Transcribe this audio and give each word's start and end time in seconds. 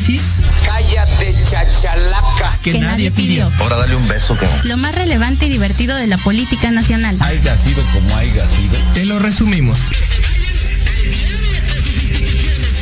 análisis. 0.00 0.22
Cállate, 0.64 1.36
chachalaca. 1.44 2.58
Que, 2.62 2.78
nadie 2.78 3.10
pidió. 3.10 3.50
Ahora 3.60 3.76
dale 3.76 3.96
un 3.96 4.06
beso 4.08 4.36
que 4.38 4.46
Lo 4.64 4.76
más 4.76 4.94
relevante 4.94 5.46
y 5.46 5.48
divertido 5.48 5.96
de 5.96 6.06
la 6.06 6.18
política 6.18 6.70
nacional. 6.70 7.16
haya 7.20 7.56
sido 7.56 7.82
como 7.92 8.14
haya 8.16 8.46
sido. 8.46 8.76
Te 8.94 9.04
lo 9.04 9.18
resumimos. 9.18 9.78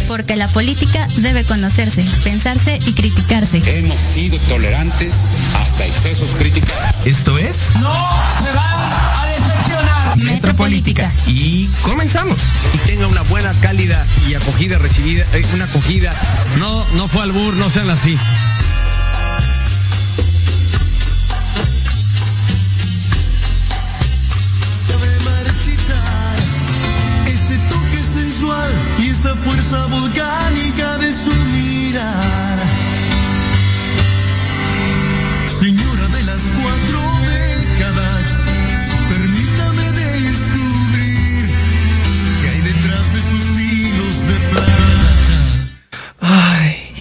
Porque 0.07 0.37
la 0.37 0.49
política 0.49 1.07
debe 1.17 1.45
conocerse, 1.45 2.03
pensarse 2.25 2.79
y 2.87 2.93
criticarse. 2.95 3.63
Hemos 3.67 3.99
sido 3.99 4.39
tolerantes 4.49 5.15
hasta 5.55 5.85
excesos 5.85 6.31
críticos. 6.31 6.71
Esto 7.05 7.37
es 7.37 7.75
No 7.75 7.93
se 8.39 8.55
van 8.55 8.93
a 8.93 9.28
decepcionar. 9.39 10.17
Metropolítica. 10.19 11.13
Y 11.27 11.67
comenzamos. 11.83 12.37
y 12.75 12.79
tenga 12.79 13.07
una 13.07 13.23
buena, 13.23 13.53
cálida 13.61 14.05
y 14.29 14.35
acogida 14.35 14.79
recibida, 14.79 15.25
eh, 15.33 15.45
una 15.55 15.65
acogida. 15.65 16.13
No, 16.59 16.85
no 16.95 17.09
fue 17.09 17.23
albur, 17.23 17.55
no 17.55 17.71
sean 17.71 17.91
así. 17.91 18.19
de 25.01 25.21
marchitar 25.25 26.37
ese 27.27 27.59
toque 27.71 28.03
sensual 28.03 28.71
y 28.99 29.09
esa 29.11 29.35
fuerza 29.37 29.87
volcánica 29.87 30.99
de 30.99 31.13
su 31.13 31.38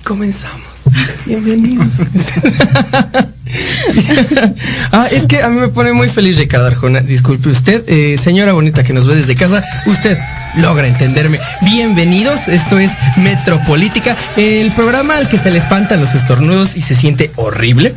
comenzamos. 0.08 0.64
Bienvenidos. 1.26 1.88
ah, 4.94 5.08
es 5.12 5.24
que 5.26 5.44
a 5.44 5.50
mí 5.50 5.60
me 5.60 5.68
pone 5.68 5.92
muy 5.92 6.08
feliz 6.08 6.38
Ricardo 6.38 6.68
Arjona. 6.68 7.02
Disculpe 7.02 7.50
usted, 7.50 7.84
eh, 7.88 8.18
señora 8.18 8.54
bonita 8.54 8.86
que 8.86 8.94
nos 8.94 9.06
ve 9.06 9.16
desde 9.16 9.36
casa, 9.36 9.62
usted 9.86 10.18
logra 10.56 10.88
entenderme. 10.88 11.40
Bienvenidos, 11.64 12.48
esto 12.48 12.80
es 12.80 12.92
Metropolítica, 13.18 14.16
el 14.38 14.72
programa 14.72 15.18
al 15.18 15.28
que 15.28 15.38
se 15.38 15.52
le 15.52 15.58
espantan 15.58 16.00
los 16.00 16.16
estornudos 16.16 16.78
y 16.78 16.82
se 16.82 16.96
siente 16.96 17.32
horrible. 17.36 17.94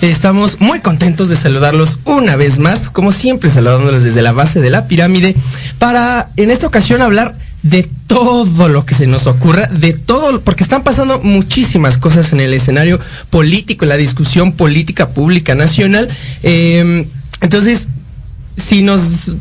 Estamos 0.00 0.62
muy 0.62 0.80
contentos 0.80 1.28
de 1.28 1.36
saludarlos 1.36 2.00
una 2.06 2.36
vez 2.36 2.58
más, 2.58 2.88
como 2.88 3.12
siempre 3.12 3.50
saludándolos 3.50 4.02
desde 4.02 4.22
la 4.22 4.32
base 4.32 4.60
de 4.60 4.70
la 4.70 4.86
pirámide, 4.86 5.36
para 5.78 6.30
en 6.36 6.50
esta 6.50 6.66
ocasión 6.66 7.02
hablar 7.02 7.34
de 7.62 7.86
todo 8.10 8.68
lo 8.68 8.84
que 8.84 8.96
se 8.96 9.06
nos 9.06 9.28
ocurra, 9.28 9.68
de 9.68 9.92
todo, 9.92 10.40
porque 10.40 10.64
están 10.64 10.82
pasando 10.82 11.20
muchísimas 11.20 11.96
cosas 11.96 12.32
en 12.32 12.40
el 12.40 12.52
escenario 12.52 12.98
político, 13.30 13.84
en 13.84 13.90
la 13.90 13.96
discusión 13.96 14.50
política 14.52 15.10
pública 15.10 15.54
nacional. 15.54 16.08
Eh, 16.42 17.06
entonces, 17.40 17.86
si 18.56 18.82
nos 18.82 19.32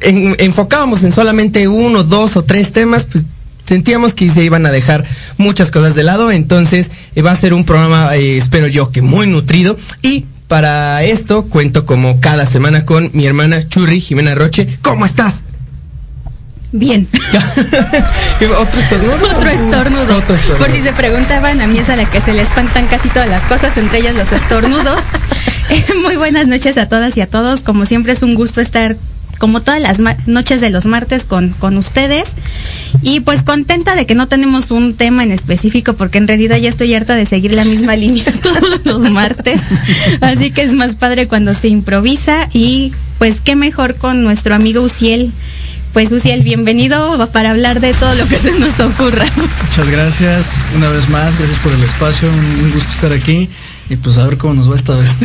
en- 0.00 0.34
enfocábamos 0.38 1.04
en 1.04 1.12
solamente 1.12 1.68
uno, 1.68 2.02
dos 2.02 2.36
o 2.36 2.42
tres 2.42 2.72
temas, 2.72 3.06
pues 3.06 3.24
sentíamos 3.66 4.14
que 4.14 4.28
se 4.28 4.42
iban 4.42 4.66
a 4.66 4.72
dejar 4.72 5.04
muchas 5.36 5.70
cosas 5.70 5.94
de 5.94 6.02
lado, 6.02 6.32
entonces 6.32 6.90
eh, 7.14 7.22
va 7.22 7.30
a 7.30 7.36
ser 7.36 7.54
un 7.54 7.62
programa, 7.64 8.16
eh, 8.16 8.36
espero 8.36 8.66
yo, 8.66 8.90
que 8.90 9.00
muy 9.00 9.28
nutrido 9.28 9.78
y 10.02 10.24
para 10.48 11.04
esto 11.04 11.44
cuento 11.44 11.86
como 11.86 12.20
cada 12.20 12.46
semana 12.46 12.84
con 12.84 13.10
mi 13.12 13.26
hermana 13.26 13.66
Churri 13.68 14.00
Jimena 14.00 14.34
Roche. 14.34 14.66
¿Cómo 14.82 15.06
estás? 15.06 15.44
Bien. 16.72 17.08
¿Otro 18.60 18.80
estornudo? 18.80 19.14
Otro 19.36 19.48
estornudo. 19.50 20.16
Otro 20.18 20.34
estornudo. 20.34 20.58
Por 20.58 20.70
si 20.70 20.82
se 20.82 20.92
preguntaban, 20.92 21.60
a 21.60 21.66
mí 21.66 21.78
es 21.78 21.88
a 21.88 21.96
la 21.96 22.04
que 22.04 22.20
se 22.20 22.34
le 22.34 22.42
espantan 22.42 22.86
casi 22.86 23.08
todas 23.08 23.28
las 23.28 23.42
cosas, 23.42 23.76
entre 23.76 23.98
ellas 24.00 24.14
los 24.14 24.30
estornudos. 24.32 25.00
Eh, 25.70 25.84
Muy 26.02 26.16
buenas 26.16 26.46
noches 26.48 26.78
a 26.78 26.88
todas 26.88 27.14
y 27.18 27.20
a 27.20 27.26
todos. 27.26 27.60
Como 27.60 27.84
siempre 27.84 28.12
es 28.14 28.22
un 28.22 28.34
gusto 28.34 28.62
estar 28.62 28.96
como 29.38 29.60
todas 29.60 29.78
las 29.82 30.00
ma- 30.00 30.16
noches 30.26 30.62
de 30.62 30.70
los 30.70 30.86
martes 30.86 31.24
con, 31.24 31.50
con 31.50 31.76
ustedes. 31.76 32.30
Y 33.02 33.20
pues 33.20 33.42
contenta 33.42 33.94
de 33.94 34.06
que 34.06 34.14
no 34.14 34.28
tenemos 34.28 34.70
un 34.70 34.94
tema 34.94 35.24
en 35.24 35.30
específico 35.30 35.92
porque 35.92 36.16
en 36.16 36.26
realidad 36.26 36.56
ya 36.56 36.70
estoy 36.70 36.94
harta 36.94 37.16
de 37.16 37.26
seguir 37.26 37.52
la 37.52 37.66
misma 37.66 37.96
línea 37.96 38.24
todos 38.42 38.80
los 38.86 39.10
martes. 39.10 39.60
Así 40.22 40.52
que 40.52 40.62
es 40.62 40.72
más 40.72 40.94
padre 40.94 41.28
cuando 41.28 41.52
se 41.52 41.68
improvisa 41.68 42.48
y 42.54 42.94
pues 43.18 43.42
qué 43.44 43.54
mejor 43.54 43.96
con 43.96 44.24
nuestro 44.24 44.54
amigo 44.54 44.80
Uciel. 44.80 45.32
Pues 45.92 46.12
Uciel, 46.12 46.42
bienvenido 46.42 47.28
para 47.32 47.50
hablar 47.50 47.80
de 47.80 47.92
todo 47.92 48.14
lo 48.14 48.26
que 48.28 48.36
se 48.38 48.52
nos 48.52 48.78
ocurra. 48.78 49.24
Muchas 49.36 49.90
gracias 49.90 50.46
una 50.76 50.88
vez 50.90 51.08
más, 51.08 51.36
gracias 51.38 51.58
por 51.58 51.72
el 51.72 51.82
espacio, 51.82 52.28
un, 52.28 52.64
un 52.64 52.70
gusto 52.72 52.88
estar 52.92 53.12
aquí 53.12 53.48
y 53.90 53.96
pues 53.96 54.16
a 54.18 54.26
ver 54.26 54.36
cómo 54.36 54.54
nos 54.54 54.70
va 54.70 54.76
esta 54.76 54.94
vez. 54.94 55.16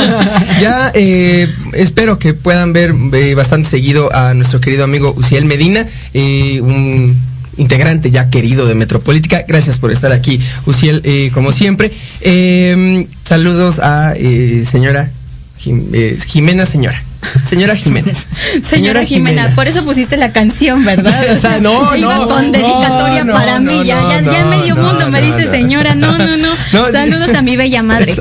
ya 0.60 0.92
eh, 0.94 1.52
espero 1.72 2.18
que 2.18 2.34
puedan 2.34 2.72
ver 2.72 2.94
eh, 3.14 3.34
bastante 3.34 3.68
seguido 3.70 4.14
a 4.14 4.34
nuestro 4.34 4.60
querido 4.60 4.84
amigo 4.84 5.12
Uciel 5.16 5.44
Medina, 5.44 5.86
eh, 6.14 6.60
un 6.62 7.16
integrante 7.56 8.10
ya 8.12 8.30
querido 8.30 8.66
de 8.66 8.74
Metropolítica. 8.76 9.44
Gracias 9.48 9.78
por 9.78 9.90
estar 9.90 10.12
aquí, 10.12 10.40
Uciel, 10.66 11.00
eh, 11.04 11.30
como 11.34 11.50
siempre. 11.52 11.90
Eh, 12.20 13.06
saludos 13.26 13.80
a 13.80 14.12
eh, 14.14 14.64
señora 14.70 15.10
Jim- 15.58 15.88
eh, 15.92 16.16
Jimena, 16.28 16.64
señora. 16.66 17.02
Señora 17.44 17.76
Jiménez. 17.76 18.26
Señora 18.62 19.04
Jimena, 19.04 19.54
por 19.54 19.68
eso 19.68 19.84
pusiste 19.84 20.16
la 20.16 20.32
canción, 20.32 20.84
¿verdad? 20.84 21.12
O 21.32 21.40
sea, 21.40 21.60
no, 21.60 21.94
iba 21.96 22.16
no, 22.16 22.28
con 22.28 22.52
dedicatoria 22.52 23.24
no, 23.24 23.32
para 23.32 23.60
mí, 23.60 23.84
ya, 23.84 24.02
ya, 24.02 24.20
ya 24.20 24.44
no, 24.44 24.50
medio 24.50 24.76
mundo 24.76 25.10
me 25.10 25.22
dice 25.22 25.48
señora, 25.50 25.94
no, 25.94 26.18
no, 26.18 26.36
no, 26.36 26.54
Saludos 26.92 27.34
a 27.34 27.42
mi 27.42 27.56
bella 27.56 27.82
madre. 27.82 28.14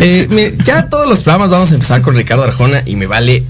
Eh, 0.00 0.56
ya 0.64 0.88
todos 0.88 1.08
los 1.08 1.22
programas 1.22 1.50
vamos 1.50 1.70
a 1.72 1.74
empezar 1.74 2.02
con 2.02 2.14
Ricardo 2.16 2.44
Arjona 2.44 2.82
y 2.86 2.96
me 2.96 3.06
vale 3.06 3.44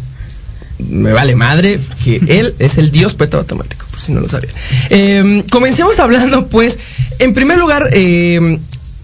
me 0.88 1.12
vale 1.12 1.34
madre 1.34 1.78
que 2.02 2.20
él 2.26 2.54
es 2.58 2.78
el 2.78 2.90
dios 2.90 3.14
poeta 3.14 3.36
matemático, 3.36 3.86
por 3.90 4.00
si 4.00 4.12
no 4.12 4.20
lo 4.20 4.28
sabían. 4.28 4.54
Eh, 4.88 5.44
comencemos 5.50 5.98
hablando, 5.98 6.46
pues, 6.46 6.78
en 7.18 7.34
primer 7.34 7.58
lugar, 7.58 7.90
eh, 7.92 8.58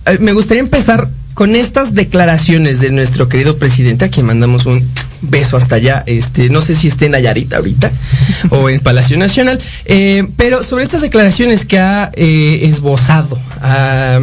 eh, 0.06 0.18
me 0.20 0.32
gustaría 0.32 0.62
empezar 0.62 1.08
con 1.36 1.54
estas 1.54 1.92
declaraciones 1.92 2.80
de 2.80 2.90
nuestro 2.90 3.28
querido 3.28 3.58
presidente, 3.58 4.06
a 4.06 4.08
quien 4.08 4.24
mandamos 4.24 4.64
un 4.64 4.82
beso 5.20 5.58
hasta 5.58 5.74
allá, 5.76 6.02
este, 6.06 6.48
no 6.48 6.62
sé 6.62 6.74
si 6.74 6.88
esté 6.88 7.06
en 7.06 7.12
Nayarit 7.12 7.52
ahorita 7.52 7.92
o 8.50 8.70
en 8.70 8.80
Palacio 8.80 9.18
Nacional, 9.18 9.60
eh, 9.84 10.26
pero 10.38 10.64
sobre 10.64 10.84
estas 10.84 11.02
declaraciones 11.02 11.66
que 11.66 11.78
ha 11.78 12.10
eh, 12.14 12.60
esbozado 12.62 13.38
ah, 13.60 14.20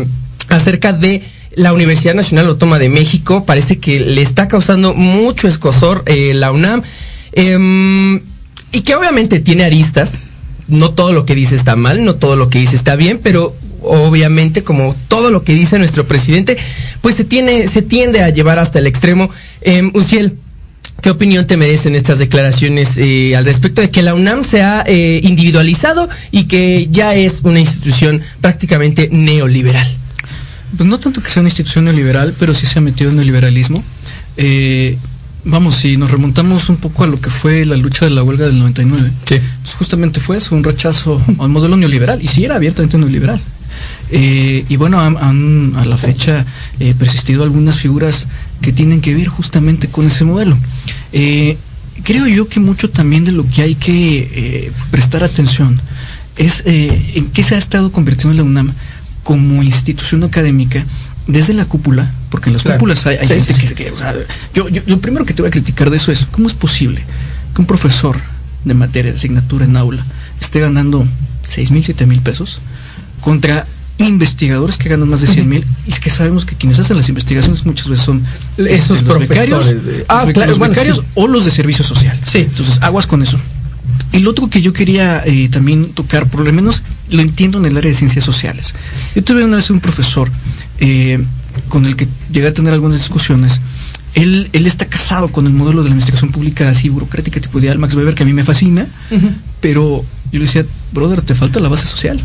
acerca 0.49 0.91
de 0.91 1.21
la 1.55 1.73
Universidad 1.73 2.15
Nacional 2.15 2.47
Autónoma 2.47 2.79
de 2.79 2.89
México, 2.89 3.45
parece 3.45 3.77
que 3.77 3.99
le 3.99 4.23
está 4.23 4.47
causando 4.47 4.95
mucho 4.95 5.47
escosor 5.47 6.01
eh, 6.07 6.33
la 6.33 6.51
UNAM. 6.51 6.81
Em, 7.33 8.21
y 8.71 8.81
que 8.81 8.95
obviamente 8.95 9.39
tiene 9.39 9.65
aristas. 9.65 10.13
No 10.67 10.91
todo 10.91 11.13
lo 11.13 11.27
que 11.27 11.35
dice 11.35 11.55
está 11.55 11.75
mal, 11.75 12.03
no 12.03 12.15
todo 12.15 12.37
lo 12.37 12.49
que 12.49 12.57
dice 12.57 12.75
está 12.75 12.95
bien, 12.95 13.19
pero 13.21 13.53
obviamente 13.83 14.63
como 14.63 14.95
todo 15.07 15.31
lo 15.31 15.43
que 15.43 15.53
dice 15.53 15.77
nuestro 15.77 16.05
presidente, 16.05 16.57
pues 17.01 17.15
se 17.15 17.23
tiene, 17.23 17.67
se 17.67 17.81
tiende 17.81 18.21
a 18.21 18.29
llevar 18.29 18.59
hasta 18.59 18.79
el 18.79 18.87
extremo. 18.87 19.29
Em, 19.61 19.91
Uciel, 19.93 20.37
¿qué 21.01 21.09
opinión 21.09 21.45
te 21.47 21.57
merecen 21.57 21.95
estas 21.95 22.19
declaraciones 22.19 22.97
eh, 22.97 23.35
al 23.35 23.45
respecto 23.45 23.81
de 23.81 23.89
que 23.89 24.01
la 24.01 24.13
UNAM 24.13 24.43
se 24.43 24.61
ha 24.61 24.83
eh, 24.87 25.19
individualizado 25.23 26.07
y 26.31 26.45
que 26.45 26.87
ya 26.91 27.13
es 27.15 27.41
una 27.43 27.59
institución 27.59 28.21
prácticamente 28.41 29.09
neoliberal? 29.11 29.87
Pues 30.77 30.89
no 30.89 30.99
tanto 30.99 31.21
que 31.21 31.29
sea 31.29 31.41
una 31.41 31.49
institución 31.49 31.85
neoliberal, 31.85 32.33
pero 32.39 32.53
sí 32.53 32.65
se 32.65 32.79
ha 32.79 32.81
metido 32.81 33.11
en 33.11 33.19
el 33.19 33.25
liberalismo. 33.27 33.83
Eh, 34.37 34.97
vamos, 35.45 35.75
si 35.75 35.97
nos 35.97 36.09
remontamos 36.09 36.69
un 36.69 36.77
poco 36.77 37.03
a 37.03 37.07
lo 37.07 37.19
que 37.19 37.29
fue 37.29 37.65
la 37.65 37.75
lucha 37.77 38.05
de 38.05 38.11
la 38.11 38.23
huelga 38.23 38.45
del 38.47 38.57
99, 38.57 39.11
Sí. 39.25 39.35
pues 39.61 39.75
justamente 39.75 40.19
fue 40.19 40.37
eso, 40.37 40.55
un 40.55 40.63
rechazo 40.63 41.21
al 41.39 41.49
modelo 41.49 41.77
neoliberal, 41.77 42.21
y 42.23 42.27
sí 42.27 42.43
era 42.45 42.55
abiertamente 42.55 42.97
neoliberal. 42.97 43.39
Eh, 44.15 44.63
y 44.69 44.75
bueno, 44.75 44.99
han, 45.01 45.17
han 45.17 45.73
a 45.75 45.85
la 45.85 45.97
fecha 45.97 46.45
eh, 46.79 46.93
persistido 46.97 47.43
algunas 47.43 47.79
figuras 47.79 48.27
que 48.61 48.71
tienen 48.71 49.01
que 49.01 49.15
ver 49.15 49.27
justamente 49.27 49.87
con 49.89 50.05
ese 50.05 50.23
modelo. 50.23 50.55
Eh, 51.11 51.57
creo 52.03 52.27
yo 52.27 52.47
que 52.47 52.59
mucho 52.59 52.89
también 52.91 53.25
de 53.25 53.31
lo 53.31 53.43
que 53.49 53.63
hay 53.63 53.73
que 53.75 54.29
eh, 54.67 54.71
prestar 54.91 55.23
atención 55.23 55.79
es 56.35 56.63
en 56.65 57.25
qué 57.31 57.41
se 57.43 57.55
ha 57.55 57.57
estado 57.57 57.91
convirtiendo 57.91 58.35
la 58.35 58.43
UNAM 58.43 58.71
como 59.23 59.61
institución 59.63 60.23
académica 60.23 60.85
desde 61.27 61.53
la 61.53 61.65
cúpula, 61.65 62.11
porque 62.29 62.49
en 62.49 62.53
las 62.53 62.63
Claro. 62.63 62.77
cúpulas 62.79 63.05
hay, 63.07 63.17
hay 63.17 63.27
Sí, 63.27 63.33
gente 63.33 63.53
sí, 63.53 63.75
que, 63.75 63.75
que, 63.85 63.91
o 63.91 63.97
sea, 63.97 64.13
yo, 64.53 64.67
yo- 64.69 64.81
lo 64.85 64.99
primero 64.99 65.25
que 65.25 65.33
te 65.33 65.41
voy 65.41 65.49
a 65.49 65.51
criticar 65.51 65.89
de 65.89 65.97
eso 65.97 66.11
es, 66.11 66.25
¿cómo 66.25 66.47
es 66.47 66.53
posible 66.53 67.01
que 67.55 67.61
un 67.61 67.67
profesor 67.67 68.17
de 68.65 68.73
materia, 68.73 69.11
de 69.11 69.17
asignatura 69.17 69.65
en 69.65 69.77
aula, 69.77 70.03
esté 70.41 70.59
ganando 70.59 71.05
seis 71.47 71.71
mil, 71.71 71.83
siete 71.83 72.05
mil 72.05 72.19
pesos 72.19 72.59
contra 73.21 73.65
investigadores 73.99 74.77
que 74.77 74.89
ganan 74.89 75.07
más 75.09 75.21
de 75.21 75.27
100 75.27 75.47
mil 75.47 75.65
y 75.87 75.91
es 75.91 75.99
que 75.99 76.09
sabemos 76.09 76.45
que 76.45 76.55
quienes 76.55 76.79
hacen 76.79 76.97
las 76.97 77.09
investigaciones 77.09 77.65
muchas 77.65 77.87
veces 77.89 78.03
son 78.05 78.23
Esos 78.57 79.03
los 79.03 79.17
profesores 79.17 79.29
becarios, 79.29 79.65
de- 79.85 79.97
los 79.99 80.05
Ah, 80.09 80.25
claro, 80.33 80.49
los 80.49 80.59
bueno, 80.59 80.71
becarios 80.73 80.97
sí. 80.97 81.03
o 81.13 81.27
los 81.27 81.45
de 81.45 81.51
servicio 81.51 81.85
social. 81.85 82.19
Sí. 82.25 82.39
Entonces, 82.39 82.79
aguas 82.81 83.05
con 83.07 83.21
eso. 83.21 83.39
el 84.11 84.27
otro 84.27 84.49
que 84.49 84.61
yo 84.61 84.73
quería 84.73 85.23
eh, 85.25 85.49
también 85.49 85.89
tocar, 85.93 86.27
por 86.27 86.41
lo 86.45 86.51
menos 86.53 86.83
lo 87.09 87.21
entiendo 87.21 87.57
en 87.59 87.65
el 87.65 87.77
área 87.77 87.89
de 87.89 87.95
ciencias 87.97 88.25
sociales. 88.25 88.73
Yo 89.15 89.23
tuve 89.23 89.43
una 89.43 89.55
vez 89.57 89.69
un 89.69 89.79
profesor 89.79 90.29
eh, 90.79 91.23
con 91.69 91.85
el 91.85 91.95
que 91.95 92.07
llegué 92.31 92.47
a 92.47 92.53
tener 92.53 92.73
algunas 92.73 92.97
discusiones. 92.99 93.59
Él, 94.15 94.49
él 94.53 94.67
está 94.67 94.85
casado 94.85 95.29
con 95.29 95.47
el 95.47 95.53
modelo 95.53 95.81
de 95.83 95.89
la 95.89 95.95
investigación 95.95 96.31
pública 96.31 96.69
así 96.69 96.89
burocrática 96.89 97.39
tipo 97.41 97.59
de 97.59 97.73
Max 97.75 97.95
Weber, 97.95 98.13
que 98.13 98.21
a 98.23 98.25
mí 98.27 98.33
me 98.33 98.43
fascina, 98.43 98.85
pero 99.61 100.03
yo 100.31 100.39
le 100.39 100.45
decía, 100.45 100.65
brother, 100.91 101.21
te 101.21 101.33
falta 101.35 101.59
la 101.59 101.69
base 101.69 101.85
social. 101.87 102.19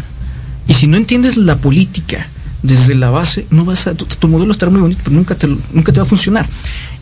Y 0.69 0.75
si 0.75 0.87
no 0.87 0.97
entiendes 0.97 1.37
la 1.37 1.56
política 1.56 2.29
desde 2.62 2.94
la 2.94 3.11
base, 3.11 3.47
no 3.50 3.65
vas 3.65 3.87
a, 3.87 3.94
tu, 3.94 4.05
tu 4.05 4.29
modelo 4.29 4.53
estará 4.53 4.70
muy 4.70 4.81
bonito, 4.81 5.00
pero 5.03 5.17
nunca 5.17 5.35
te, 5.35 5.49
nunca 5.73 5.93
te 5.93 5.99
va 5.99 6.03
a 6.03 6.09
funcionar. 6.09 6.49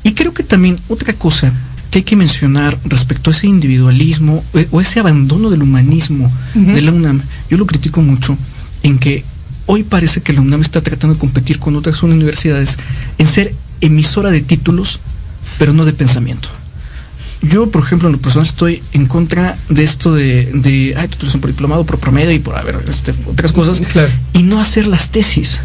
Y 0.03 0.15
creo 0.15 0.33
que 0.33 0.43
también 0.43 0.79
otra 0.89 1.13
cosa 1.13 1.53
que 1.91 1.99
hay 1.99 2.05
que 2.05 2.17
mencionar 2.17 2.79
respecto 2.85 3.31
a 3.31 3.33
ese 3.33 3.47
individualismo 3.47 4.43
eh, 4.55 4.69
o 4.71 4.81
ese 4.81 5.01
abandono 5.01 5.51
del 5.51 5.63
humanismo 5.63 6.31
de 6.55 6.81
la 6.81 6.93
UNAM, 6.93 7.23
yo 7.51 7.57
lo 7.57 7.67
critico 7.67 8.03
mucho 8.03 8.37
en 8.83 8.99
que 8.99 9.25
hoy 9.67 9.83
parece 9.83 10.21
que 10.21 10.33
la 10.33 10.41
UNAM 10.41 10.63
está 10.63 10.81
tratando 10.81 11.15
de 11.15 11.21
competir 11.21 11.59
con 11.59 11.77
otras 11.77 12.03
universidades 12.03 12.79
en 13.19 13.27
ser 13.27 13.55
emisora 13.81 14.31
de 14.31 14.41
títulos, 14.41 15.01
pero 15.59 15.73
no 15.73 15.85
de 15.85 15.93
pensamiento. 15.93 16.49
Yo, 17.43 17.71
por 17.71 17.83
ejemplo, 17.85 18.09
en 18.09 18.13
lo 18.15 18.19
personal 18.21 18.47
estoy 18.49 18.83
en 18.93 19.07
contra 19.07 19.57
de 19.69 19.85
esto 19.85 20.15
de, 20.15 20.51
de 20.55 20.95
ay, 20.97 21.09
titulación 21.09 21.41
por 21.41 21.51
diplomado, 21.51 21.85
por 21.85 21.99
promedio 21.99 22.33
y 22.33 22.39
por 22.39 22.57
haber 22.57 22.77
este, 22.89 23.15
otras 23.27 23.53
cosas, 23.53 23.81
Claro. 23.81 24.11
y 24.33 24.43
no 24.43 24.61
hacer 24.61 24.87
las 24.87 25.11
tesis, 25.11 25.59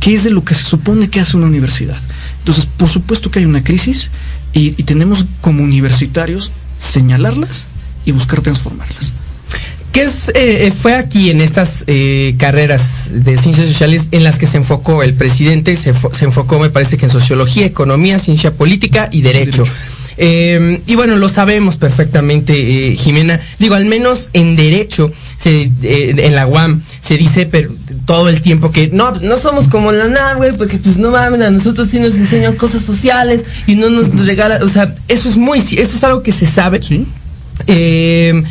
que 0.00 0.14
es 0.14 0.24
de 0.24 0.30
lo 0.30 0.44
que 0.44 0.54
se 0.54 0.64
supone 0.64 1.08
que 1.10 1.20
hace 1.20 1.36
una 1.36 1.46
universidad. 1.46 1.98
Entonces, 2.38 2.66
por 2.66 2.88
supuesto 2.88 3.30
que 3.30 3.38
hay 3.40 3.44
una 3.44 3.62
crisis 3.62 4.10
y, 4.52 4.74
y 4.76 4.82
tenemos 4.84 5.26
como 5.40 5.62
universitarios 5.62 6.50
señalarlas 6.78 7.66
y 8.06 8.12
buscar 8.12 8.40
transformarlas. 8.40 9.12
¿Qué 9.92 10.02
es, 10.02 10.28
eh, 10.30 10.66
eh, 10.68 10.72
fue 10.72 10.94
aquí 10.94 11.30
en 11.30 11.40
estas 11.40 11.82
eh, 11.88 12.34
carreras 12.38 13.10
de 13.12 13.36
ciencias 13.36 13.66
sociales 13.66 14.08
en 14.12 14.22
las 14.24 14.38
que 14.38 14.46
se 14.46 14.56
enfocó 14.56 15.02
el 15.02 15.14
presidente? 15.14 15.76
Se, 15.76 15.92
se 16.12 16.24
enfocó, 16.24 16.60
me 16.60 16.70
parece 16.70 16.96
que 16.96 17.06
en 17.06 17.10
sociología, 17.12 17.66
economía, 17.66 18.18
ciencia 18.20 18.52
política 18.52 19.08
y 19.12 19.22
derecho. 19.22 19.64
Derecho. 19.64 19.76
Eh, 20.22 20.82
y 20.86 20.96
bueno, 20.96 21.16
lo 21.16 21.30
sabemos 21.30 21.78
perfectamente, 21.78 22.52
eh, 22.92 22.96
Jimena. 22.96 23.40
Digo, 23.58 23.74
al 23.74 23.86
menos 23.86 24.28
en 24.34 24.54
derecho, 24.54 25.10
se, 25.38 25.62
eh, 25.82 26.14
en 26.18 26.34
la 26.34 26.46
UAM, 26.46 26.82
se 27.00 27.16
dice 27.16 27.46
pero, 27.46 27.72
todo 28.04 28.28
el 28.28 28.42
tiempo 28.42 28.70
que 28.70 28.90
no, 28.92 29.12
no 29.12 29.38
somos 29.38 29.66
como 29.68 29.92
la 29.92 30.04
UNAM, 30.06 30.36
güey, 30.36 30.52
porque 30.52 30.76
pues 30.76 30.98
no 30.98 31.10
mames, 31.10 31.40
a 31.40 31.50
nosotros 31.50 31.88
sí 31.90 31.98
nos 32.00 32.12
enseñan 32.14 32.54
cosas 32.56 32.82
sociales 32.84 33.44
y 33.66 33.76
no 33.76 33.88
nos 33.88 34.10
regalan, 34.26 34.62
o 34.62 34.68
sea, 34.68 34.94
eso 35.08 35.30
es 35.30 35.38
muy, 35.38 35.58
eso 35.58 35.78
es 35.78 36.04
algo 36.04 36.22
que 36.22 36.32
se 36.32 36.46
sabe. 36.46 36.82
¿Sí? 36.82 37.06
Eh, 37.66 38.42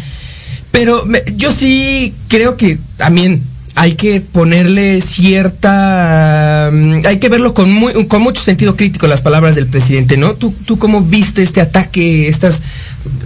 pero 0.72 1.06
me- 1.06 1.24
yo 1.36 1.54
sí 1.54 2.14
creo 2.30 2.58
que 2.58 2.80
también 2.98 3.44
hay 3.80 3.96
que 3.96 4.20
ponerle 4.20 5.00
cierta... 5.02 6.70
mm, 6.70 7.06
Hay 7.08 7.18
que 7.20 7.30
verlo 7.30 7.54
con, 7.54 7.72
muy, 7.72 7.94
con 8.08 8.22
mucho 8.22 8.42
sentido 8.42 8.76
crítico 8.76 9.08
las 9.08 9.22
palabras 9.22 9.56
del 9.56 9.68
presidente, 9.68 10.18
¿no? 10.18 10.34
¿Tú, 10.34 10.54
¿Tú 10.66 10.78
cómo 10.78 11.00
viste 11.00 11.44
este 11.44 11.62
ataque, 11.62 12.28
estas... 12.28 12.62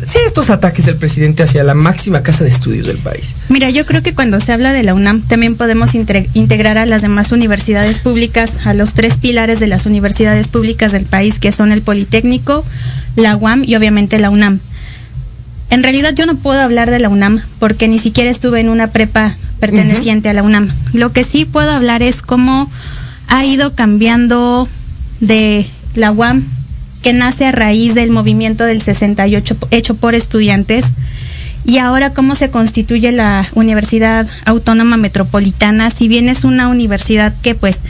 Sí, 0.06 0.20
estos 0.28 0.52
ataques 0.52 0.86
del 0.86 0.98
presidente 0.98 1.42
hacia 1.42 1.64
la 1.64 1.74
máxima 1.74 2.22
casa 2.22 2.44
de 2.44 2.52
estudios 2.52 2.86
del 2.86 3.00
país? 3.00 3.34
Mira, 3.50 3.72
yo 3.72 3.88
creo 3.88 4.04
que 4.04 4.14
cuando 4.14 4.40
se 4.40 4.54
habla 4.54 4.74
de 4.74 4.84
la 4.84 4.94
UNAM 4.94 5.24
también 5.24 5.56
podemos 5.56 5.96
integrar 5.96 6.78
a 6.78 6.86
las 6.86 7.02
demás 7.02 7.32
universidades 7.32 7.98
públicas, 7.98 8.60
a 8.64 8.76
los 8.76 8.94
tres 8.94 9.18
pilares 9.18 9.60
de 9.60 9.66
las 9.66 9.88
universidades 9.88 10.50
públicas 10.50 10.92
del 10.92 11.06
país, 11.06 11.40
que 11.40 11.52
son 11.52 11.72
el 11.72 11.82
Politécnico, 11.82 12.64
la 13.16 13.36
UAM 13.36 13.64
y 13.66 13.76
obviamente 13.76 14.20
la 14.20 14.30
UNAM. 14.30 14.60
En 15.72 15.82
realidad 15.82 16.14
yo 16.14 16.28
no 16.28 16.36
puedo 16.36 16.62
hablar 16.62 16.92
de 16.92 17.00
la 17.00 17.10
UNAM 17.10 17.42
porque 17.58 17.88
ni 17.88 17.98
siquiera 17.98 18.30
estuve 18.30 18.60
en 18.60 18.70
una 18.70 18.92
prepa 18.92 19.36
perteneciente 19.64 20.28
a 20.28 20.34
la 20.34 20.44
UNAM. 20.44 20.70
Lo 20.92 21.14
que 21.14 21.24
sí 21.24 21.46
puedo 21.46 21.72
hablar 21.72 22.04
es 22.04 22.22
cómo 22.22 22.70
ha 23.28 23.46
ido 23.46 23.76
cambiando 23.76 24.68
de 25.22 25.66
la 25.96 26.12
UAM, 26.12 26.46
que 27.02 27.14
nace 27.14 27.46
a 27.46 27.54
raíz 27.54 27.96
del 27.96 28.12
movimiento 28.12 28.66
del 28.66 28.82
68 28.82 29.56
hecho 29.72 29.96
por 29.96 30.16
estudiantes, 30.16 30.88
y 31.64 31.78
ahora 31.78 32.10
cómo 32.10 32.36
se 32.36 32.50
constituye 32.50 33.14
la 33.14 33.48
Universidad 33.54 34.28
Autónoma 34.44 34.98
Metropolitana, 34.98 35.92
si 35.92 36.10
bien 36.10 36.28
es 36.28 36.44
una 36.44 36.68
universidad 36.68 37.34
que 37.42 37.56
pues 37.56 37.86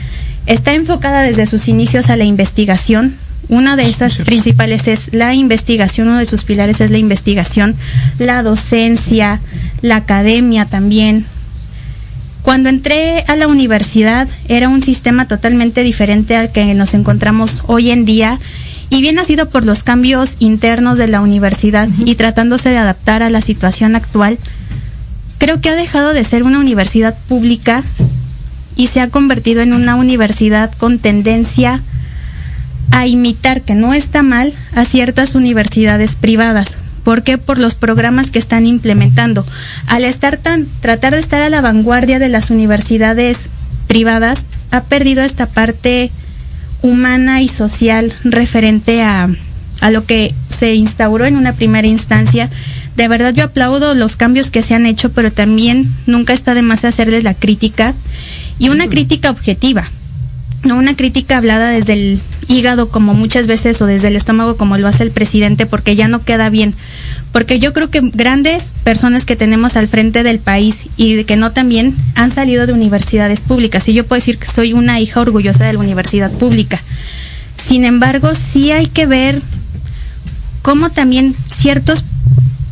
está 0.45 0.75
enfocada 0.75 1.21
desde 1.21 1.47
sus 1.47 1.67
inicios 1.67 2.11
a 2.11 2.17
la 2.17 2.25
investigación, 2.25 3.15
una 3.49 3.75
de 3.75 3.89
esas 3.89 4.21
principales 4.21 4.87
es 4.87 5.11
la 5.11 5.33
investigación, 5.33 6.07
uno 6.07 6.19
de 6.19 6.27
sus 6.27 6.43
pilares 6.43 6.81
es 6.81 6.91
la 6.91 6.99
investigación, 6.99 7.75
la 8.19 8.43
docencia, 8.43 9.41
la 9.81 9.95
academia 9.95 10.65
también. 10.65 11.25
Cuando 12.43 12.67
entré 12.67 13.23
a 13.27 13.37
la 13.37 13.47
universidad 13.47 14.27
era 14.49 14.67
un 14.67 14.83
sistema 14.83 15.27
totalmente 15.27 15.81
diferente 15.81 16.35
al 16.35 16.51
que 16.51 16.73
nos 16.73 16.93
encontramos 16.93 17.63
hoy 17.67 17.89
en 17.89 18.03
día 18.03 18.37
y 18.89 19.01
bien 19.01 19.17
ha 19.17 19.23
sido 19.23 19.49
por 19.49 19.65
los 19.65 19.83
cambios 19.83 20.35
internos 20.39 20.97
de 20.97 21.07
la 21.07 21.21
universidad 21.21 21.87
y 22.05 22.15
tratándose 22.15 22.69
de 22.69 22.77
adaptar 22.77 23.23
a 23.23 23.29
la 23.29 23.39
situación 23.39 23.95
actual, 23.95 24.37
creo 25.37 25.61
que 25.61 25.69
ha 25.69 25.75
dejado 25.75 26.13
de 26.13 26.23
ser 26.25 26.43
una 26.43 26.59
universidad 26.59 27.17
pública 27.29 27.81
y 28.75 28.87
se 28.87 28.99
ha 28.99 29.09
convertido 29.09 29.61
en 29.61 29.73
una 29.73 29.95
universidad 29.95 30.71
con 30.73 30.99
tendencia 30.99 31.81
a 32.91 33.07
imitar, 33.07 33.61
que 33.61 33.73
no 33.73 33.93
está 33.93 34.21
mal, 34.21 34.53
a 34.75 34.83
ciertas 34.83 35.33
universidades 35.33 36.15
privadas. 36.15 36.77
¿Por 37.03 37.23
qué? 37.23 37.37
Por 37.37 37.59
los 37.59 37.75
programas 37.75 38.31
que 38.31 38.39
están 38.39 38.65
implementando. 38.65 39.45
Al 39.87 40.05
estar 40.05 40.37
tan, 40.37 40.67
tratar 40.81 41.13
de 41.13 41.19
estar 41.19 41.41
a 41.41 41.49
la 41.49 41.61
vanguardia 41.61 42.19
de 42.19 42.29
las 42.29 42.49
universidades 42.49 43.49
privadas, 43.87 44.45
ha 44.71 44.83
perdido 44.83 45.21
esta 45.21 45.45
parte 45.45 46.11
humana 46.81 47.41
y 47.41 47.47
social 47.47 48.13
referente 48.23 49.01
a, 49.01 49.29
a 49.81 49.91
lo 49.91 50.05
que 50.05 50.33
se 50.49 50.75
instauró 50.75 51.25
en 51.25 51.35
una 51.35 51.53
primera 51.53 51.87
instancia. 51.87 52.49
De 52.95 53.07
verdad 53.07 53.33
yo 53.33 53.45
aplaudo 53.45 53.95
los 53.95 54.15
cambios 54.15 54.49
que 54.49 54.61
se 54.61 54.75
han 54.75 54.85
hecho, 54.85 55.11
pero 55.11 55.31
también 55.31 55.91
nunca 56.05 56.33
está 56.33 56.53
de 56.53 56.61
más 56.61 56.85
hacerles 56.85 57.23
la 57.23 57.33
crítica 57.33 57.93
y 58.59 58.69
una 58.69 58.87
crítica 58.87 59.31
objetiva 59.31 59.89
no 60.63 60.77
una 60.77 60.95
crítica 60.95 61.37
hablada 61.37 61.69
desde 61.69 61.93
el 61.93 62.21
hígado 62.47 62.89
como 62.89 63.13
muchas 63.13 63.47
veces 63.47 63.81
o 63.81 63.85
desde 63.85 64.07
el 64.07 64.15
estómago 64.15 64.57
como 64.57 64.77
lo 64.77 64.87
hace 64.87 65.03
el 65.03 65.11
presidente 65.11 65.65
porque 65.65 65.95
ya 65.95 66.07
no 66.07 66.23
queda 66.23 66.49
bien. 66.49 66.73
Porque 67.31 67.59
yo 67.59 67.73
creo 67.73 67.89
que 67.89 68.01
grandes 68.01 68.73
personas 68.83 69.25
que 69.25 69.35
tenemos 69.35 69.75
al 69.75 69.87
frente 69.87 70.23
del 70.23 70.39
país 70.39 70.83
y 70.97 71.23
que 71.23 71.35
no 71.35 71.51
también 71.51 71.95
han 72.15 72.31
salido 72.31 72.67
de 72.67 72.73
universidades 72.73 73.41
públicas. 73.41 73.87
Y 73.87 73.93
yo 73.93 74.05
puedo 74.05 74.19
decir 74.19 74.37
que 74.37 74.45
soy 74.45 74.73
una 74.73 74.99
hija 74.99 75.21
orgullosa 75.21 75.65
de 75.65 75.73
la 75.73 75.79
universidad 75.79 76.31
pública. 76.31 76.81
Sin 77.55 77.85
embargo 77.85 78.35
sí 78.35 78.71
hay 78.71 78.87
que 78.87 79.05
ver 79.05 79.41
cómo 80.61 80.89
también 80.89 81.35
ciertos 81.49 82.05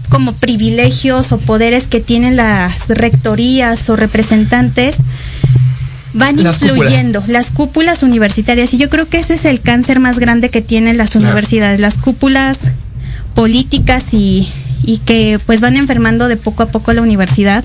como 0.09 0.33
privilegios 0.33 1.31
o 1.31 1.37
poderes 1.37 1.87
que 1.87 2.01
tienen 2.01 2.35
las 2.35 2.89
rectorías 2.89 3.89
o 3.89 3.95
representantes 3.95 4.97
van 6.13 6.43
Las 6.43 6.59
cúpulas. 6.59 6.77
influyendo 6.77 7.23
las 7.27 7.49
cúpulas 7.51 8.03
universitarias 8.03 8.73
y 8.73 8.77
yo 8.77 8.89
creo 8.89 9.07
que 9.07 9.19
ese 9.19 9.35
es 9.35 9.45
el 9.45 9.61
cáncer 9.61 9.99
más 9.99 10.19
grande 10.19 10.49
que 10.49 10.61
tienen 10.61 10.97
las 10.97 11.11
Claro. 11.11 11.27
universidades 11.27 11.79
las 11.79 11.97
cúpulas 11.97 12.69
políticas 13.35 14.05
y, 14.13 14.47
y 14.83 14.97
que 14.99 15.39
pues 15.45 15.61
van 15.61 15.77
enfermando 15.77 16.27
de 16.27 16.37
poco 16.37 16.63
a 16.63 16.65
poco 16.67 16.91
la 16.93 17.01
universidad 17.01 17.63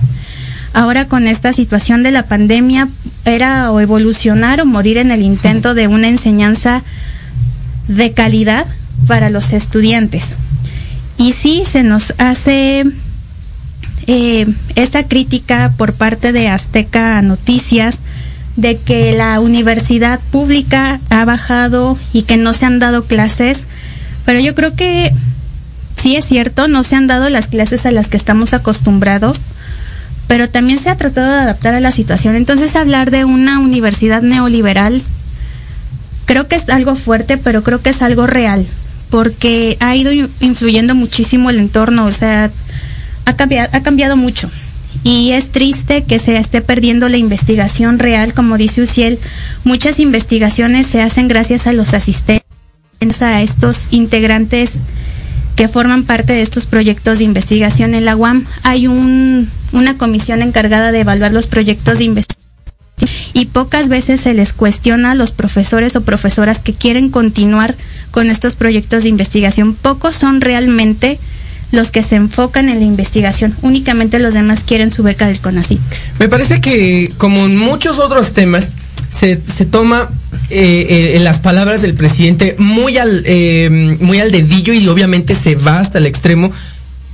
ahora 0.73 1.05
con 1.05 1.27
esta 1.27 1.51
situación 1.53 2.03
de 2.03 2.11
la 2.11 2.23
pandemia 2.23 2.87
era 3.25 3.71
o 3.71 3.79
evolucionar 3.81 4.61
o 4.61 4.65
morir 4.65 4.97
en 4.97 5.11
el 5.11 5.21
intento 5.23 5.73
de 5.73 5.87
una 5.87 6.07
enseñanza 6.07 6.83
de 7.87 8.11
calidad 8.13 8.65
para 9.07 9.29
los 9.29 9.51
estudiantes 9.53 10.35
y 11.17 11.33
sí 11.33 11.63
se 11.69 11.83
nos 11.83 12.13
hace 12.17 12.85
eh, 14.07 14.45
esta 14.75 15.03
crítica 15.03 15.73
por 15.77 15.93
parte 15.93 16.31
de 16.31 16.47
Azteca 16.47 17.21
Noticias 17.21 17.99
de 18.57 18.77
que 18.77 19.13
la 19.15 19.39
universidad 19.39 20.19
pública 20.31 20.99
ha 21.09 21.23
bajado 21.25 21.97
y 22.11 22.23
que 22.23 22.35
no 22.37 22.51
se 22.53 22.65
han 22.65 22.79
dado 22.79 23.05
clases, 23.05 23.65
pero 24.25 24.39
yo 24.39 24.53
creo 24.55 24.75
que 24.75 25.11
sí 25.95 26.15
es 26.15 26.25
cierto, 26.25 26.67
no 26.67 26.83
se 26.83 26.95
han 26.95 27.07
dado 27.07 27.29
las 27.29 27.47
clases 27.47 27.85
a 27.85 27.91
las 27.91 28.07
que 28.07 28.17
estamos 28.17 28.53
acostumbrados, 28.53 29.41
pero 30.27 30.49
también 30.49 30.79
se 30.79 30.89
ha 30.89 30.97
tratado 30.97 31.31
de 31.31 31.39
adaptar 31.41 31.73
a 31.75 31.79
la 31.79 31.91
situación. 31.91 32.35
Entonces 32.35 32.75
hablar 32.75 33.11
de 33.11 33.23
una 33.25 33.59
universidad 33.59 34.21
neoliberal 34.21 35.01
creo 36.25 36.47
que 36.47 36.55
es 36.57 36.67
algo 36.69 36.95
fuerte, 36.95 37.37
pero 37.37 37.63
creo 37.63 37.81
que 37.81 37.91
es 37.91 38.01
algo 38.01 38.27
real, 38.27 38.65
porque 39.09 39.77
ha 39.79 39.95
ido 39.95 40.11
in- 40.11 40.29
influyendo 40.41 40.93
muchísimo 40.95 41.49
el 41.49 41.59
entorno, 41.59 42.05
o 42.05 42.11
sea, 42.11 42.51
ha 43.25 43.35
cambiado, 43.35 43.69
ha 43.71 43.81
cambiado 43.81 44.17
mucho. 44.17 44.49
Y 45.07 45.31
es 45.31 45.51
triste 45.51 46.03
que 46.03 46.19
se 46.19 46.35
esté 46.35 46.59
perdiendo 46.59 47.07
la 47.07 47.15
investigación 47.15 47.97
real, 47.97 48.33
como 48.33 48.57
dice 48.57 48.81
Uciel. 48.81 49.19
Muchas 49.63 50.01
investigaciones 50.01 50.85
se 50.85 51.01
hacen 51.01 51.29
gracias 51.29 51.65
a 51.65 51.71
los 51.71 51.93
asistentes, 51.93 53.21
a 53.21 53.41
estos 53.41 53.87
integrantes 53.91 54.81
que 55.55 55.69
forman 55.69 56.03
parte 56.03 56.33
de 56.33 56.41
estos 56.41 56.65
proyectos 56.65 57.19
de 57.19 57.23
investigación 57.23 57.95
en 57.95 58.03
la 58.03 58.17
UAM. 58.17 58.45
Hay 58.63 58.87
un, 58.87 59.49
una 59.71 59.97
comisión 59.97 60.41
encargada 60.41 60.91
de 60.91 60.99
evaluar 60.99 61.31
los 61.31 61.47
proyectos 61.47 61.99
de 61.99 62.03
investigación 62.03 62.43
y 63.31 63.45
pocas 63.45 63.87
veces 63.87 64.19
se 64.19 64.33
les 64.33 64.51
cuestiona 64.51 65.11
a 65.11 65.15
los 65.15 65.31
profesores 65.31 65.95
o 65.95 66.01
profesoras 66.01 66.59
que 66.59 66.73
quieren 66.73 67.11
continuar 67.11 67.75
con 68.11 68.29
estos 68.29 68.57
proyectos 68.57 69.03
de 69.03 69.09
investigación. 69.09 69.73
Pocos 69.73 70.17
son 70.17 70.41
realmente 70.41 71.17
los 71.71 71.91
que 71.91 72.03
se 72.03 72.15
enfocan 72.15 72.69
en 72.69 72.79
la 72.79 72.85
investigación. 72.85 73.55
Únicamente 73.61 74.19
los 74.19 74.33
demás 74.33 74.61
quieren 74.65 74.91
su 74.91 75.03
beca 75.03 75.27
del 75.27 75.39
CONACYT. 75.39 75.79
Me 76.19 76.29
parece 76.29 76.61
que, 76.61 77.11
como 77.17 77.45
en 77.45 77.57
muchos 77.57 77.99
otros 77.99 78.33
temas, 78.33 78.71
se, 79.09 79.41
se 79.45 79.65
toma 79.65 80.09
eh, 80.49 81.13
eh, 81.15 81.19
las 81.19 81.39
palabras 81.39 81.81
del 81.81 81.93
presidente 81.93 82.55
muy 82.57 82.97
al, 82.97 83.23
eh, 83.25 83.97
muy 83.99 84.19
al 84.19 84.31
dedillo 84.31 84.73
y 84.73 84.87
obviamente 84.87 85.35
se 85.35 85.55
va 85.55 85.79
hasta 85.79 85.97
el 85.97 86.05
extremo, 86.05 86.51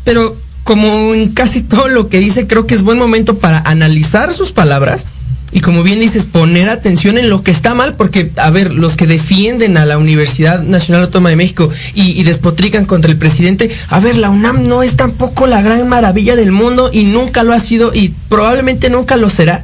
pero 0.04 0.36
como 0.64 1.14
en 1.14 1.30
casi 1.34 1.62
todo 1.62 1.88
lo 1.88 2.10
que 2.10 2.20
dice, 2.20 2.48
creo 2.48 2.68
que 2.68 2.76
es 2.76 2.84
buen 2.84 2.98
momento 2.98 3.38
para 3.38 3.60
analizar 3.60 4.34
sus 4.34 4.52
palabras 4.52 5.06
y 5.54 5.62
como 5.62 5.84
bien 5.84 6.00
dices, 6.00 6.26
poner 6.26 6.68
atención 6.68 7.20
en 7.20 7.30
lo 7.30 7.44
que 7.44 7.52
está 7.52 7.76
mal, 7.76 7.94
porque, 7.96 8.32
a 8.38 8.50
ver, 8.50 8.74
los 8.74 8.98
que 8.98 9.06
defienden 9.06 9.78
a 9.78 9.86
la 9.86 10.00
Universidad 10.00 10.64
Nacional 10.64 11.04
Autónoma 11.04 11.30
de 11.30 11.36
México 11.36 11.70
y, 11.94 12.24
despotrican 12.24 12.86
contra 12.86 13.12
el 13.12 13.18
presidente, 13.18 13.70
a 13.90 14.00
ver, 14.00 14.18
la 14.18 14.32
UNAM 14.32 14.68
no 14.68 14.82
es 14.82 14.96
tampoco 14.96 15.46
la 15.46 15.62
gran 15.62 15.88
maravilla 15.88 16.36
del 16.36 16.52
mundo 16.52 16.90
y 16.92 17.04
nunca 17.04 17.44
lo 17.44 17.54
ha 17.54 17.60
sido 17.60 17.94
y 17.94 18.14
probablemente 18.30 18.90
nunca 18.90 19.16
lo 19.16 19.30
será. 19.30 19.64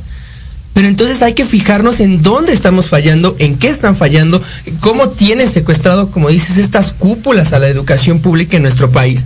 Pero 0.74 0.88
entonces 0.88 1.24
hay 1.24 1.34
que 1.34 1.46
fijarnos 1.46 2.00
en 2.00 2.22
dónde 2.22 2.54
estamos 2.54 2.88
fallando, 2.88 3.36
en 3.40 3.58
qué 3.58 3.70
están 3.70 3.96
fallando, 3.96 4.42
cómo 4.82 5.10
tienen 5.10 5.50
secuestrado, 5.50 6.12
como 6.12 6.30
dices, 6.30 6.58
estas 6.58 6.94
cúpulas 6.94 7.52
a 7.54 7.60
la 7.60 7.68
educación 7.68 8.20
pública 8.20 8.58
en 8.58 8.64
nuestro 8.64 8.92
país 8.92 9.26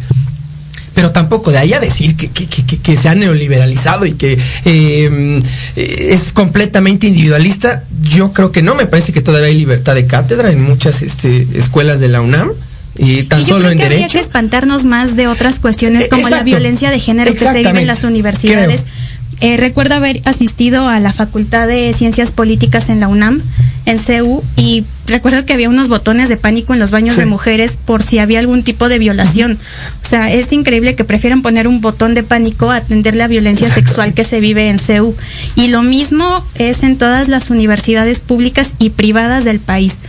pero 0.94 1.12
tampoco 1.12 1.52
de 1.52 1.58
ahí 1.58 1.74
a 1.74 1.80
decir 1.80 2.16
que, 2.16 2.30
que, 2.30 2.48
que, 2.48 2.64
que 2.64 2.98
se 2.98 3.10
ha 3.10 3.16
neoliberalizado 3.16 4.06
y 4.06 4.14
que 4.14 4.38
eh, 4.66 5.42
es 5.76 6.32
completamente 6.34 7.08
individualista, 7.08 7.84
yo 8.02 8.32
creo 8.34 8.52
que 8.52 8.62
no, 8.62 8.76
me 8.76 8.86
parece 8.86 9.14
que 9.14 9.22
todavía 9.22 9.50
hay 9.50 9.58
libertad 9.58 9.96
de 9.96 10.06
cátedra 10.06 10.52
en 10.52 10.62
muchas 10.62 11.02
este, 11.02 11.48
escuelas 11.56 12.00
de 12.00 12.10
la 12.10 12.22
UNAM. 12.22 12.52
Y 12.96 13.24
tan 13.24 13.42
y 13.42 13.46
yo 13.46 13.56
solo 13.56 13.60
creo 13.62 13.72
en 13.72 13.78
que 13.80 13.84
derecho. 13.86 14.04
Habría 14.04 14.20
que 14.20 14.24
espantarnos 14.24 14.84
más 14.84 15.16
de 15.16 15.28
otras 15.28 15.58
cuestiones 15.58 16.06
Eh, 16.06 16.10
como 16.10 16.30
la 16.30 16.44
violencia 16.44 16.92
de 16.92 17.00
género 17.00 17.34
que 17.34 17.40
se 17.40 17.64
vive 17.64 17.82
en 17.82 17.88
las 17.88 18.04
universidades. 18.04 18.84
Eh, 19.42 19.58
recuerdo 19.58 19.96
haber 19.96 20.22
asistido 20.26 20.88
a 20.88 21.00
la 21.00 21.12
Facultad 21.12 21.68
de 21.68 21.92
Ciencias 21.94 22.32
Políticas 22.32 22.90
en 22.90 23.00
la 23.00 23.08
UNAM, 23.08 23.42
en 23.86 24.00
CEU, 24.00 24.44
y 24.56 24.86
recuerdo 25.08 25.46
que 25.46 25.54
había 25.54 25.68
unos 25.70 25.90
botones 25.90 26.30
de 26.30 26.38
pánico 26.38 26.74
en 26.74 26.80
los 26.80 26.92
baños 26.92 27.16
Sí. 27.16 27.22
de 27.22 27.25
mujeres 27.25 27.78
por 27.84 28.02
si 28.04 28.20
había 28.20 28.40
algún 28.40 28.63
tipo 28.63 28.88
de 28.88 29.00
violación. 29.00 29.58
O 30.04 30.08
sea, 30.08 30.32
es 30.32 30.52
increíble 30.54 30.96
que 30.96 31.04
prefieran 31.04 31.42
poner 31.42 31.68
un 31.68 31.82
botón 31.82 32.13
de 32.13 32.24
pánico 32.24 32.72
a 32.72 32.78
atender 32.78 33.16
la 33.16 33.28
violencia 33.28 33.70
sexual 33.70 34.13
que 34.13 34.24
se 34.24 34.40
vive 34.40 34.70
en 34.70 34.80
CEU. 34.80 35.16
Y 35.56 35.68
lo 35.68 35.82
mismo 35.84 36.46
es 36.56 36.84
en 36.84 36.98
todas 36.98 37.28
las 37.28 37.50
universidades 37.50 38.22
públicas 38.22 38.75
y 38.80 38.92
privadas 38.92 39.44
del 39.44 39.60
país. 39.60 40.00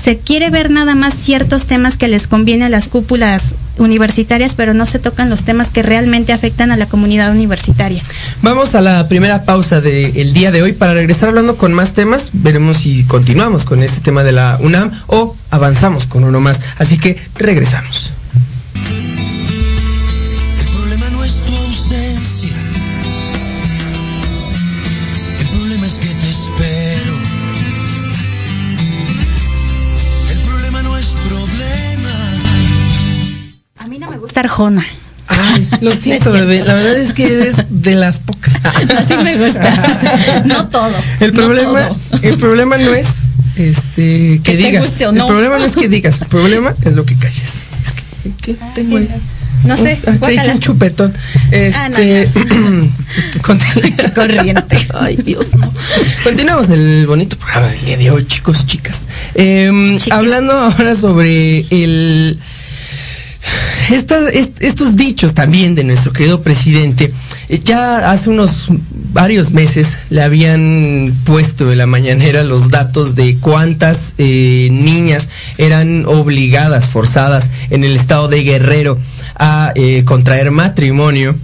Se 0.00 0.18
quiere 0.18 0.50
ver 0.50 0.70
nada 0.70 0.94
más 0.94 1.14
ciertos 1.14 1.66
temas 1.66 1.96
que 1.96 2.08
les 2.08 2.26
conviene 2.26 2.66
a 2.66 2.68
las 2.68 2.88
cúpulas 2.88 3.54
universitarias, 3.78 4.54
pero 4.54 4.74
no 4.74 4.86
se 4.86 4.98
tocan 4.98 5.30
los 5.30 5.42
temas 5.44 5.70
que 5.70 5.82
realmente 5.82 6.32
afectan 6.32 6.70
a 6.70 6.76
la 6.76 6.86
comunidad 6.86 7.30
universitaria. 7.32 8.02
Vamos 8.42 8.74
a 8.74 8.80
la 8.80 9.08
primera 9.08 9.44
pausa 9.44 9.80
del 9.80 10.32
día 10.32 10.52
de 10.52 10.62
hoy 10.62 10.72
para 10.72 10.94
regresar 10.94 11.30
hablando 11.30 11.56
con 11.56 11.72
más 11.72 11.94
temas. 11.94 12.30
Veremos 12.34 12.78
si 12.78 13.04
continuamos 13.24 13.64
con 13.64 13.82
este 13.82 14.02
tema 14.02 14.22
de 14.22 14.32
la 14.32 14.58
UNAM 14.60 14.90
o 15.06 15.34
avanzamos 15.50 16.04
con 16.04 16.24
uno 16.24 16.40
más. 16.40 16.60
Así 16.76 16.98
que 16.98 17.18
regresamos. 17.36 18.10
El 20.60 20.68
problema 20.68 21.08
no 21.08 21.24
es 21.24 21.32
tu 21.36 21.56
ausencia. 21.56 22.54
El 25.40 25.46
problema 25.46 25.86
es 25.86 25.94
que 25.94 26.06
te 26.08 26.30
espero. 26.30 27.14
El 30.30 30.38
problema 30.40 30.82
no 30.82 30.98
es 30.98 31.06
problema. 31.26 32.12
A 33.78 33.86
mí 33.86 33.98
no 33.98 34.10
me 34.10 34.18
gusta 34.18 34.40
Arjona. 34.40 34.84
Ay, 35.26 35.68
lo 35.80 35.94
siento, 35.96 36.32
bebé. 36.32 36.62
La 36.64 36.74
verdad 36.74 36.96
es 36.98 37.12
que 37.12 37.24
eres 37.24 37.56
de 37.70 37.94
las 37.94 38.20
pocas. 38.20 38.54
Así 38.64 39.14
me 39.22 39.36
gusta. 39.36 40.42
No 40.44 40.68
todo. 40.68 40.92
El 41.20 41.32
no 41.34 41.42
problema, 41.42 41.80
todo. 41.88 42.20
el 42.22 42.38
problema 42.38 42.76
no 42.78 42.94
es 42.94 43.08
este 43.56 44.40
que, 44.42 44.56
digas. 44.56 44.84
guste 44.86 45.06
o 45.06 45.10
El 45.12 45.26
problema 45.26 45.58
no 45.58 45.64
es 45.64 45.76
que 45.76 45.88
digas, 45.88 46.20
el 46.20 46.28
problema 46.28 46.74
es 46.82 46.92
lo 46.92 47.04
que 47.06 47.14
calles. 47.16 47.52
Es 47.84 47.92
que, 47.92 48.32
¿qué 48.52 48.56
tengo 48.74 48.96
ahí? 48.98 49.08
No 49.64 49.78
sé, 49.78 49.98
Ah, 50.06 50.12
guácala. 50.18 50.52
un 50.52 50.60
chupetón. 50.60 51.14
Este, 51.50 51.74
Ah, 51.78 51.88
no, 51.88 51.96
continu- 53.42 54.12
corriente. 54.14 54.76
Ay, 54.92 55.16
Dios, 55.16 55.54
no. 55.56 55.72
Continuamos 56.22 56.68
el 56.68 57.06
bonito 57.06 57.38
programa 57.38 57.68
del 57.68 57.84
día 57.86 57.96
de 57.96 58.10
hoy, 58.10 58.26
chicos, 58.26 58.66
chicas. 58.66 58.98
Em, 59.34 59.98
hablando 60.10 60.52
ahora 60.52 60.94
sobre 60.96 61.60
el 61.70 62.38
esta- 63.90 64.28
est- 64.30 64.62
estos 64.62 64.96
dichos 64.96 65.34
también 65.34 65.74
de 65.74 65.84
nuestro 65.84 66.12
querido 66.12 66.42
presidente, 66.42 67.12
eh, 67.48 67.60
ya 67.64 68.10
hace 68.10 68.30
unos 68.30 68.68
varios 69.12 69.52
meses 69.52 69.96
le 70.10 70.22
habían 70.22 71.12
puesto 71.24 71.70
en 71.70 71.78
la 71.78 71.86
mañanera 71.86 72.42
los 72.42 72.70
datos 72.70 73.14
de 73.14 73.36
cuántas 73.38 74.14
eh, 74.18 74.68
niñas 74.72 75.28
eran 75.58 76.04
obligadas, 76.06 76.88
forzadas 76.88 77.50
en 77.70 77.84
el 77.84 77.94
estado 77.96 78.28
de 78.28 78.42
Guerrero 78.42 78.98
a 79.36 79.72
eh, 79.76 80.02
contraer 80.04 80.50
matrimonio, 80.50 81.34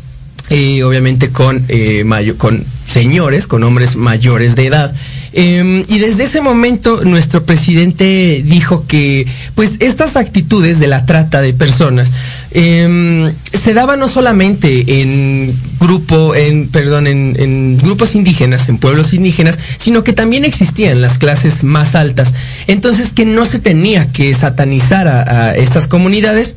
eh, 0.50 0.82
obviamente 0.82 1.30
con, 1.30 1.64
eh, 1.68 2.04
con 2.36 2.64
señores, 2.88 3.46
con 3.46 3.62
hombres 3.62 3.94
mayores 3.94 4.56
de 4.56 4.66
edad. 4.66 4.92
Eh, 5.32 5.84
y 5.88 5.98
desde 5.98 6.24
ese 6.24 6.40
momento 6.40 7.04
nuestro 7.04 7.44
presidente 7.44 8.42
dijo 8.44 8.86
que 8.88 9.26
pues 9.54 9.76
estas 9.78 10.16
actitudes 10.16 10.80
de 10.80 10.88
la 10.88 11.06
trata 11.06 11.40
de 11.40 11.52
personas 11.52 12.10
eh, 12.50 13.32
se 13.52 13.74
daban 13.74 14.00
no 14.00 14.08
solamente 14.08 15.02
en 15.02 15.54
grupo, 15.78 16.34
en 16.34 16.68
perdón, 16.68 17.06
en, 17.06 17.36
en 17.38 17.78
grupos 17.78 18.14
indígenas, 18.14 18.68
en 18.68 18.78
pueblos 18.78 19.14
indígenas, 19.14 19.58
sino 19.76 20.02
que 20.02 20.12
también 20.12 20.44
existían 20.44 21.00
las 21.00 21.18
clases 21.18 21.62
más 21.62 21.94
altas. 21.94 22.34
Entonces 22.66 23.12
que 23.12 23.24
no 23.24 23.46
se 23.46 23.60
tenía 23.60 24.10
que 24.12 24.34
satanizar 24.34 25.06
a 25.06 25.54
estas 25.54 25.86
comunidades 25.86 26.56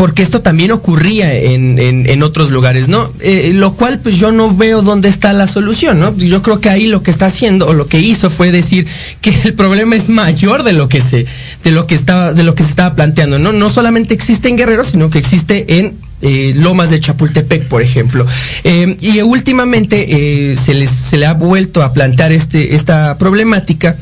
porque 0.00 0.22
esto 0.22 0.40
también 0.40 0.70
ocurría 0.70 1.30
en, 1.34 1.78
en, 1.78 2.22
otros 2.22 2.50
lugares, 2.50 2.88
¿no? 2.88 3.12
Eh, 3.20 3.50
lo 3.52 3.74
cual 3.74 4.00
pues 4.02 4.16
yo 4.16 4.32
no 4.32 4.56
veo 4.56 4.80
dónde 4.80 5.10
está 5.10 5.34
la 5.34 5.46
solución, 5.46 6.00
¿no? 6.00 6.16
Yo 6.16 6.40
creo 6.40 6.58
que 6.58 6.70
ahí 6.70 6.86
lo 6.86 7.02
que 7.02 7.10
está 7.10 7.26
haciendo 7.26 7.66
o 7.66 7.74
lo 7.74 7.86
que 7.86 7.98
hizo 8.00 8.30
fue 8.30 8.50
decir 8.50 8.86
que 9.20 9.30
el 9.44 9.52
problema 9.52 9.96
es 9.96 10.08
mayor 10.08 10.62
de 10.62 10.72
lo 10.72 10.88
que 10.88 11.02
se 11.02 11.26
de 11.64 11.70
lo 11.70 11.86
que 11.86 11.96
estaba 11.96 12.32
de 12.32 12.44
lo 12.44 12.54
que 12.54 12.62
se 12.62 12.70
estaba 12.70 12.94
planteando, 12.94 13.38
¿no? 13.38 13.52
No 13.52 13.68
solamente 13.68 14.14
existe 14.14 14.48
en 14.48 14.56
Guerrero, 14.56 14.84
sino 14.84 15.10
que 15.10 15.18
existe 15.18 15.78
en 15.80 15.98
eh, 16.22 16.54
Lomas 16.56 16.88
de 16.88 16.98
Chapultepec, 16.98 17.64
por 17.64 17.82
ejemplo. 17.82 18.26
Eh, 18.64 18.96
y 19.02 19.20
últimamente 19.20 20.56
se 20.56 20.72
les 20.72 20.88
se 20.88 21.18
le 21.18 21.26
ha 21.26 21.34
vuelto 21.34 21.82
a 21.82 21.92
plantear 21.92 22.32
este 22.32 22.74
esta 22.74 23.18
problemática 23.18 23.98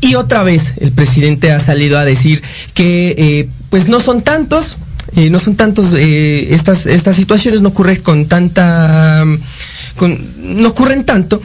y 0.00 0.14
otra 0.14 0.42
vez 0.44 0.72
el 0.80 0.92
presidente 0.92 1.52
ha 1.52 1.60
salido 1.60 1.98
a 1.98 2.06
decir 2.06 2.42
que 2.72 3.50
pues 3.68 3.88
no 3.88 3.98
son 3.98 4.22
tantos, 4.22 4.76
eh, 5.16 5.30
no 5.30 5.38
son 5.38 5.56
tantos 5.56 5.86
eh, 5.96 6.48
estas 6.54 6.86
estas 6.86 7.16
situaciones 7.16 7.60
no 7.60 7.68
ocurren 7.70 8.00
con 8.00 8.26
tanta 8.26 9.24
con, 9.96 10.18
no 10.60 10.68
ocurren 10.68 11.04
tanto 11.04 11.40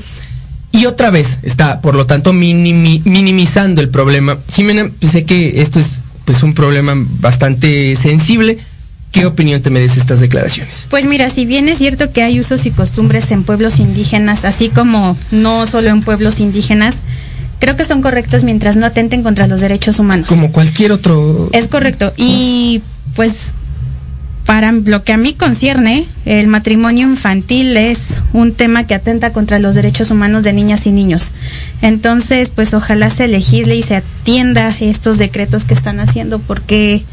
y 0.71 0.85
otra 0.85 1.09
vez 1.09 1.39
está 1.43 1.81
por 1.81 1.95
lo 1.95 2.05
tanto 2.05 2.31
minimi- 2.33 3.01
minimizando 3.03 3.81
el 3.81 3.89
problema. 3.89 4.37
Jimena, 4.53 4.89
pues, 4.99 5.11
sé 5.11 5.25
que 5.25 5.61
esto 5.61 5.79
es 5.79 6.01
pues 6.25 6.43
un 6.43 6.53
problema 6.53 6.93
bastante 7.19 7.95
sensible. 7.95 8.59
¿Qué 9.11 9.25
opinión 9.25 9.59
te 9.63 9.71
merece 9.71 9.99
estas 9.99 10.19
declaraciones? 10.19 10.85
Pues 10.91 11.07
mira, 11.07 11.31
si 11.31 11.45
bien 11.45 11.67
es 11.67 11.79
cierto 11.79 12.11
que 12.13 12.21
hay 12.21 12.39
usos 12.39 12.67
y 12.67 12.71
costumbres 12.71 13.31
en 13.31 13.43
pueblos 13.43 13.79
indígenas, 13.79 14.45
así 14.45 14.69
como 14.69 15.17
no 15.31 15.65
solo 15.65 15.89
en 15.89 16.03
pueblos 16.03 16.39
indígenas, 16.39 16.97
creo 17.59 17.75
que 17.75 17.85
son 17.85 18.03
correctos 18.03 18.43
mientras 18.43 18.75
no 18.75 18.85
atenten 18.85 19.23
contra 19.23 19.47
los 19.47 19.61
derechos 19.61 19.97
humanos. 19.97 20.27
Como 20.27 20.51
cualquier 20.51 20.91
otro 20.91 21.49
Es 21.51 21.67
correcto. 21.67 22.13
Y 22.17 22.83
pues 23.15 23.55
para 24.49 24.71
lo 24.71 25.03
que 25.03 25.13
a 25.13 25.17
mí 25.17 25.35
concierne, 25.35 26.07
el 26.25 26.47
matrimonio 26.47 27.07
infantil 27.07 27.77
es 27.77 28.17
un 28.33 28.51
tema 28.51 28.87
que 28.87 28.95
atenta 28.95 29.31
contra 29.31 29.59
los 29.59 29.75
derechos 29.75 30.09
humanos 30.09 30.43
de 30.43 30.53
niñas 30.53 30.87
y 30.87 30.91
niños. 30.91 31.29
Entonces, 31.83 32.49
pues 32.49 32.73
ojalá 32.73 33.11
se 33.11 33.27
legisle 33.27 33.75
y 33.75 33.83
se 33.83 33.97
atienda 33.97 34.75
estos 34.79 35.19
decretos 35.19 35.65
que 35.65 35.75
están 35.75 35.99
haciendo 35.99 36.39
porque 36.39 37.03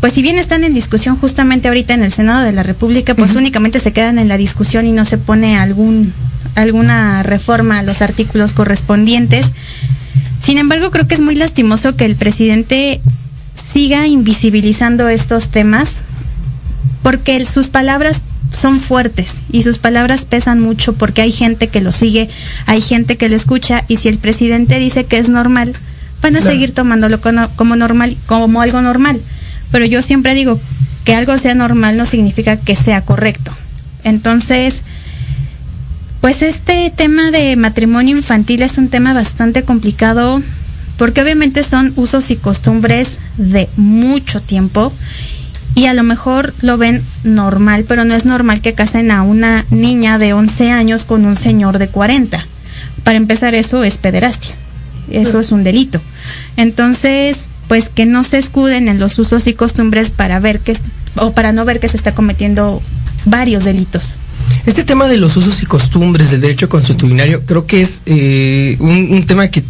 pues 0.00 0.14
si 0.14 0.22
bien 0.22 0.38
están 0.38 0.64
en 0.64 0.72
discusión 0.72 1.18
justamente 1.18 1.68
ahorita 1.68 1.92
en 1.92 2.02
el 2.02 2.12
Senado 2.12 2.42
de 2.42 2.52
la 2.52 2.62
República, 2.62 3.14
pues 3.14 3.34
únicamente 3.34 3.78
se 3.78 3.92
quedan 3.92 4.18
en 4.18 4.28
la 4.28 4.38
discusión 4.38 4.86
y 4.86 4.92
no 4.92 5.04
se 5.04 5.18
pone 5.18 5.58
algún 5.58 6.14
alguna 6.54 7.22
reforma 7.22 7.80
a 7.80 7.82
los 7.82 8.00
artículos 8.00 8.54
correspondientes. 8.54 9.52
Sin 10.40 10.56
embargo, 10.56 10.90
creo 10.90 11.06
que 11.06 11.14
es 11.14 11.20
muy 11.20 11.34
lastimoso 11.34 11.94
que 11.94 12.06
el 12.06 12.16
presidente 12.16 13.02
siga 13.54 14.06
invisibilizando 14.06 15.10
estos 15.10 15.50
temas 15.50 15.98
porque 17.02 17.44
sus 17.46 17.68
palabras 17.68 18.22
son 18.56 18.78
fuertes 18.80 19.36
y 19.50 19.62
sus 19.62 19.78
palabras 19.78 20.24
pesan 20.26 20.60
mucho 20.60 20.92
porque 20.92 21.22
hay 21.22 21.32
gente 21.32 21.68
que 21.68 21.80
lo 21.80 21.92
sigue, 21.92 22.28
hay 22.66 22.80
gente 22.80 23.16
que 23.16 23.28
lo 23.28 23.36
escucha 23.36 23.84
y 23.88 23.96
si 23.96 24.08
el 24.08 24.18
presidente 24.18 24.78
dice 24.78 25.04
que 25.04 25.18
es 25.18 25.28
normal, 25.28 25.72
van 26.22 26.36
a 26.36 26.38
Claro. 26.40 26.52
seguir 26.52 26.72
tomándolo 26.72 27.20
como 27.56 27.76
normal, 27.76 28.16
como 28.26 28.60
algo 28.60 28.80
normal. 28.80 29.20
Pero 29.72 29.84
yo 29.84 30.02
siempre 30.02 30.34
digo 30.34 30.58
que 31.04 31.14
algo 31.14 31.36
sea 31.36 31.54
normal 31.54 31.96
no 31.96 32.06
significa 32.06 32.56
que 32.56 32.76
sea 32.76 33.02
correcto. 33.02 33.52
Entonces, 34.04 34.82
pues 36.20 36.42
este 36.42 36.90
tema 36.96 37.30
de 37.30 37.56
matrimonio 37.56 38.16
infantil 38.16 38.62
es 38.62 38.78
un 38.78 38.88
tema 38.88 39.12
bastante 39.12 39.62
complicado 39.64 40.40
porque 40.96 41.20
obviamente 41.20 41.62
son 41.64 41.92
usos 41.96 42.30
y 42.30 42.36
costumbres 42.36 43.18
de 43.36 43.68
mucho 43.76 44.40
tiempo 44.40 44.92
y 45.74 45.86
a 45.86 45.94
lo 45.94 46.02
mejor 46.02 46.54
lo 46.62 46.78
ven 46.78 47.02
normal, 47.24 47.84
pero 47.88 48.04
no 48.04 48.14
es 48.14 48.24
normal 48.24 48.60
que 48.60 48.74
casen 48.74 49.10
a 49.10 49.22
una 49.22 49.64
niña 49.70 50.18
de 50.18 50.32
11 50.32 50.70
años 50.70 51.04
con 51.04 51.24
un 51.24 51.36
señor 51.36 51.78
de 51.78 51.88
40. 51.88 52.46
Para 53.02 53.16
empezar, 53.16 53.54
eso 53.54 53.82
es 53.82 53.98
pederastia. 53.98 54.54
Eso 55.10 55.40
es 55.40 55.52
un 55.52 55.64
delito. 55.64 56.00
Entonces, 56.56 57.40
pues 57.68 57.88
que 57.88 58.06
no 58.06 58.24
se 58.24 58.38
escuden 58.38 58.88
en 58.88 59.00
los 59.00 59.18
usos 59.18 59.46
y 59.46 59.54
costumbres 59.54 60.10
para 60.10 60.38
ver 60.38 60.60
que 60.60 60.76
o 61.16 61.32
para 61.32 61.52
no 61.52 61.64
ver 61.64 61.80
que 61.80 61.88
se 61.88 61.96
está 61.96 62.14
cometiendo 62.14 62.80
varios 63.24 63.64
delitos. 63.64 64.16
Este 64.66 64.84
tema 64.84 65.08
de 65.08 65.16
los 65.16 65.36
usos 65.36 65.62
y 65.62 65.66
costumbres 65.66 66.30
del 66.30 66.40
derecho 66.40 66.68
consuetudinario 66.68 67.44
creo 67.46 67.66
que 67.66 67.82
es 67.82 68.02
eh, 68.06 68.76
un 68.80 69.24
tema 69.26 69.48
que 69.48 69.62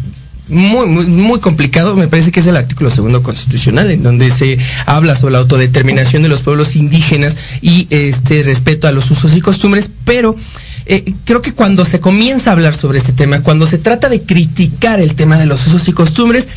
muy, 0.47 0.87
muy, 0.87 1.05
muy 1.07 1.39
complicado, 1.39 1.95
me 1.95 2.07
parece 2.07 2.31
que 2.31 2.39
es 2.39 2.47
el 2.47 2.55
artículo 2.55 2.91
segundo 2.91 3.23
constitucional, 3.23 3.89
en 3.91 4.03
donde 4.03 4.31
se 4.31 4.57
habla 4.85 5.15
sobre 5.15 5.33
la 5.33 5.39
autodeterminación 5.39 6.23
de 6.23 6.29
los 6.29 6.41
pueblos 6.41 6.75
indígenas 6.75 7.35
y 7.61 7.87
este 7.89 8.43
respeto 8.43 8.87
a 8.87 8.91
los 8.91 9.09
usos 9.09 9.35
y 9.35 9.41
costumbres, 9.41 9.89
pero 10.03 10.35
eh, 10.85 11.13
creo 11.23 11.41
que 11.41 11.53
cuando 11.53 11.83
se 11.83 11.99
comienza 11.99 12.51
a 12.51 12.53
hablar 12.53 12.75
sobre 12.75 12.99
este 12.99 13.13
tema, 13.13 13.41
cuando 13.41 13.65
se 13.65 13.79
trata 13.79 14.07
de 14.07 14.21
criticar 14.21 14.99
el 14.99 15.15
tema 15.15 15.37
de 15.37 15.47
los 15.47 15.65
usos 15.65 15.87
y 15.87 15.93
costumbres, 15.93 16.47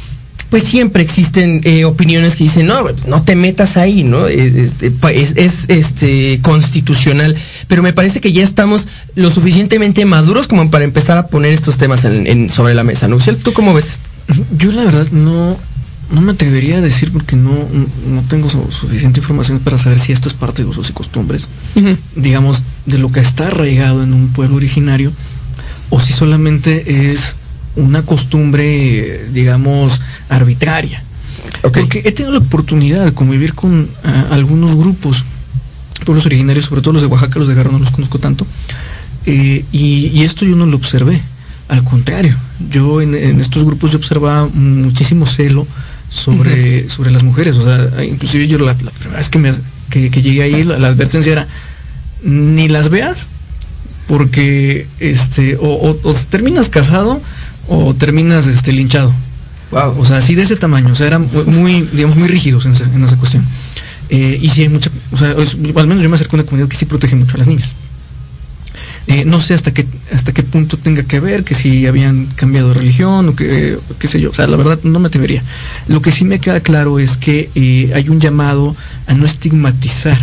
pues 0.51 0.63
siempre 0.65 1.03
existen 1.03 1.61
eh, 1.65 1.85
opiniones 1.85 2.35
que 2.37 2.45
dicen, 2.45 2.67
no, 2.67 2.83
pues, 2.83 3.07
no 3.07 3.23
te 3.23 3.37
metas 3.37 3.77
ahí, 3.77 4.03
¿no? 4.03 4.27
Es, 4.27 4.55
es- 4.55 4.93
pa- 5.01 5.11
es- 5.13 5.35
es, 5.37 5.67
este, 5.69 6.39
constitucional. 6.43 7.37
Pero 7.67 7.83
me 7.83 7.93
parece 7.93 8.21
que 8.21 8.33
ya 8.33 8.43
estamos 8.43 8.87
lo 9.15 9.31
suficientemente 9.31 10.05
maduros 10.07 10.49
como 10.49 10.71
para 10.71 10.85
empezar 10.85 11.19
a 11.19 11.27
poner 11.27 11.53
estos 11.53 11.77
temas 11.77 12.05
en, 12.05 12.27
en- 12.27 12.51
sobre 12.51 12.75
la 12.75 12.83
mesa. 12.85 13.09
¿No? 13.09 13.19
¿tú 13.19 13.53
cómo 13.53 13.75
ves? 13.75 14.01
Yo 14.59 14.73
la 14.73 14.85
verdad 14.85 15.07
no, 15.13 15.57
no 16.13 16.21
me 16.23 16.33
atrevería 16.33 16.79
a 16.79 16.81
decir 16.81 17.13
porque 17.13 17.37
no, 17.37 17.51
no 17.51 18.23
tengo 18.29 18.49
su- 18.49 18.71
suficiente 18.73 19.21
información 19.21 19.59
para 19.59 19.77
saber 19.77 19.99
si 19.99 20.13
esto 20.13 20.29
es 20.29 20.35
parte 20.35 20.63
de 20.63 20.69
usos 20.69 20.89
y 20.89 20.93
costumbres, 20.95 21.47
digamos, 22.17 22.63
de 22.87 22.99
lo 22.99 23.13
que 23.13 23.21
está 23.21 23.49
arraigado 23.49 24.03
en 24.03 24.13
un 24.15 24.29
pueblo 24.29 24.57
originario, 24.57 25.13
o 25.91 26.01
si 26.01 26.13
solamente 26.15 27.11
es 27.13 27.37
una 27.79 28.03
costumbre, 28.03 29.27
digamos, 29.33 30.01
arbitraria. 30.29 31.03
Porque 31.63 32.03
he 32.05 32.13
tenido 32.13 32.33
la 32.33 32.39
oportunidad 32.41 33.05
de 33.05 33.13
convivir 33.13 33.55
con 33.55 33.89
ah, 34.05 34.27
algunos 34.33 34.77
grupos, 34.77 35.25
pueblos 36.05 36.27
originarios, 36.27 36.67
sobre 36.67 36.83
todo 36.83 36.93
los 36.95 37.03
de 37.03 37.09
Oaxaca, 37.09 37.39
los 37.39 37.49
de 37.49 37.55
Guerrero 37.55 37.73
no 37.73 37.79
los 37.79 37.91
conozco 37.91 38.19
tanto, 38.19 38.47
eh, 39.27 39.65
y, 39.73 40.07
y 40.15 40.23
esto 40.23 40.45
yo 40.45 40.57
no 40.57 40.67
lo 40.67 40.77
observé. 40.77 41.21
Al 41.69 41.85
contrario, 41.85 42.35
yo 42.71 43.01
en, 43.03 43.15
en 43.15 43.41
estos 43.41 43.65
grupos 43.65 43.93
yo 43.93 43.99
observaba 43.99 44.49
muchísimo 44.55 45.27
celo 45.27 45.67
sobre, 46.11 46.89
sobre 46.89 47.11
las 47.11 47.23
mujeres. 47.23 47.57
O 47.57 47.65
sea, 47.65 48.05
inclusive 48.05 48.47
yo 48.49 48.59
la, 48.59 48.73
la 48.73 48.91
primera 48.91 49.19
vez 49.19 49.29
que, 49.29 49.39
me, 49.39 49.53
que, 49.91 50.11
que 50.11 50.23
llegué 50.23 50.43
ahí, 50.43 50.63
la, 50.63 50.79
la 50.79 50.89
advertencia 50.89 51.33
era, 51.33 51.47
ni 52.23 52.69
las 52.69 52.89
veas, 52.89 53.29
porque 54.07 54.87
este, 55.01 55.57
o, 55.57 55.67
o- 55.69 55.99
o 56.03 56.15
terminas 56.31 56.69
casado 56.71 57.21
o 57.69 57.95
terminas 57.95 58.47
este, 58.47 58.73
linchado. 58.73 59.13
Wow. 59.71 60.01
O 60.01 60.05
sea, 60.07 60.17
así 60.19 60.35
de 60.35 60.43
ese 60.43 60.57
tamaño, 60.57 60.93
o 60.93 60.95
sea, 60.95 61.07
eran 61.07 61.29
muy, 61.47 61.83
digamos, 61.93 62.17
muy 62.17 62.29
rígidos 62.29 62.65
en, 62.67 62.73
esa- 62.73 62.85
en 62.93 63.05
esa 63.05 63.17
cuestión. 63.17 63.45
Eh, 64.09 64.39
y 64.41 64.49
sí 64.49 64.63
hay 64.63 64.69
mucha, 64.71 64.91
o 65.13 65.19
sea, 65.19 65.33
es- 65.33 65.55
al 65.77 65.87
menos 65.87 66.03
yo 66.03 66.09
me 66.09 66.15
acerco 66.15 66.37
a 66.37 66.41
una 66.41 66.47
comunidad 66.47 66.69
que 66.71 66.77
sí 66.77 66.87
protege 66.87 67.15
mucho 67.17 67.35
a 67.35 67.39
las 67.39 67.47
niñas. 67.47 67.75
Eh, 69.07 69.25
no 69.25 69.41
sé 69.41 69.55
hasta 69.55 69.73
qué, 69.73 69.87
hasta 70.13 70.33
qué 70.33 70.43
punto 70.43 70.77
tenga 70.77 71.03
que 71.03 71.19
ver, 71.19 71.43
que 71.43 71.55
si 71.55 71.87
habían 71.87 72.27
cambiado 72.35 72.69
de 72.69 72.75
religión 72.75 73.29
o 73.31 73.35
que, 73.37 73.79
qué 73.99 74.07
sé 74.09 74.21
yo, 74.21 74.31
o 74.31 74.35
sea, 74.35 74.47
la 74.47 74.57
verdad 74.57 74.79
no 74.83 74.99
me 75.01 75.09
atrevería. 75.09 75.43
Lo 75.87 76.03
que 76.03 76.13
sí 76.13 76.25
me 76.25 76.41
queda 76.41 76.61
claro 76.61 76.99
es 76.99 77.17
que 77.17 77.49
eh, 77.55 77.91
hay 77.95 78.09
un 78.11 78.21
llamado 78.21 78.77
a 79.07 79.15
no 79.15 79.25
estigmatizar 79.25 80.19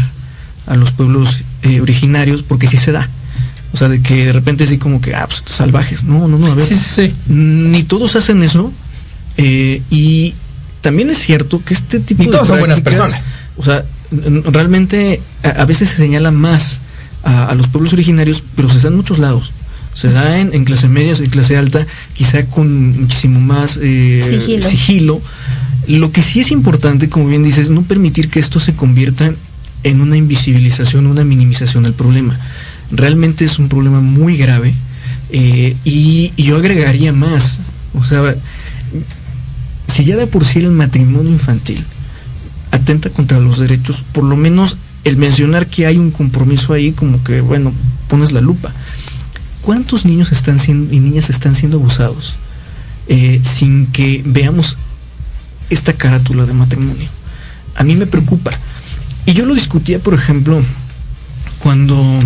a 0.67 0.75
los 0.75 0.91
pueblos 0.91 1.39
originarios 1.81 2.43
porque 2.43 2.67
sí 2.67 2.77
se 2.77 2.91
da. 2.91 3.10
O 3.75 3.77
sea, 3.77 3.89
de 3.89 4.01
que 4.01 4.27
de 4.27 4.31
repente 4.31 4.63
así 4.63 4.77
como 4.77 5.01
que, 5.01 5.13
ah, 5.13 5.27
pues 5.27 5.43
salvajes. 5.45 6.05
No, 6.05 6.29
no, 6.29 6.39
no, 6.39 6.47
a 6.47 6.55
ver. 6.55 6.65
Sí, 6.65 6.75
sí, 6.75 7.07
sí. 7.07 7.13
Ni 7.27 7.83
todos 7.83 8.15
hacen 8.15 8.41
eso. 8.41 8.71
eh, 9.35 9.81
y 9.91 10.33
también 10.79 11.09
es 11.09 11.17
cierto 11.17 11.61
que 11.65 11.73
este 11.73 11.99
tipo 11.99 12.21
Ni 12.21 12.27
de 12.27 12.31
todos 12.31 12.47
son 12.47 12.59
buenas 12.59 12.79
personas. 12.79 13.25
O 13.57 13.63
sea, 13.65 13.83
realmente 14.11 15.19
a, 15.43 15.49
a 15.61 15.65
veces 15.65 15.89
se 15.89 15.97
señala 15.97 16.31
más 16.31 16.79
a, 17.23 17.47
a 17.49 17.55
los 17.55 17.67
pueblos 17.67 17.91
originarios, 17.91 18.41
pero 18.55 18.69
se 18.69 18.79
da 18.79 18.88
en 18.88 18.95
muchos 18.95 19.17
lados. 19.19 19.51
Se 19.93 20.09
da 20.09 20.39
en, 20.39 20.53
en 20.53 20.63
clase 20.63 20.88
media, 20.88 21.13
en 21.13 21.29
clase 21.29 21.57
alta, 21.57 21.85
quizá 22.13 22.45
con 22.45 23.01
muchísimo 23.01 23.39
más 23.41 23.77
eh, 23.81 24.23
Sigilo. 24.39 24.69
sigilo. 24.69 25.21
Lo 25.88 26.11
que 26.11 26.21
sí 26.21 26.39
es 26.39 26.51
importante, 26.51 27.09
como 27.09 27.27
bien 27.27 27.43
dices, 27.43 27.69
no 27.69 27.81
permitir 27.81 28.29
que 28.29 28.39
esto 28.39 28.59
se 28.59 28.73
convierta 28.73 29.33
en 29.83 30.01
una 30.01 30.17
invisibilización, 30.17 31.07
una 31.07 31.23
minimización 31.23 31.83
del 31.83 31.93
problema. 31.93 32.39
Realmente 32.95 33.45
es 33.45 33.60
un 33.60 33.67
problema 33.67 33.99
muy 33.99 34.38
grave 34.38 34.73
eh, 35.29 35.75
y, 35.84 36.31
yo 36.38 36.55
agregaría 36.55 37.12
más. 37.12 37.58
O 37.93 38.05
sea, 38.05 38.36
si 39.88 40.05
ya 40.05 40.15
de 40.15 40.27
por 40.27 40.45
sí 40.45 40.60
el 40.60 40.71
matrimonio 40.71 41.31
infantil 41.31 41.84
atenta 42.71 43.10
contra 43.10 43.39
los 43.39 43.60
derechos, 43.60 44.03
por 44.13 44.23
lo 44.23 44.36
menos 44.36 44.77
el 45.03 45.17
mencionar 45.17 45.67
que 45.67 45.86
hay 45.86 45.97
un 45.97 46.12
compromiso 46.12 46.73
ahí, 46.73 46.91
como 46.91 47.23
que, 47.23 47.41
bueno, 47.41 47.73
pones 48.08 48.31
la 48.31 48.41
lupa. 48.41 48.71
¿Cuántos 49.62 50.05
niños 50.05 50.31
están 50.31 50.60
siendo 50.60 50.93
y 50.93 50.99
niñas 50.99 51.29
están 51.29 51.55
siendo 51.55 51.77
abusados 51.77 52.36
eh, 53.08 53.41
sin 53.43 53.88
que 53.88 54.21
veamos 54.25 54.77
esta 55.69 55.93
carátula 55.93 56.45
de 56.45 56.53
matrimonio? 56.53 57.10
A 57.75 57.84
mí 57.84 57.95
me 57.95 58.05
preocupa. 58.05 58.51
Y 59.25 59.34
yo 59.34 59.45
lo 59.45 59.53
discutía, 59.53 59.99
por 59.99 60.13
ejemplo, 60.13 60.62
cuando 61.60 62.19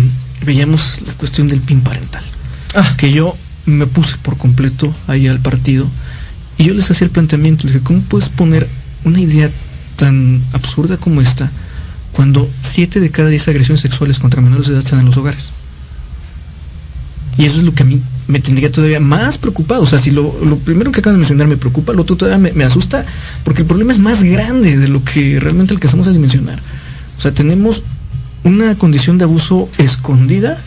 veíamos 0.44 1.02
la 1.06 1.12
cuestión 1.14 1.48
del 1.48 1.60
PIN 1.60 1.80
parental. 1.80 2.22
Ah. 2.74 2.94
Que 2.96 3.12
yo 3.12 3.36
me 3.66 3.86
puse 3.86 4.16
por 4.18 4.36
completo 4.36 4.92
ahí 5.06 5.28
al 5.28 5.40
partido 5.40 5.86
y 6.58 6.64
yo 6.64 6.74
les 6.74 6.90
hacía 6.90 7.06
el 7.06 7.10
planteamiento, 7.10 7.64
les 7.64 7.74
dije, 7.74 7.84
¿cómo 7.84 8.00
puedes 8.02 8.28
poner 8.28 8.68
una 9.04 9.20
idea 9.20 9.50
tan 9.96 10.42
absurda 10.52 10.96
como 10.96 11.20
esta 11.20 11.50
cuando 12.12 12.48
7 12.62 13.00
de 13.00 13.10
cada 13.10 13.28
10 13.28 13.48
agresiones 13.48 13.80
sexuales 13.80 14.18
contra 14.18 14.42
menores 14.42 14.66
de 14.66 14.74
edad 14.74 14.82
están 14.82 15.00
en 15.00 15.06
los 15.06 15.16
hogares? 15.16 15.52
Y 17.38 17.46
eso 17.46 17.58
es 17.58 17.64
lo 17.64 17.72
que 17.72 17.82
a 17.82 17.86
mí 17.86 18.00
me 18.26 18.40
tendría 18.40 18.70
todavía 18.70 19.00
más 19.00 19.38
preocupado. 19.38 19.82
O 19.82 19.86
sea, 19.86 19.98
si 19.98 20.10
lo, 20.10 20.34
lo 20.44 20.58
primero 20.58 20.92
que 20.92 21.00
acaban 21.00 21.16
de 21.16 21.20
mencionar 21.20 21.46
me 21.46 21.56
preocupa, 21.56 21.94
lo 21.94 22.02
otro 22.02 22.16
todavía 22.16 22.38
me, 22.38 22.52
me 22.52 22.64
asusta, 22.64 23.06
porque 23.44 23.62
el 23.62 23.66
problema 23.66 23.92
es 23.92 23.98
más 23.98 24.22
grande 24.22 24.76
de 24.76 24.88
lo 24.88 25.02
que 25.02 25.40
realmente 25.40 25.72
alcanzamos 25.72 26.06
a 26.08 26.10
dimensionar. 26.10 26.58
O 27.16 27.20
sea, 27.22 27.32
tenemos 27.32 27.82
una 28.44 28.74
condición 28.76 29.18
de 29.18 29.24
abuso 29.24 29.68
escondida 29.78 30.60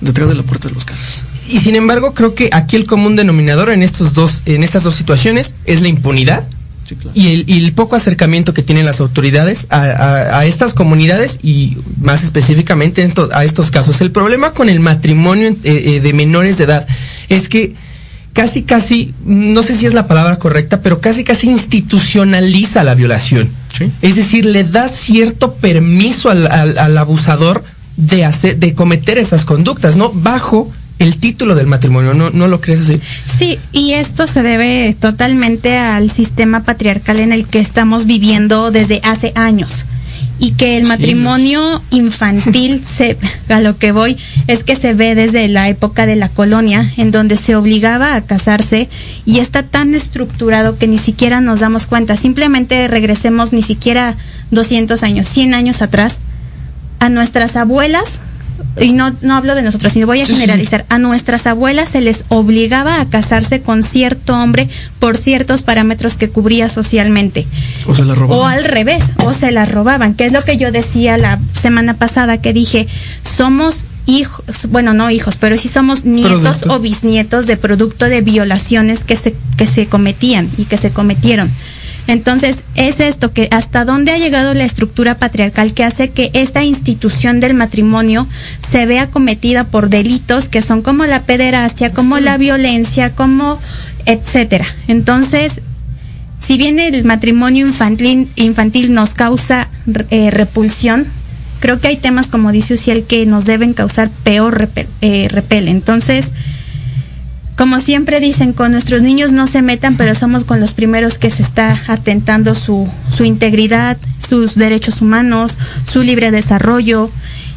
detrás 0.00 0.28
de 0.28 0.34
la 0.36 0.42
puerta 0.42 0.68
de 0.68 0.74
las 0.74 0.84
casas. 0.84 1.22
Y 1.48 1.58
sin 1.60 1.74
embargo, 1.76 2.14
creo 2.14 2.34
que 2.34 2.50
aquí 2.52 2.76
el 2.76 2.86
común 2.86 3.16
denominador 3.16 3.70
en 3.70 3.82
estos 3.82 4.14
dos, 4.14 4.42
en 4.46 4.62
estas 4.62 4.82
dos 4.84 4.94
situaciones 4.94 5.54
es 5.64 5.80
la 5.82 5.88
impunidad 5.88 6.46
Sí, 6.84 6.94
claro. 6.94 7.10
y 7.14 7.28
el, 7.28 7.44
y 7.48 7.64
el 7.64 7.72
poco 7.72 7.96
acercamiento 7.96 8.54
que 8.54 8.62
tienen 8.62 8.86
las 8.86 9.00
autoridades 9.00 9.66
a, 9.70 9.82
a- 9.82 10.38
a 10.38 10.44
estas 10.46 10.72
comunidades 10.74 11.38
y 11.42 11.76
más 12.00 12.22
específicamente 12.22 13.12
a 13.32 13.44
estos 13.44 13.70
casos. 13.70 14.00
El 14.00 14.10
problema 14.10 14.52
con 14.52 14.68
el 14.68 14.80
matrimonio 14.80 15.48
eh, 15.50 15.56
eh, 15.64 16.00
de 16.00 16.12
menores 16.14 16.56
de 16.58 16.64
edad 16.64 16.86
es 17.28 17.48
que 17.48 17.74
casi, 18.32 18.62
casi, 18.62 19.12
no 19.26 19.62
sé 19.62 19.74
si 19.74 19.84
es 19.86 19.94
la 19.94 20.06
palabra 20.06 20.36
correcta, 20.38 20.80
pero 20.80 21.00
casi, 21.00 21.24
casi 21.24 21.48
institucionaliza 21.50 22.84
la 22.84 22.94
violación. 22.94 23.50
Sí. 23.78 23.90
Es 24.02 24.16
decir, 24.16 24.44
le 24.44 24.64
da 24.64 24.88
cierto 24.88 25.54
permiso 25.54 26.30
al, 26.30 26.46
al- 26.48 26.78
al 26.78 26.98
abusador 26.98 27.62
de 27.96 28.24
hacer, 28.24 28.56
de 28.58 28.74
cometer 28.74 29.18
esas 29.18 29.44
conductas, 29.44 29.96
¿no? 29.96 30.10
Bajo 30.12 30.70
el 30.98 31.16
título 31.18 31.54
del 31.54 31.66
matrimonio, 31.68 32.12
¿no, 32.14 32.30
no 32.30 32.48
lo 32.48 32.60
crees 32.60 32.80
así? 32.80 33.00
Sí, 33.38 33.58
y 33.72 33.92
esto 33.92 34.26
se 34.26 34.42
debe 34.42 34.96
totalmente 34.98 35.76
al 35.78 36.10
sistema 36.10 36.64
patriarcal 36.64 37.20
en 37.20 37.32
el 37.32 37.46
que 37.46 37.60
estamos 37.60 38.06
viviendo 38.06 38.70
desde 38.72 39.00
hace 39.04 39.32
años. 39.36 39.84
Y 40.38 40.52
que 40.52 40.76
el 40.76 40.84
matrimonio 40.84 41.82
infantil 41.90 42.82
se 42.86 43.16
a 43.48 43.60
lo 43.60 43.78
que 43.78 43.92
voy 43.92 44.16
es 44.46 44.62
que 44.64 44.76
se 44.76 44.94
ve 44.94 45.14
desde 45.14 45.48
la 45.48 45.68
época 45.68 46.06
de 46.06 46.16
la 46.16 46.28
colonia 46.28 46.90
en 46.96 47.10
donde 47.10 47.36
se 47.36 47.56
obligaba 47.56 48.14
a 48.14 48.20
casarse 48.20 48.88
y 49.24 49.40
está 49.40 49.62
tan 49.62 49.94
estructurado 49.94 50.78
que 50.78 50.86
ni 50.86 50.98
siquiera 50.98 51.40
nos 51.40 51.60
damos 51.60 51.86
cuenta. 51.86 52.16
Simplemente 52.16 52.86
regresemos 52.88 53.52
ni 53.52 53.62
siquiera 53.62 54.14
200 54.50 55.02
años 55.02 55.26
100 55.28 55.54
años 55.54 55.82
atrás 55.82 56.20
a 57.00 57.08
nuestras 57.08 57.56
abuelas 57.56 58.20
y 58.80 58.92
no, 58.92 59.14
no 59.22 59.34
hablo 59.36 59.54
de 59.54 59.62
nosotros, 59.62 59.92
sino 59.92 60.06
voy 60.06 60.20
a 60.20 60.26
generalizar, 60.26 60.84
a 60.88 60.98
nuestras 60.98 61.46
abuelas 61.46 61.88
se 61.88 62.00
les 62.00 62.24
obligaba 62.28 63.00
a 63.00 63.06
casarse 63.06 63.60
con 63.60 63.82
cierto 63.82 64.34
hombre 64.34 64.68
por 64.98 65.16
ciertos 65.16 65.62
parámetros 65.62 66.16
que 66.16 66.28
cubría 66.28 66.68
socialmente. 66.68 67.46
O 67.86 67.94
se 67.94 68.04
la 68.04 68.14
robaban. 68.14 68.38
O 68.38 68.46
al 68.46 68.64
revés, 68.64 69.12
o 69.24 69.32
se 69.32 69.50
la 69.50 69.64
robaban, 69.64 70.14
que 70.14 70.26
es 70.26 70.32
lo 70.32 70.44
que 70.44 70.56
yo 70.56 70.70
decía 70.70 71.18
la 71.18 71.38
semana 71.60 71.94
pasada, 71.94 72.40
que 72.40 72.52
dije, 72.52 72.86
somos 73.22 73.86
hijos, 74.06 74.44
bueno, 74.70 74.94
no 74.94 75.10
hijos, 75.10 75.36
pero 75.36 75.56
sí 75.56 75.68
somos 75.68 76.04
nietos 76.04 76.40
Producto. 76.40 76.74
o 76.74 76.78
bisnietos 76.78 77.46
de 77.46 77.56
producto 77.56 78.06
de 78.06 78.20
violaciones 78.20 79.04
que 79.04 79.16
se, 79.16 79.34
que 79.56 79.66
se 79.66 79.86
cometían 79.86 80.48
y 80.56 80.64
que 80.64 80.76
se 80.76 80.90
cometieron. 80.90 81.50
Entonces, 82.08 82.64
es 82.74 83.00
esto 83.00 83.34
que 83.34 83.48
hasta 83.50 83.84
dónde 83.84 84.12
ha 84.12 84.18
llegado 84.18 84.54
la 84.54 84.64
estructura 84.64 85.16
patriarcal 85.16 85.74
que 85.74 85.84
hace 85.84 86.08
que 86.08 86.30
esta 86.32 86.64
institución 86.64 87.38
del 87.38 87.52
matrimonio 87.52 88.26
se 88.66 88.86
vea 88.86 89.08
cometida 89.08 89.64
por 89.64 89.90
delitos 89.90 90.48
que 90.48 90.62
son 90.62 90.80
como 90.80 91.04
la 91.04 91.20
pederastia, 91.20 91.92
como 91.92 92.18
la 92.18 92.38
violencia, 92.38 93.14
como 93.14 93.58
etcétera. 94.06 94.64
Entonces, 94.88 95.60
si 96.38 96.56
bien 96.56 96.78
el 96.78 97.04
matrimonio 97.04 97.66
infantil, 97.66 98.26
infantil 98.36 98.94
nos 98.94 99.12
causa 99.12 99.68
eh, 100.10 100.30
repulsión, 100.30 101.06
creo 101.60 101.78
que 101.78 101.88
hay 101.88 101.96
temas 101.98 102.26
como 102.26 102.52
dice 102.52 102.72
Uciel 102.72 103.04
que 103.04 103.26
nos 103.26 103.44
deben 103.44 103.74
causar 103.74 104.08
peor 104.22 104.56
repel, 104.56 104.86
eh, 105.02 105.28
repel. 105.30 105.68
Entonces, 105.68 106.32
como 107.58 107.80
siempre 107.80 108.20
dicen, 108.20 108.52
con 108.52 108.70
nuestros 108.70 109.02
niños 109.02 109.32
no 109.32 109.48
se 109.48 109.62
metan, 109.62 109.96
pero 109.96 110.14
somos 110.14 110.44
con 110.44 110.60
los 110.60 110.74
primeros 110.74 111.18
que 111.18 111.28
se 111.28 111.42
está 111.42 111.82
atentando 111.88 112.54
su, 112.54 112.88
su 113.14 113.24
integridad, 113.24 113.96
sus 114.24 114.54
derechos 114.54 115.02
humanos, 115.02 115.58
su 115.84 116.04
libre 116.04 116.30
desarrollo. 116.30 117.10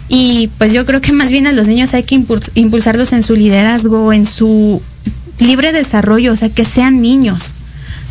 Y 0.10 0.50
pues 0.58 0.74
yo 0.74 0.88
creo 0.88 1.02
que 1.02 1.12
más 1.12 1.30
bien 1.30 1.46
a 1.46 1.52
los 1.52 1.68
niños 1.68 1.94
hay 1.94 2.02
que 2.02 2.16
impuls- 2.16 2.50
impulsarlos 2.56 3.14
en 3.14 3.22
su 3.22 3.36
liderazgo, 3.36 4.12
en 4.12 4.26
su 4.26 4.82
libre 5.38 5.72
desarrollo, 5.72 6.34
o 6.34 6.36
sea, 6.36 6.50
que 6.50 6.66
sean 6.66 7.00
niños. 7.00 7.54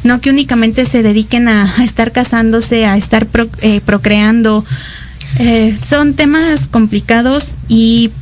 No 0.05 0.21
que 0.21 0.31
únicamente 0.31 0.87
se 0.87 1.03
dediquen 1.03 1.49
a, 1.49 1.75
estar 1.83 2.13
casándose, 2.13 2.87
a 2.87 2.97
estar 2.97 3.27
eh, 3.63 3.81
procreando. 3.85 4.65
Eh, 5.41 5.77
son 5.89 6.15
temas 6.15 6.69
complicados 6.69 7.57
y 7.67 8.13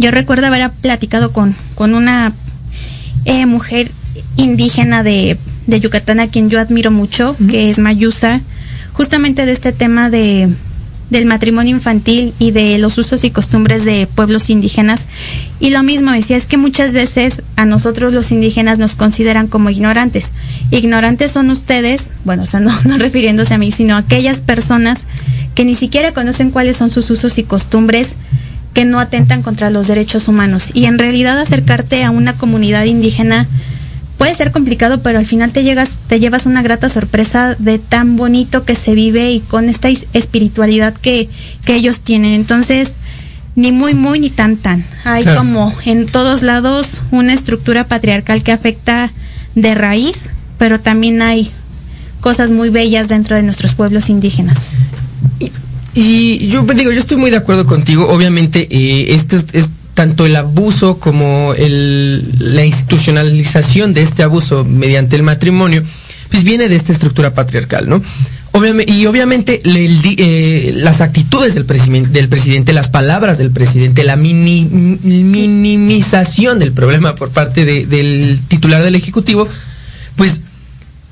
yo 0.00 0.10
recuerdo 0.10 0.48
haber 0.48 0.68
platicado 0.72 1.32
con, 1.32 1.54
con 1.76 1.94
una 1.94 2.32
eh, 3.24 3.46
mujer 3.46 3.90
indígena 4.36 5.02
de, 5.02 5.36
de 5.66 5.80
Yucatán 5.80 6.20
a 6.20 6.28
quien 6.28 6.50
yo 6.50 6.60
admiro 6.60 6.90
mucho, 6.90 7.36
que 7.48 7.70
es 7.70 7.78
Mayusa, 7.78 8.40
justamente 8.92 9.46
de 9.46 9.52
este 9.52 9.72
tema 9.72 10.10
de 10.10 10.48
del 11.10 11.24
matrimonio 11.24 11.74
infantil 11.74 12.34
y 12.38 12.50
de 12.50 12.78
los 12.78 12.98
usos 12.98 13.24
y 13.24 13.30
costumbres 13.30 13.84
de 13.84 14.06
pueblos 14.14 14.50
indígenas. 14.50 15.06
Y 15.60 15.70
lo 15.70 15.82
mismo 15.82 16.12
decía, 16.12 16.36
es 16.36 16.46
que 16.46 16.56
muchas 16.56 16.92
veces 16.92 17.42
a 17.56 17.64
nosotros 17.64 18.12
los 18.12 18.30
indígenas 18.30 18.78
nos 18.78 18.94
consideran 18.94 19.48
como 19.48 19.70
ignorantes. 19.70 20.30
Ignorantes 20.70 21.32
son 21.32 21.50
ustedes, 21.50 22.10
bueno, 22.24 22.42
o 22.42 22.46
sea, 22.46 22.60
no, 22.60 22.78
no 22.84 22.98
refiriéndose 22.98 23.54
a 23.54 23.58
mí, 23.58 23.70
sino 23.70 23.94
a 23.94 23.98
aquellas 23.98 24.40
personas 24.40 25.00
que 25.54 25.64
ni 25.64 25.74
siquiera 25.74 26.12
conocen 26.12 26.50
cuáles 26.50 26.76
son 26.76 26.90
sus 26.90 27.10
usos 27.10 27.38
y 27.38 27.44
costumbres 27.44 28.16
que 28.78 28.84
no 28.84 29.00
atentan 29.00 29.42
contra 29.42 29.70
los 29.70 29.88
derechos 29.88 30.28
humanos. 30.28 30.70
Y 30.72 30.84
en 30.84 31.00
realidad 31.00 31.36
acercarte 31.36 32.04
a 32.04 32.12
una 32.12 32.34
comunidad 32.34 32.84
indígena 32.84 33.48
puede 34.18 34.36
ser 34.36 34.52
complicado, 34.52 35.02
pero 35.02 35.18
al 35.18 35.26
final 35.26 35.50
te 35.50 35.64
llegas, 35.64 35.98
te 36.06 36.20
llevas 36.20 36.46
una 36.46 36.62
grata 36.62 36.88
sorpresa 36.88 37.56
de 37.58 37.80
tan 37.80 38.16
bonito 38.16 38.64
que 38.64 38.76
se 38.76 38.94
vive 38.94 39.32
y 39.32 39.40
con 39.40 39.68
esta 39.68 39.88
espiritualidad 39.88 40.94
que, 40.94 41.28
que 41.64 41.74
ellos 41.74 42.02
tienen. 42.02 42.34
Entonces, 42.34 42.94
ni 43.56 43.72
muy 43.72 43.94
muy 43.94 44.20
ni 44.20 44.30
tan 44.30 44.56
tan. 44.56 44.84
Hay 45.02 45.24
Claro. 45.24 45.40
como 45.40 45.74
en 45.84 46.06
todos 46.06 46.42
lados 46.42 47.02
una 47.10 47.32
estructura 47.32 47.88
patriarcal 47.88 48.44
que 48.44 48.52
afecta 48.52 49.10
de 49.56 49.74
raíz, 49.74 50.30
pero 50.56 50.78
también 50.78 51.20
hay 51.20 51.50
cosas 52.20 52.52
muy 52.52 52.70
bellas 52.70 53.08
dentro 53.08 53.34
de 53.34 53.42
nuestros 53.42 53.74
pueblos 53.74 54.08
indígenas. 54.08 54.58
Y 56.00 56.46
yo 56.46 56.64
pues, 56.64 56.78
digo, 56.78 56.92
yo 56.92 57.00
estoy 57.00 57.16
muy 57.16 57.32
de 57.32 57.38
acuerdo 57.38 57.66
contigo. 57.66 58.08
Obviamente, 58.08 58.68
eh, 58.70 59.20
es, 59.52 59.68
tanto 59.94 60.26
el 60.26 60.36
abuso 60.36 61.00
como 61.00 61.54
el, 61.54 62.22
la 62.54 62.64
institucionalización 62.64 63.94
de 63.94 64.02
este 64.02 64.22
abuso 64.22 64.64
mediante 64.64 65.16
el 65.16 65.24
matrimonio, 65.24 65.82
pues 66.30 66.44
viene 66.44 66.68
de 66.68 66.76
esta 66.76 66.92
estructura 66.92 67.34
patriarcal, 67.34 67.88
¿no? 67.88 68.00
Obviamente, 68.52 68.92
y 68.92 69.06
obviamente 69.06 69.60
le- 69.64 69.88
eh, 70.18 70.72
las 70.76 71.00
actitudes 71.00 71.54
del, 71.54 71.66
presiden- 71.66 72.12
del 72.12 72.28
presidente, 72.28 72.72
las 72.72 72.88
palabras 72.88 73.38
del 73.38 73.50
presidente, 73.50 74.04
la 74.04 74.14
mini- 74.14 74.68
minimización 75.02 76.60
del 76.60 76.70
problema 76.70 77.16
por 77.16 77.30
parte 77.30 77.64
de- 77.64 77.86
del 77.86 78.38
titular 78.46 78.84
del 78.84 78.94
Ejecutivo, 78.94 79.48
pues 80.14 80.42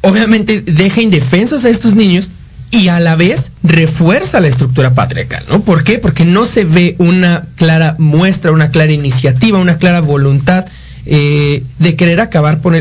obviamente 0.03 0.61
deja 0.61 1.01
indefensos 1.01 1.65
a 1.65 1.71
estos 1.71 1.97
niños 1.97 2.31
y 2.71 2.89
a 2.89 3.01
la 3.01 3.17
vez 3.17 3.53
refuerza 3.63 4.41
la 4.41 4.49
estructura 4.49 4.93
patriarcal, 4.95 5.45
¿no? 5.49 5.61
¿Por 5.63 5.85
qué? 5.85 5.99
Porque 5.99 6.25
no 6.25 6.45
se 6.47 6.65
ve 6.65 6.95
una 6.99 7.45
clara 7.57 7.95
muestra, 7.99 8.53
una 8.53 8.71
clara 8.71 8.93
iniciativa, 8.93 9.59
una 9.59 9.79
clara 9.79 10.01
voluntad 10.01 10.67
eh, 11.07 11.63
de 11.79 11.95
querer 11.97 12.21
acabar 12.21 12.61
con 12.61 12.75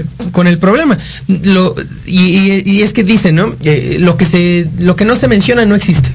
el, 0.48 0.58
problema. 0.58 0.98
Lo, 1.28 1.76
y, 2.06 2.20
y- 2.20 2.64
y 2.66 2.82
es 2.82 2.92
que 2.94 3.04
dicen, 3.04 3.36
¿no? 3.36 3.56
Eh, 3.64 3.98
lo, 4.00 4.18
que 4.18 4.26
se, 4.26 4.68
lo 4.80 4.96
que 4.96 5.06
no 5.06 5.16
se 5.16 5.28
menciona 5.28 5.66
no 5.66 5.76
existe. 5.76 6.10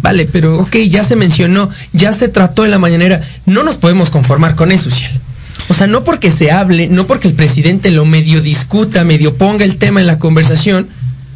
Vale, 0.00 0.26
pero 0.26 0.58
ok, 0.60 0.76
ya 0.88 1.04
se 1.04 1.16
mencionó, 1.16 1.70
ya 1.92 2.12
se 2.12 2.28
trató 2.28 2.64
en 2.64 2.70
la 2.70 2.78
mañanera. 2.78 3.20
No 3.46 3.62
nos 3.62 3.76
podemos 3.76 4.10
conformar 4.10 4.54
con 4.54 4.72
eso, 4.72 4.90
Ciel. 4.90 5.12
O 5.68 5.74
sea, 5.74 5.86
no 5.86 6.04
porque 6.04 6.30
se 6.30 6.50
hable, 6.50 6.88
no 6.88 7.06
porque 7.06 7.28
el 7.28 7.34
presidente 7.34 7.90
lo 7.90 8.04
medio 8.04 8.42
discuta, 8.42 9.04
medio 9.04 9.36
ponga 9.36 9.64
el 9.64 9.76
tema 9.78 10.00
en 10.00 10.06
la 10.06 10.18
conversación, 10.18 10.88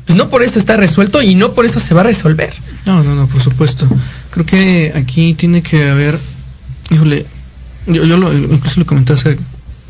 pues 0.08 0.16
no 0.16 0.30
por 0.30 0.42
eso 0.42 0.58
está 0.58 0.78
resuelto 0.78 1.20
y 1.20 1.34
no 1.34 1.52
por 1.52 1.66
eso 1.66 1.80
se 1.80 1.92
va 1.92 2.00
a 2.00 2.04
resolver. 2.04 2.54
No, 2.86 3.04
no, 3.04 3.14
no, 3.14 3.26
por 3.26 3.42
supuesto. 3.42 3.86
Creo 4.30 4.46
que 4.46 4.90
aquí 4.96 5.34
tiene 5.34 5.60
que 5.60 5.86
haber, 5.90 6.18
híjole, 6.90 7.26
yo, 7.86 8.06
yo 8.06 8.16
lo, 8.16 8.32
incluso 8.32 8.80
lo 8.80 8.86
comenté 8.86 9.12
hace 9.12 9.36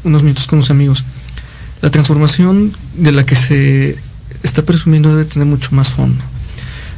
unos 0.02 0.24
minutos 0.24 0.48
con 0.48 0.58
unos 0.58 0.72
amigos. 0.72 1.04
La 1.82 1.90
transformación 1.92 2.72
de 2.94 3.12
la 3.12 3.24
que 3.24 3.36
se 3.36 3.96
está 4.42 4.62
presumiendo 4.62 5.10
debe 5.14 5.24
tener 5.24 5.46
mucho 5.46 5.68
más 5.70 5.90
fondo. 5.90 6.20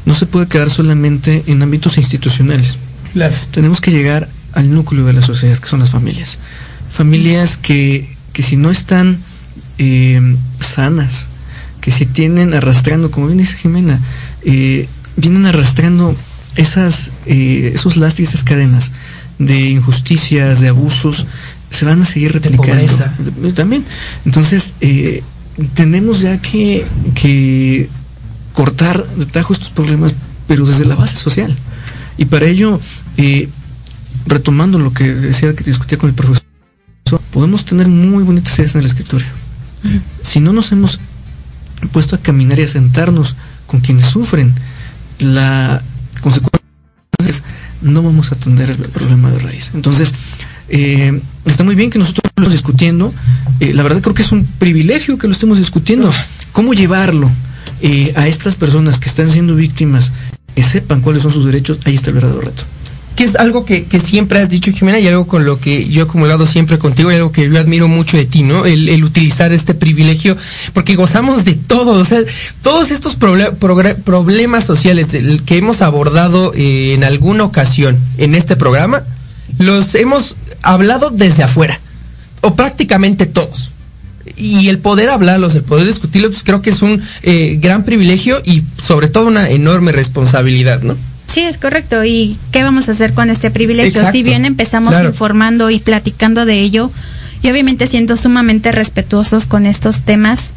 No 0.06 0.14
se 0.14 0.24
puede 0.24 0.46
quedar 0.46 0.70
solamente 0.70 1.44
en 1.46 1.62
ámbitos 1.62 1.98
institucionales. 1.98 2.78
Claro. 3.12 3.34
Tenemos 3.50 3.82
que 3.82 3.90
llegar 3.90 4.30
al 4.54 4.72
núcleo 4.72 5.04
de 5.04 5.12
la 5.12 5.20
sociedad, 5.20 5.58
que 5.58 5.68
son 5.68 5.80
las 5.80 5.90
familias. 5.90 6.38
Familias 6.90 7.58
que, 7.58 8.16
que 8.32 8.42
si 8.42 8.56
no 8.56 8.70
están 8.70 9.18
eh, 9.76 10.36
sanas, 10.60 11.28
que 11.80 11.90
se 11.90 12.06
tienen 12.06 12.54
arrastrando, 12.54 13.10
como 13.10 13.26
bien 13.26 13.38
dice 13.38 13.56
Jimena, 13.56 13.98
eh, 14.42 14.88
vienen 15.16 15.46
arrastrando 15.46 16.14
esas, 16.56 17.10
eh, 17.26 17.72
esos 17.74 17.96
lastres, 17.96 18.28
esas 18.30 18.44
cadenas 18.44 18.92
de 19.38 19.70
injusticias, 19.70 20.60
de 20.60 20.68
abusos, 20.68 21.26
se 21.70 21.84
van 21.84 22.02
a 22.02 22.04
seguir 22.06 22.32
replicando. 22.32 22.62
pobreza. 22.72 23.14
De- 23.18 23.52
También. 23.52 23.84
Entonces, 24.26 24.74
eh, 24.80 25.22
tenemos 25.74 26.20
ya 26.20 26.38
que, 26.42 26.84
que 27.14 27.88
cortar 28.52 29.06
de 29.16 29.26
tajo 29.26 29.52
estos 29.52 29.70
problemas, 29.70 30.12
pero 30.46 30.66
desde 30.66 30.84
la 30.84 30.94
base 30.96 31.16
social. 31.16 31.56
Y 32.18 32.24
para 32.26 32.46
ello, 32.46 32.80
eh, 33.16 33.48
retomando 34.26 34.78
lo 34.78 34.92
que 34.92 35.14
decía 35.14 35.54
que 35.54 35.64
discutía 35.64 35.96
con 35.96 36.10
el 36.10 36.14
profesor, 36.14 36.42
podemos 37.32 37.64
tener 37.64 37.88
muy 37.88 38.22
bonitas 38.24 38.58
ideas 38.58 38.74
en 38.74 38.80
el 38.82 38.86
escritorio. 38.86 39.26
Si 40.22 40.40
no 40.40 40.52
nos 40.52 40.72
hemos 40.72 41.00
puesto 41.88 42.16
a 42.16 42.18
caminar 42.18 42.58
y 42.58 42.62
a 42.62 42.68
sentarnos 42.68 43.34
con 43.66 43.80
quienes 43.80 44.06
sufren 44.06 44.52
la 45.18 45.82
consecuencia, 46.20 46.60
no 47.82 48.02
vamos 48.02 48.32
a 48.32 48.34
atender 48.34 48.70
el 48.70 48.76
problema 48.76 49.30
de 49.30 49.38
raíz. 49.38 49.70
Entonces, 49.74 50.14
eh, 50.68 51.20
está 51.46 51.64
muy 51.64 51.74
bien 51.74 51.90
que 51.90 51.98
nosotros 51.98 52.22
lo 52.24 52.28
estemos 52.28 52.52
discutiendo. 52.52 53.14
Eh, 53.60 53.72
la 53.74 53.82
verdad 53.82 54.00
creo 54.00 54.14
que 54.14 54.22
es 54.22 54.32
un 54.32 54.44
privilegio 54.44 55.18
que 55.18 55.26
lo 55.26 55.32
estemos 55.32 55.58
discutiendo. 55.58 56.12
¿Cómo 56.52 56.74
llevarlo 56.74 57.30
eh, 57.82 58.12
a 58.16 58.26
estas 58.28 58.56
personas 58.56 58.98
que 58.98 59.08
están 59.08 59.30
siendo 59.30 59.54
víctimas, 59.54 60.12
que 60.54 60.62
sepan 60.62 61.00
cuáles 61.00 61.22
son 61.22 61.32
sus 61.32 61.44
derechos? 61.44 61.78
Ahí 61.84 61.94
está 61.94 62.10
el 62.10 62.14
verdadero 62.14 62.40
reto. 62.40 62.64
Que 63.20 63.26
es 63.26 63.36
algo 63.36 63.66
que, 63.66 63.84
que 63.84 64.00
siempre 64.00 64.40
has 64.40 64.48
dicho, 64.48 64.72
Jimena, 64.72 64.98
y 64.98 65.06
algo 65.06 65.26
con 65.26 65.44
lo 65.44 65.60
que 65.60 65.86
yo 65.90 66.00
he 66.00 66.04
acumulado 66.04 66.46
siempre 66.46 66.78
contigo, 66.78 67.12
y 67.12 67.16
algo 67.16 67.32
que 67.32 67.50
yo 67.50 67.60
admiro 67.60 67.86
mucho 67.86 68.16
de 68.16 68.24
ti, 68.24 68.42
¿no? 68.42 68.64
El, 68.64 68.88
el 68.88 69.04
utilizar 69.04 69.52
este 69.52 69.74
privilegio, 69.74 70.38
porque 70.72 70.96
gozamos 70.96 71.44
de 71.44 71.54
todo, 71.54 72.00
o 72.00 72.04
sea, 72.06 72.20
todos 72.62 72.90
estos 72.90 73.16
problemas 73.16 74.64
sociales 74.64 75.08
que 75.44 75.58
hemos 75.58 75.82
abordado 75.82 76.54
eh, 76.54 76.94
en 76.94 77.04
alguna 77.04 77.44
ocasión 77.44 77.98
en 78.16 78.34
este 78.34 78.56
programa, 78.56 79.02
los 79.58 79.94
hemos 79.96 80.36
hablado 80.62 81.10
desde 81.10 81.42
afuera, 81.42 81.78
o 82.40 82.56
prácticamente 82.56 83.26
todos. 83.26 83.70
Y 84.38 84.68
el 84.68 84.78
poder 84.78 85.10
hablarlos, 85.10 85.54
el 85.56 85.62
poder 85.62 85.86
discutirlos, 85.86 86.30
pues 86.30 86.42
creo 86.42 86.62
que 86.62 86.70
es 86.70 86.80
un 86.80 87.02
eh, 87.22 87.58
gran 87.60 87.84
privilegio 87.84 88.40
y 88.46 88.62
sobre 88.82 89.08
todo 89.08 89.26
una 89.26 89.50
enorme 89.50 89.92
responsabilidad, 89.92 90.80
¿no? 90.80 90.96
Sí, 91.30 91.40
es 91.40 91.58
correcto. 91.58 92.04
¿Y 92.04 92.36
qué 92.50 92.62
vamos 92.64 92.88
a 92.88 92.92
hacer 92.92 93.12
con 93.14 93.30
este 93.30 93.50
privilegio? 93.50 93.90
Exacto. 93.90 94.12
Si 94.12 94.22
bien 94.22 94.44
empezamos 94.44 94.94
Claro. 94.94 95.08
informando 95.10 95.70
y 95.70 95.78
platicando 95.78 96.44
de 96.44 96.60
ello, 96.60 96.90
y 97.42 97.50
obviamente 97.50 97.86
siendo 97.86 98.16
sumamente 98.16 98.72
respetuosos 98.72 99.46
con 99.46 99.64
estos 99.66 100.00
temas, 100.02 100.52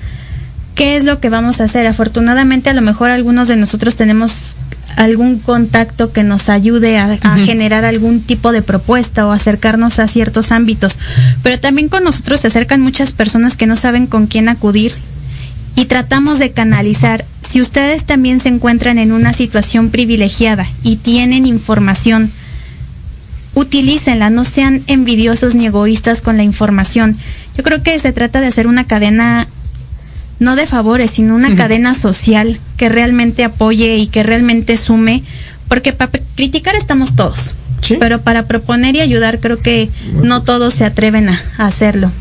¿qué 0.76 0.96
es 0.98 1.04
lo 1.04 1.20
que 1.20 1.30
vamos 1.30 1.62
a 1.62 1.66
hacer? 1.66 1.86
Afortunadamente, 1.86 2.70
a 2.70 2.74
lo 2.74 2.82
mejor 2.82 3.12
algunos 3.12 3.48
de 3.48 3.56
nosotros 3.56 3.96
tenemos 3.96 4.56
algún 4.96 5.40
contacto 5.40 6.12
que 6.12 6.24
nos 6.24 6.50
ayude 6.50 6.98
a, 6.98 7.18
a 7.22 7.38
generar 7.38 7.86
algún 7.86 8.22
tipo 8.22 8.52
de 8.52 8.62
propuesta 8.62 9.26
o 9.28 9.32
acercarnos 9.32 10.00
a 10.00 10.08
ciertos 10.08 10.52
ámbitos. 10.52 10.98
Pero 11.44 11.60
también 11.60 11.88
con 11.90 12.04
nosotros 12.04 12.42
se 12.42 12.48
acercan 12.48 12.82
muchas 12.82 13.12
personas 13.12 13.56
que 13.56 13.66
no 13.68 13.76
saben 13.76 14.08
con 14.08 14.28
quién 14.28 14.50
acudir 14.50 14.94
y 15.76 15.86
tratamos 15.86 16.40
de 16.40 16.52
canalizar. 16.52 17.26
Si 17.54 17.62
ustedes 17.62 18.04
también 18.06 18.40
se 18.40 18.50
encuentran 18.50 18.98
en 18.98 19.12
una 19.12 19.32
situación 19.32 19.92
privilegiada 19.92 20.66
y 20.82 20.96
tienen 20.96 21.46
información, 21.46 22.32
utilícenla, 23.54 24.32
no 24.32 24.44
sean 24.44 24.82
envidiosos 24.88 25.54
ni 25.54 25.68
egoístas 25.68 26.22
con 26.22 26.36
la 26.36 26.42
información. 26.42 27.16
Yo 27.56 27.62
creo 27.62 27.84
que 27.84 28.00
se 28.00 28.12
trata 28.12 28.42
de 28.42 28.48
hacer 28.48 28.66
una 28.66 28.86
cadena, 28.86 29.48
no 30.40 30.56
de 30.56 30.66
favores, 30.66 31.12
sino 31.12 31.36
una 31.36 31.56
cadena 31.56 31.94
social 31.94 32.60
que 32.76 32.90
realmente 32.90 33.44
apoye 33.44 33.98
y 33.98 34.08
que 34.08 34.24
realmente 34.24 34.76
sume, 34.76 35.22
porque 35.68 35.94
para 35.94 36.10
criticar 36.36 36.74
estamos 36.76 37.16
todos. 37.16 37.54
Sí. 37.82 37.98
Pero 38.00 38.22
para 38.22 38.48
proponer 38.48 38.96
y 38.96 39.02
ayudar 39.02 39.40
creo 39.40 39.60
que 39.60 39.92
no 40.24 40.42
todos 40.42 40.74
se 40.74 40.86
atreven 40.86 41.30
a, 41.30 41.40
a 41.60 41.68
hacerlo. 41.68 42.12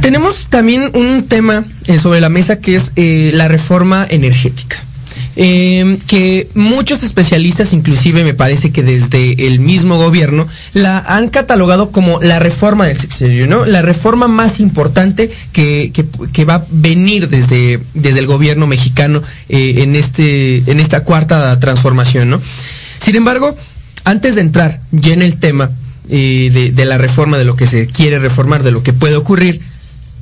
Tenemos 0.00 0.46
también 0.48 0.90
un 0.94 1.26
tema 1.28 1.64
eh, 1.86 1.98
sobre 1.98 2.20
la 2.20 2.28
mesa 2.28 2.60
que 2.60 2.76
es 2.76 2.92
eh, 2.96 3.30
la 3.34 3.48
reforma 3.48 4.06
energética. 4.08 4.84
Eh, 5.40 5.98
que 6.08 6.48
muchos 6.54 7.04
especialistas, 7.04 7.72
inclusive 7.72 8.24
me 8.24 8.34
parece 8.34 8.72
que 8.72 8.82
desde 8.82 9.46
el 9.46 9.60
mismo 9.60 9.96
gobierno, 9.96 10.48
la 10.74 10.98
han 10.98 11.28
catalogado 11.28 11.92
como 11.92 12.20
la 12.20 12.40
reforma 12.40 12.88
del 12.88 12.96
sexenio, 12.96 13.46
¿no? 13.46 13.64
La 13.64 13.80
reforma 13.80 14.26
más 14.26 14.58
importante 14.58 15.30
que, 15.52 15.92
que, 15.94 16.04
que 16.32 16.44
va 16.44 16.54
a 16.54 16.66
venir 16.72 17.28
desde, 17.28 17.80
el 17.94 18.26
gobierno 18.26 18.66
mexicano 18.66 19.22
eh, 19.48 19.74
en, 19.84 19.94
este, 19.94 20.68
en 20.68 20.80
esta 20.80 21.04
cuarta 21.04 21.60
transformación, 21.60 22.30
¿no? 22.30 22.42
Sin 23.00 23.14
embargo, 23.14 23.56
antes 24.02 24.34
de 24.34 24.40
entrar 24.40 24.80
ya 24.90 25.12
en 25.12 25.22
el 25.22 25.38
tema 25.38 25.70
eh, 26.10 26.72
de 26.74 26.84
la 26.84 26.98
reforma, 26.98 27.38
de 27.38 27.44
lo 27.44 27.54
que 27.54 27.68
se 27.68 27.86
quiere 27.86 28.18
reformar, 28.18 28.64
de 28.64 28.72
lo 28.72 28.82
que 28.82 28.92
puede 28.92 29.14
ocurrir, 29.14 29.60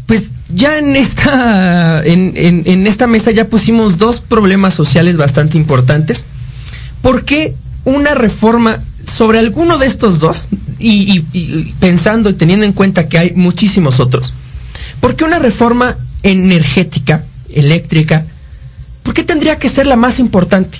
pues 0.07 0.31
ya 0.55 0.79
en 0.79 0.95
esta, 0.97 2.05
en, 2.05 2.33
en, 2.37 2.87
esta 2.87 3.07
mesa 3.07 3.31
ya 3.33 3.47
pusimos 3.49 3.99
dos 3.99 4.21
problemas 4.21 4.73
sociales 4.75 5.17
bastante 5.17 5.59
importantes. 5.59 6.25
¿Por 7.03 7.25
qué 7.25 7.55
una 7.85 8.15
reforma 8.15 8.79
sobre 9.07 9.39
alguno 9.39 9.79
de 9.79 9.87
estos 9.87 10.19
dos, 10.21 10.49
y- 10.79 11.25
y 11.33 11.75
pensando 11.81 12.31
y 12.31 12.35
teniendo 12.35 12.67
en 12.67 12.73
cuenta 12.73 13.09
que 13.09 13.19
hay 13.19 13.33
muchísimos 13.35 13.99
otros, 14.01 14.33
¿por 15.01 15.17
qué 15.17 15.25
una 15.25 15.39
reforma 15.39 15.97
energética, 16.23 17.25
eléctrica, 17.53 18.27
por 19.03 19.15
qué 19.15 19.23
tendría 19.25 19.59
que 19.59 19.69
ser 19.69 19.87
la 19.87 19.97
más 19.97 20.19
importante? 20.19 20.79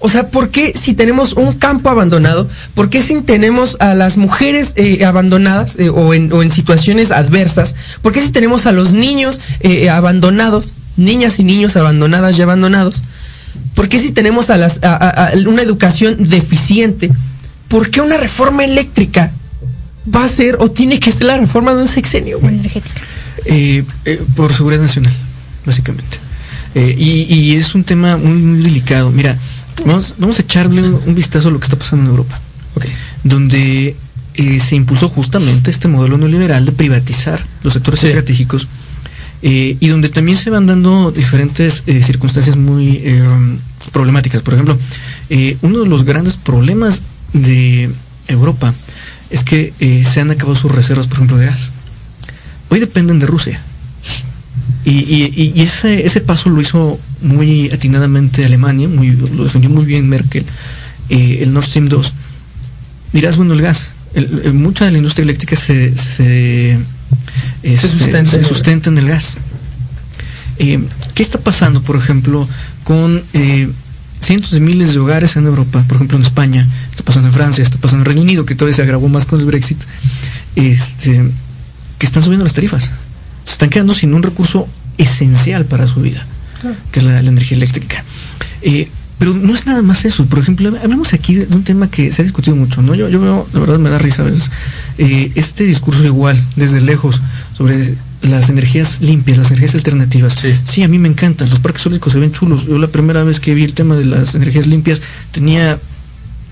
O 0.00 0.08
sea, 0.08 0.28
¿por 0.28 0.50
qué 0.50 0.74
si 0.78 0.94
tenemos 0.94 1.32
un 1.32 1.54
campo 1.54 1.88
abandonado, 1.90 2.48
por 2.74 2.88
qué 2.88 3.02
si 3.02 3.20
tenemos 3.22 3.76
a 3.80 3.94
las 3.94 4.16
mujeres 4.16 4.74
eh, 4.76 5.04
abandonadas 5.04 5.76
eh, 5.78 5.88
o, 5.88 6.14
en, 6.14 6.32
o 6.32 6.42
en 6.42 6.52
situaciones 6.52 7.10
adversas, 7.10 7.74
por 8.00 8.12
qué 8.12 8.20
si 8.20 8.30
tenemos 8.30 8.66
a 8.66 8.72
los 8.72 8.92
niños 8.92 9.40
eh, 9.60 9.90
abandonados, 9.90 10.72
niñas 10.96 11.40
y 11.40 11.44
niños 11.44 11.76
abandonadas 11.76 12.38
y 12.38 12.42
abandonados, 12.42 13.02
por 13.74 13.88
qué 13.88 13.98
si 13.98 14.12
tenemos 14.12 14.50
a, 14.50 14.56
las, 14.56 14.78
a, 14.84 14.94
a- 14.94 15.28
a 15.30 15.32
una 15.48 15.62
educación 15.62 16.16
deficiente, 16.20 17.10
por 17.66 17.90
qué 17.90 18.00
una 18.00 18.18
reforma 18.18 18.64
eléctrica 18.64 19.32
va 20.14 20.24
a 20.24 20.28
ser 20.28 20.56
o 20.60 20.70
tiene 20.70 21.00
que 21.00 21.10
ser 21.10 21.26
la 21.26 21.36
reforma 21.38 21.74
de 21.74 21.82
un 21.82 21.88
sexenio? 21.88 22.38
güey? 22.38 22.54
Energética. 22.54 23.00
Eh, 23.46 23.84
eh, 24.04 24.22
por 24.36 24.54
seguridad 24.54 24.80
nacional, 24.82 25.12
básicamente. 25.66 26.18
Eh, 26.74 26.94
y, 26.96 27.34
y 27.34 27.56
es 27.56 27.74
un 27.74 27.82
tema 27.82 28.16
muy, 28.16 28.38
muy 28.38 28.62
delicado. 28.62 29.10
Mira, 29.10 29.36
vamos, 29.86 30.14
vamos 30.18 30.38
a 30.38 30.42
echarle 30.42 30.82
un, 30.88 31.14
vistazo 31.14 31.48
a 31.48 31.50
lo 31.50 31.58
que 31.60 31.64
está 31.64 31.78
pasando 31.78 32.04
en 32.04 32.10
Europa, 32.10 32.40
donde 33.24 33.96
eh, 34.34 34.60
se 34.60 34.76
impulsó 34.76 35.08
justamente 35.08 35.70
este 35.70 35.88
modelo 35.88 36.16
neoliberal 36.18 36.64
de 36.64 36.72
privatizar 36.72 37.44
los 37.62 37.72
sectores 37.74 38.00
Sí. 38.00 38.06
estratégicos 38.08 38.68
eh, 39.42 39.76
y 39.78 39.88
donde 39.88 40.08
también 40.08 40.36
se 40.38 40.50
van 40.50 40.66
dando 40.66 41.10
diferentes 41.12 41.82
eh, 41.86 42.02
circunstancias 42.02 42.56
muy 42.56 43.02
problemáticas. 43.92 44.42
Por 44.42 44.54
ejemplo, 44.54 44.78
uno 45.62 45.78
de 45.80 45.88
los 45.88 46.04
grandes 46.04 46.36
problemas 46.36 47.02
de 47.32 47.90
Europa 48.26 48.74
es 49.30 49.44
que 49.44 49.72
se 50.06 50.20
han 50.20 50.30
acabado 50.30 50.54
sus 50.56 50.72
reservas, 50.72 51.06
por 51.06 51.16
ejemplo, 51.18 51.36
de 51.38 51.46
gas. 51.46 51.72
Hoy 52.70 52.80
dependen 52.80 53.18
de 53.18 53.26
Rusia. 53.26 53.60
Y, 54.84 54.90
y- 55.00 55.52
y 55.54 55.60
ese, 55.62 56.06
ese 56.06 56.20
paso 56.20 56.48
lo 56.50 56.60
hizo 56.62 56.98
muy 57.22 57.70
atinadamente 57.70 58.44
Alemania, 58.44 58.88
muy, 58.88 59.10
lo 59.12 59.44
defendió 59.44 59.70
muy 59.70 59.84
bien 59.84 60.08
Merkel, 60.08 60.44
eh, 61.08 61.40
el 61.42 61.52
Nord 61.52 61.64
Stream 61.66 61.88
2. 61.88 62.12
Dirás, 63.12 63.36
bueno, 63.36 63.54
el 63.54 63.62
gas. 63.62 63.92
el- 64.14 64.40
el- 64.44 64.54
mucha 64.54 64.84
de 64.86 64.90
la 64.92 64.98
industria 64.98 65.22
eléctrica 65.24 65.54
se, 65.54 65.94
se, 65.96 66.78
este, 67.62 67.88
sustenta 67.88 68.18
en 68.20 68.26
se 68.26 68.38
el- 68.38 68.44
sustenta 68.46 68.88
en 68.90 68.98
el 68.98 69.06
gas. 69.08 69.36
Eh, 70.58 70.82
¿Qué 71.14 71.22
está 71.22 71.38
pasando, 71.38 71.82
por 71.82 71.96
ejemplo, 71.96 72.48
con 72.84 73.22
eh, 73.34 73.68
cientos 74.20 74.50
de 74.50 74.60
miles 74.60 74.92
de 74.94 74.98
hogares 74.98 75.36
en 75.36 75.46
Europa, 75.46 75.84
por 75.86 75.96
ejemplo 75.96 76.16
en 76.16 76.24
España, 76.24 76.66
está 76.90 77.02
pasando 77.04 77.28
en 77.28 77.34
Francia, 77.34 77.62
está 77.62 77.78
pasando 77.78 78.02
en 78.02 78.06
Reino 78.06 78.22
Unido, 78.22 78.44
que 78.46 78.54
todavía 78.54 78.74
se 78.76 78.82
agravó 78.82 79.08
más 79.08 79.24
con 79.26 79.38
el 79.40 79.46
Brexit, 79.46 79.78
este, 80.56 81.22
que 81.98 82.06
están 82.06 82.22
subiendo 82.22 82.44
las 82.44 82.54
tarifas? 82.54 82.90
Se 83.44 83.52
están 83.52 83.70
quedando 83.70 83.94
sin 83.94 84.14
un 84.14 84.22
recurso 84.22 84.66
esencial 84.96 85.64
para 85.66 85.86
su 85.86 86.00
vida, 86.00 86.26
que 86.90 87.00
es 87.00 87.04
la, 87.04 87.22
la 87.22 87.30
energía 87.30 87.56
eléctrica. 87.56 88.04
Eh, 88.62 88.88
pero 89.18 89.34
no 89.34 89.52
es 89.52 89.66
nada 89.66 89.82
más 89.82 90.04
eso. 90.04 90.26
Por 90.26 90.38
ejemplo, 90.38 90.72
hablamos 90.82 91.12
aquí 91.12 91.34
de 91.34 91.54
un 91.54 91.64
tema 91.64 91.90
que 91.90 92.12
se 92.12 92.22
ha 92.22 92.24
discutido 92.24 92.56
mucho, 92.56 92.82
¿no? 92.82 92.94
Yo, 92.94 93.08
yo 93.08 93.20
veo, 93.20 93.46
la 93.52 93.60
verdad 93.60 93.78
me 93.78 93.90
da 93.90 93.98
risa 93.98 94.22
a 94.22 94.26
veces, 94.26 94.50
eh, 94.96 95.32
este 95.34 95.64
discurso 95.64 96.04
igual, 96.04 96.40
desde 96.56 96.80
lejos, 96.80 97.20
sobre 97.56 97.94
las 98.22 98.48
energías 98.48 99.00
limpias, 99.00 99.38
las 99.38 99.48
energías 99.48 99.74
alternativas. 99.74 100.36
Sí. 100.64 100.82
a 100.82 100.88
mí 100.88 100.98
me 100.98 101.08
encantan. 101.08 101.50
Los 101.50 101.58
parques 101.58 101.84
eólicos 101.86 102.12
se 102.12 102.20
ven 102.20 102.32
chulos. 102.32 102.66
Yo 102.66 102.78
la 102.78 102.88
primera 102.88 103.24
vez 103.24 103.40
que 103.40 103.54
vi 103.54 103.64
el 103.64 103.74
tema 103.74 103.96
de 103.96 104.04
las 104.04 104.34
energías 104.34 104.66
limpias 104.66 105.02
tenía 105.32 105.78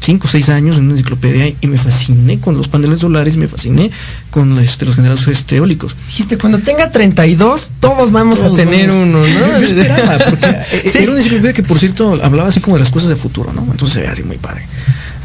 cinco 0.07 0.27
o 0.27 0.31
seis 0.31 0.49
años 0.49 0.77
en 0.79 0.85
una 0.85 0.93
enciclopedia 0.93 1.53
y 1.61 1.67
me 1.67 1.77
fasciné 1.79 2.39
con 2.39 2.57
los 2.57 2.69
paneles 2.69 3.01
solares 3.01 3.37
me 3.37 3.49
fasciné 3.49 3.91
con 4.31 4.59
este, 4.59 4.87
los 4.87 4.95
generadores 4.95 5.27
este, 5.29 5.57
eólicos. 5.57 5.95
Dijiste, 6.07 6.39
cuando 6.39 6.59
tenga 6.59 6.91
32, 6.91 7.73
todos 7.81 8.11
vamos 8.13 8.37
Todos 8.37 8.53
a 8.53 8.57
tener 8.63 8.89
vamos- 8.89 9.03
uno, 9.09 9.27
Yo 9.27 9.49
¿no? 9.49 9.57
esperaba, 9.59 10.19
porque 10.19 10.47
eh, 10.73 10.89
Sí. 10.91 10.99
era 10.99 11.11
una 11.11 11.19
enciclopedia 11.21 11.53
que, 11.55 11.63
por 11.63 11.79
cierto, 11.79 12.19
hablaba 12.23 12.49
así 12.49 12.61
como 12.61 12.77
de 12.77 12.85
las 12.85 12.91
cosas 12.93 13.09
de 13.09 13.17
futuro, 13.17 13.53
¿no? 13.53 13.63
Entonces 13.71 13.95
se 13.95 14.01
ve 14.03 14.09
así 14.09 14.23
muy 14.23 14.39
padre. 14.39 14.63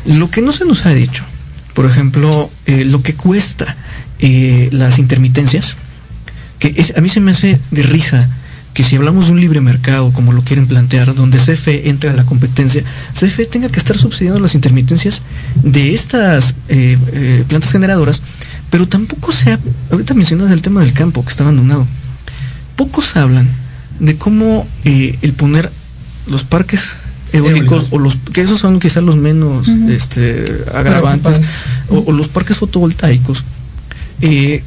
Lo 0.05 0.29
que 0.31 0.41
no 0.41 0.51
se 0.51 0.65
nos 0.65 0.85
ha 0.85 0.89
dicho, 0.93 1.23
por 1.75 1.85
ejemplo, 1.85 2.49
eh, 2.65 2.83
lo 2.83 3.01
que 3.03 3.13
cuesta 3.13 3.77
eh, 4.19 4.67
las 4.71 4.97
intermitencias, 4.99 5.77
que 6.59 6.73
es, 6.75 6.93
a 6.97 7.01
mí 7.01 7.09
se 7.09 7.19
me 7.19 7.31
hace 7.31 7.59
de 7.71 7.83
risa 7.83 8.27
que 8.73 8.83
si 8.83 8.95
hablamos 8.95 9.25
de 9.25 9.33
un 9.33 9.41
libre 9.41 9.61
mercado, 9.61 10.11
como 10.13 10.31
lo 10.31 10.41
quieren 10.43 10.67
plantear, 10.67 11.13
donde 11.13 11.37
CFE 11.37 11.89
entra 11.89 12.11
a 12.11 12.13
la 12.13 12.25
competencia, 12.25 12.83
CFE 13.13 13.45
tenga 13.45 13.69
que 13.69 13.79
estar 13.79 13.97
subsidiando 13.97 14.39
las 14.39 14.55
intermitencias 14.55 15.21
de 15.63 15.93
estas 15.93 16.55
eh, 16.69 16.97
eh, 17.13 17.43
plantas 17.47 17.71
generadoras, 17.71 18.21
pero 18.69 18.87
tampoco 18.87 19.31
se 19.31 19.51
ha, 19.51 19.59
ahorita 19.91 20.13
mencionas 20.13 20.51
el 20.51 20.61
tema 20.61 20.81
del 20.81 20.93
campo 20.93 21.23
que 21.23 21.31
está 21.31 21.43
abandonado, 21.43 21.85
pocos 22.75 23.15
hablan 23.15 23.47
de 23.99 24.17
cómo 24.17 24.65
eh, 24.85 25.17
el 25.21 25.33
poner 25.33 25.69
los 26.27 26.43
parques 26.43 26.95
eólicos 27.33 27.83
Eólicos. 27.83 27.87
o 27.91 27.99
los 27.99 28.15
que 28.33 28.41
esos 28.41 28.59
son 28.59 28.79
quizás 28.79 29.03
los 29.03 29.15
menos 29.15 29.67
este, 29.67 30.65
agravantes 30.73 31.39
o, 31.89 31.99
o 31.99 32.11
los 32.11 32.27
parques 32.27 32.57
fotovoltaicos 32.57 33.45
eh, 34.21 34.63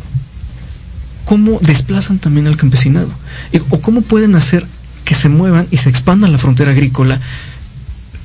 cómo 1.24 1.58
desplazan 1.60 2.18
también 2.18 2.46
al 2.46 2.56
campesinado 2.56 3.08
o 3.70 3.80
cómo 3.80 4.02
pueden 4.02 4.34
hacer 4.36 4.66
que 5.04 5.14
se 5.14 5.28
muevan 5.28 5.66
y 5.70 5.78
se 5.78 5.90
expanda 5.90 6.28
la 6.28 6.38
frontera 6.38 6.70
agrícola 6.72 7.20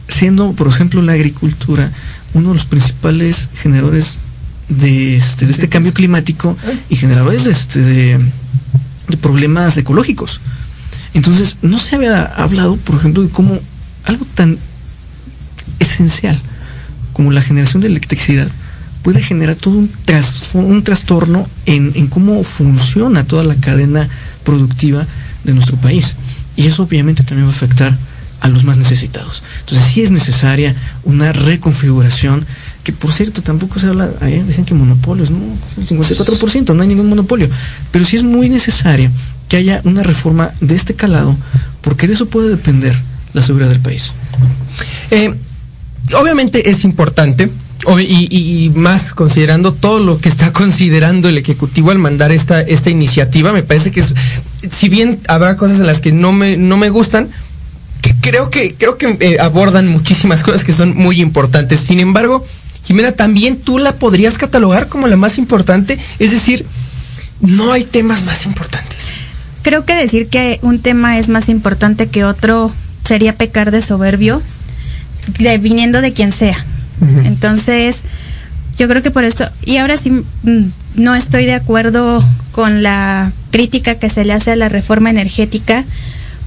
siendo 0.08 0.54
por 0.54 0.68
ejemplo 0.68 1.02
la 1.02 1.14
agricultura 1.14 1.92
uno 2.34 2.50
de 2.50 2.56
los 2.56 2.66
principales 2.66 3.50
generadores 3.56 4.18
de 4.70 5.16
este, 5.16 5.46
de 5.46 5.52
este 5.52 5.70
cambio 5.70 5.94
climático 5.94 6.56
y 6.90 6.96
generadores 6.96 7.46
de, 7.46 7.52
este, 7.52 7.80
de, 7.80 8.20
de 9.08 9.18
problemas 9.18 9.76
ecológicos. 9.78 10.42
Entonces, 11.14 11.58
no 11.64 11.80
se 11.80 11.96
había 11.96 12.24
hablado, 12.24 12.78
por 12.78 12.96
ejemplo, 12.96 13.24
de 13.24 13.30
cómo 13.30 13.60
algo 14.06 14.26
tan 14.36 14.60
esencial 15.80 16.40
como 17.14 17.32
la 17.32 17.42
generación 17.42 17.82
de 17.82 17.88
electricidad 17.88 18.48
puede 19.02 19.22
generar 19.22 19.56
todo 19.56 19.76
un, 19.78 19.92
tras, 20.06 20.50
un 20.54 20.84
trastorno 20.84 21.48
en, 21.66 21.92
en, 21.96 22.08
cómo 22.08 22.44
funciona 22.44 23.26
toda 23.26 23.44
la 23.44 23.56
cadena 23.56 24.08
productiva 24.44 25.06
de 25.44 25.54
nuestro 25.54 25.78
país. 25.78 26.16
Y 26.56 26.68
eso 26.68 26.84
obviamente 26.84 27.24
también 27.24 27.48
va 27.48 27.52
a 27.52 27.56
afectar 27.56 27.98
a 28.42 28.48
los 28.48 28.64
más 28.64 28.78
necesitados. 28.78 29.44
Entonces 29.62 29.88
sí 29.88 30.02
es 30.02 30.12
necesaria 30.12 30.76
una 31.04 31.34
reconfiguración, 31.34 32.46
que 32.84 32.94
por 32.94 33.12
cierto 33.12 33.42
tampoco 33.42 33.80
se 33.80 33.88
habla, 33.88 34.10
eh, 34.22 34.44
dicen 34.46 34.66
que 34.66 34.74
monopolios, 34.74 35.30
no, 35.32 35.38
el 35.78 35.86
54%, 35.88 36.74
no 36.74 36.82
hay 36.82 36.88
ningún 36.88 37.10
monopolio, 37.10 37.50
pero 37.92 38.06
sí 38.06 38.16
es 38.16 38.24
muy 38.24 38.50
necesaria 38.50 39.12
que 39.48 39.58
haya 39.58 39.82
una 39.84 40.04
reforma 40.04 40.52
de 40.62 40.76
este 40.76 40.96
calado, 40.96 41.36
porque 41.82 42.08
de 42.08 42.14
eso 42.14 42.28
puede 42.28 42.50
depender 42.50 42.96
la 43.34 43.44
seguridad 43.44 43.70
del 43.70 43.82
país. 43.82 44.12
Eh, 45.12 45.34
obviamente 46.20 46.70
es 46.70 46.84
importante, 46.84 47.50
y, 48.00 48.28
y, 48.30 48.66
y, 48.66 48.70
más 48.72 49.14
considerando 49.14 49.74
todo 49.74 50.00
lo 50.00 50.20
que 50.20 50.30
está 50.30 50.52
considerando 50.54 51.30
el 51.30 51.38
Ejecutivo 51.38 51.92
al 51.92 52.00
mandar 52.00 52.32
esta, 52.32 52.62
esta 52.62 52.90
iniciativa, 52.90 53.54
me 53.54 53.64
parece 53.64 53.92
que 53.92 54.02
es, 54.02 54.16
si 54.70 54.90
bien 54.90 55.20
habrá 55.28 55.56
cosas 55.56 55.80
en 55.80 55.88
las 55.88 56.00
que 56.00 56.12
no 56.12 56.32
me, 56.32 56.58
no 56.58 56.78
me 56.78 56.90
gustan, 56.90 57.30
que 58.02 58.14
creo 58.22 58.50
que, 58.50 58.76
creo 58.76 58.98
que 58.98 59.18
eh, 59.20 59.38
abordan 59.40 59.88
muchísimas 59.88 60.44
cosas 60.44 60.64
que 60.64 60.74
son 60.74 60.96
muy 60.96 61.22
importantes. 61.22 61.80
Sin 61.80 62.00
embargo, 62.00 62.46
Jimena, 62.84 63.12
también 63.12 63.60
tú 63.60 63.78
la 63.78 63.94
podrías 63.94 64.38
catalogar 64.38 64.88
como 64.88 65.08
la 65.08 65.16
más 65.16 65.38
importante, 65.38 65.98
es 66.20 66.32
decir, 66.32 66.66
no 67.42 67.72
hay 67.72 67.84
temas 67.84 68.24
más 68.24 68.46
importantes. 68.46 68.98
Creo 69.62 69.86
que 69.86 69.96
decir 69.96 70.28
que 70.28 70.60
un 70.62 70.80
tema 70.80 71.18
es 71.20 71.30
más 71.30 71.50
importante 71.50 72.08
que 72.08 72.24
otro 72.24 72.72
sería 73.06 73.36
pecar 73.36 73.72
de 73.72 73.82
soberbio, 73.82 74.42
de, 75.38 75.58
viniendo 75.58 76.02
de 76.02 76.14
quien 76.14 76.32
sea. 76.32 76.66
Uh 77.02 77.06
-huh. 77.06 77.26
Entonces, 77.26 78.04
yo 78.80 78.88
creo 78.88 79.04
que 79.04 79.12
por 79.12 79.26
eso, 79.26 79.50
y 79.66 79.78
ahora 79.78 79.98
sí 79.98 80.10
mm, 80.10 80.24
no 80.96 81.14
estoy 81.16 81.46
de 81.46 81.54
acuerdo 81.54 82.24
con 82.54 82.82
la 82.82 83.32
crítica 83.52 83.96
que 83.96 84.10
se 84.10 84.24
le 84.24 84.34
hace 84.34 84.54
a 84.54 84.56
la 84.56 84.70
reforma 84.70 85.10
energética, 85.10 85.84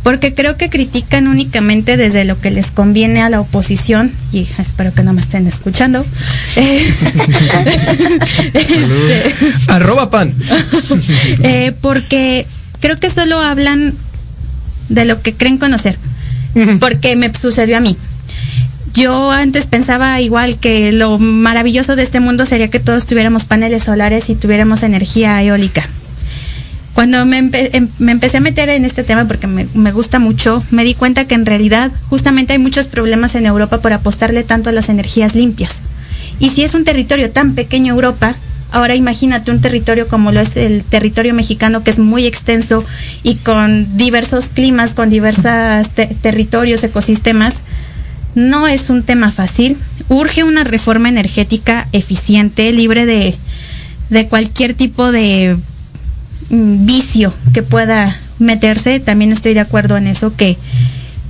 porque 0.03 0.33
creo 0.35 0.57
que 0.57 0.71
critican 0.71 1.29
únicamente 1.29 1.97
desde 1.97 2.25
lo 2.25 2.41
que 2.41 2.51
les 2.51 2.71
conviene 2.71 3.21
a 3.23 3.29
la 3.29 3.41
oposición, 3.41 4.11
y 4.33 4.49
espero 4.59 4.95
que 4.95 5.03
no 5.03 5.13
me 5.13 5.21
estén 5.21 5.47
escuchando. 5.47 6.05
este, 8.55 9.37
Arroba 9.69 10.11
pan. 10.11 10.35
eh, 11.43 11.73
porque 11.83 12.47
creo 12.81 12.97
que 12.97 13.11
solo 13.11 13.41
hablan 13.41 13.95
de 14.89 15.05
lo 15.05 15.21
que 15.21 15.35
creen 15.35 15.59
conocer, 15.59 15.99
porque 16.81 17.15
me 17.15 17.33
sucedió 17.35 17.77
a 17.77 17.81
mí 17.81 17.97
yo 18.95 19.31
antes 19.31 19.67
pensaba 19.67 20.21
igual 20.21 20.59
que 20.59 20.93
lo 20.93 21.19
maravilloso 21.19 21.97
de 21.97 22.03
este 22.03 22.21
mundo 22.21 22.45
sería 22.45 22.69
que 22.69 22.81
todos 22.81 23.07
tuviéramos 23.07 23.45
paneles 23.45 23.85
solares 23.85 24.29
y 24.29 24.35
tuviéramos 24.35 24.83
energía 24.83 25.43
eólica. 25.43 25.87
Cuando 26.95 27.25
me, 27.25 27.43
me 27.99 28.13
empecé 28.13 28.37
a 28.37 28.41
meter 28.41 28.69
en 28.69 28.85
este 28.85 29.03
tema 29.03 29.27
porque 29.27 29.47
me, 29.47 29.93
gusta 29.93 30.19
mucho, 30.19 30.63
me 30.71 30.85
di 30.85 30.95
cuenta 30.95 31.25
que 31.25 31.35
en 31.35 31.47
realidad 31.47 31.91
justamente 32.11 32.53
hay 32.53 32.59
muchos 32.59 32.87
problemas 32.87 33.35
en 33.35 33.47
Europa 33.47 33.81
por 33.81 33.95
apostarle 33.95 34.43
tanto 34.43 34.69
a 34.69 34.73
las 34.73 34.91
energías 34.91 35.35
limpias. 35.35 35.81
Y 36.39 36.51
si 36.51 36.65
es 36.65 36.75
un 36.75 36.85
territorio 36.85 37.31
tan 37.31 37.55
pequeño 37.55 37.95
Europa, 37.95 38.35
ahora 38.73 38.95
imagínate 38.95 39.51
un 39.51 39.63
territorio 39.63 40.07
como 40.07 40.33
lo 40.33 40.41
es 40.41 40.57
el 40.59 40.85
territorio 40.85 41.33
mexicano, 41.33 41.83
que 41.83 41.91
es 41.91 41.99
muy 41.99 42.27
extenso 42.27 42.85
y 43.23 43.37
con 43.37 43.97
diversos 43.97 44.47
climas, 44.49 44.93
con 44.93 45.09
diversos 45.09 45.89
te 45.95 46.07
territorios, 46.09 46.85
ecosistemas, 46.85 47.63
no 48.35 48.69
es 48.69 48.91
un 48.91 49.03
tema 49.03 49.31
fácil. 49.31 49.77
Urge 50.09 50.45
una 50.45 50.65
reforma 50.65 51.09
energética 51.09 51.89
eficiente, 51.93 52.73
libre 52.73 53.07
de, 53.07 53.35
de 54.11 54.29
cualquier 54.29 54.75
tipo 54.75 55.13
de 55.13 55.57
mm, 56.51 56.87
vicio 56.87 57.33
que 57.53 57.63
pueda 57.63 58.17
meterse. 58.39 59.01
También 59.01 59.33
estoy 59.33 59.55
de 59.55 59.61
acuerdo 59.61 59.97
en 59.97 60.07
eso, 60.07 60.35
que, 60.37 60.57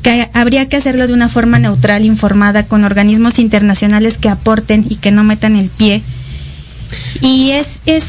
que 0.03 0.29
habría 0.33 0.69
que 0.69 0.77
hacerlo 0.77 1.07
de 1.07 1.13
una 1.13 1.29
forma 1.29 1.59
neutral, 1.59 2.05
informada, 2.05 2.65
con 2.65 2.85
organismos 2.85 3.39
internacionales 3.39 4.19
que 4.19 4.29
aporten 4.29 4.85
y 4.89 4.97
que 4.97 5.11
no 5.11 5.25
metan 5.25 5.57
el 5.57 5.69
pie. 5.69 6.03
Y 7.21 7.51
es, 7.51 7.81
es 7.87 8.05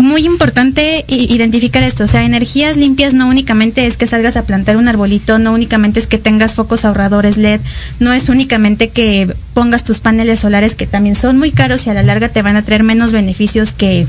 muy 0.00 0.24
importante 0.26 1.04
identificar 1.08 1.82
esto, 1.82 2.04
o 2.04 2.06
sea, 2.06 2.24
energías 2.24 2.76
limpias 2.76 3.14
no 3.14 3.28
únicamente 3.28 3.86
es 3.86 3.96
que 3.96 4.06
salgas 4.06 4.36
a 4.36 4.44
plantar 4.44 4.76
un 4.76 4.88
arbolito, 4.88 5.38
no 5.38 5.52
únicamente 5.52 6.00
es 6.00 6.06
que 6.06 6.18
tengas 6.18 6.54
focos 6.54 6.84
ahorradores 6.84 7.36
LED, 7.36 7.60
no 7.98 8.12
es 8.12 8.28
únicamente 8.28 8.88
que 8.88 9.32
pongas 9.54 9.84
tus 9.84 10.00
paneles 10.00 10.40
solares 10.40 10.74
que 10.74 10.86
también 10.86 11.14
son 11.14 11.38
muy 11.38 11.52
caros 11.52 11.86
y 11.86 11.90
a 11.90 11.94
la 11.94 12.02
larga 12.02 12.28
te 12.28 12.42
van 12.42 12.56
a 12.56 12.62
traer 12.62 12.82
menos 12.82 13.12
beneficios 13.12 13.72
que 13.72 14.06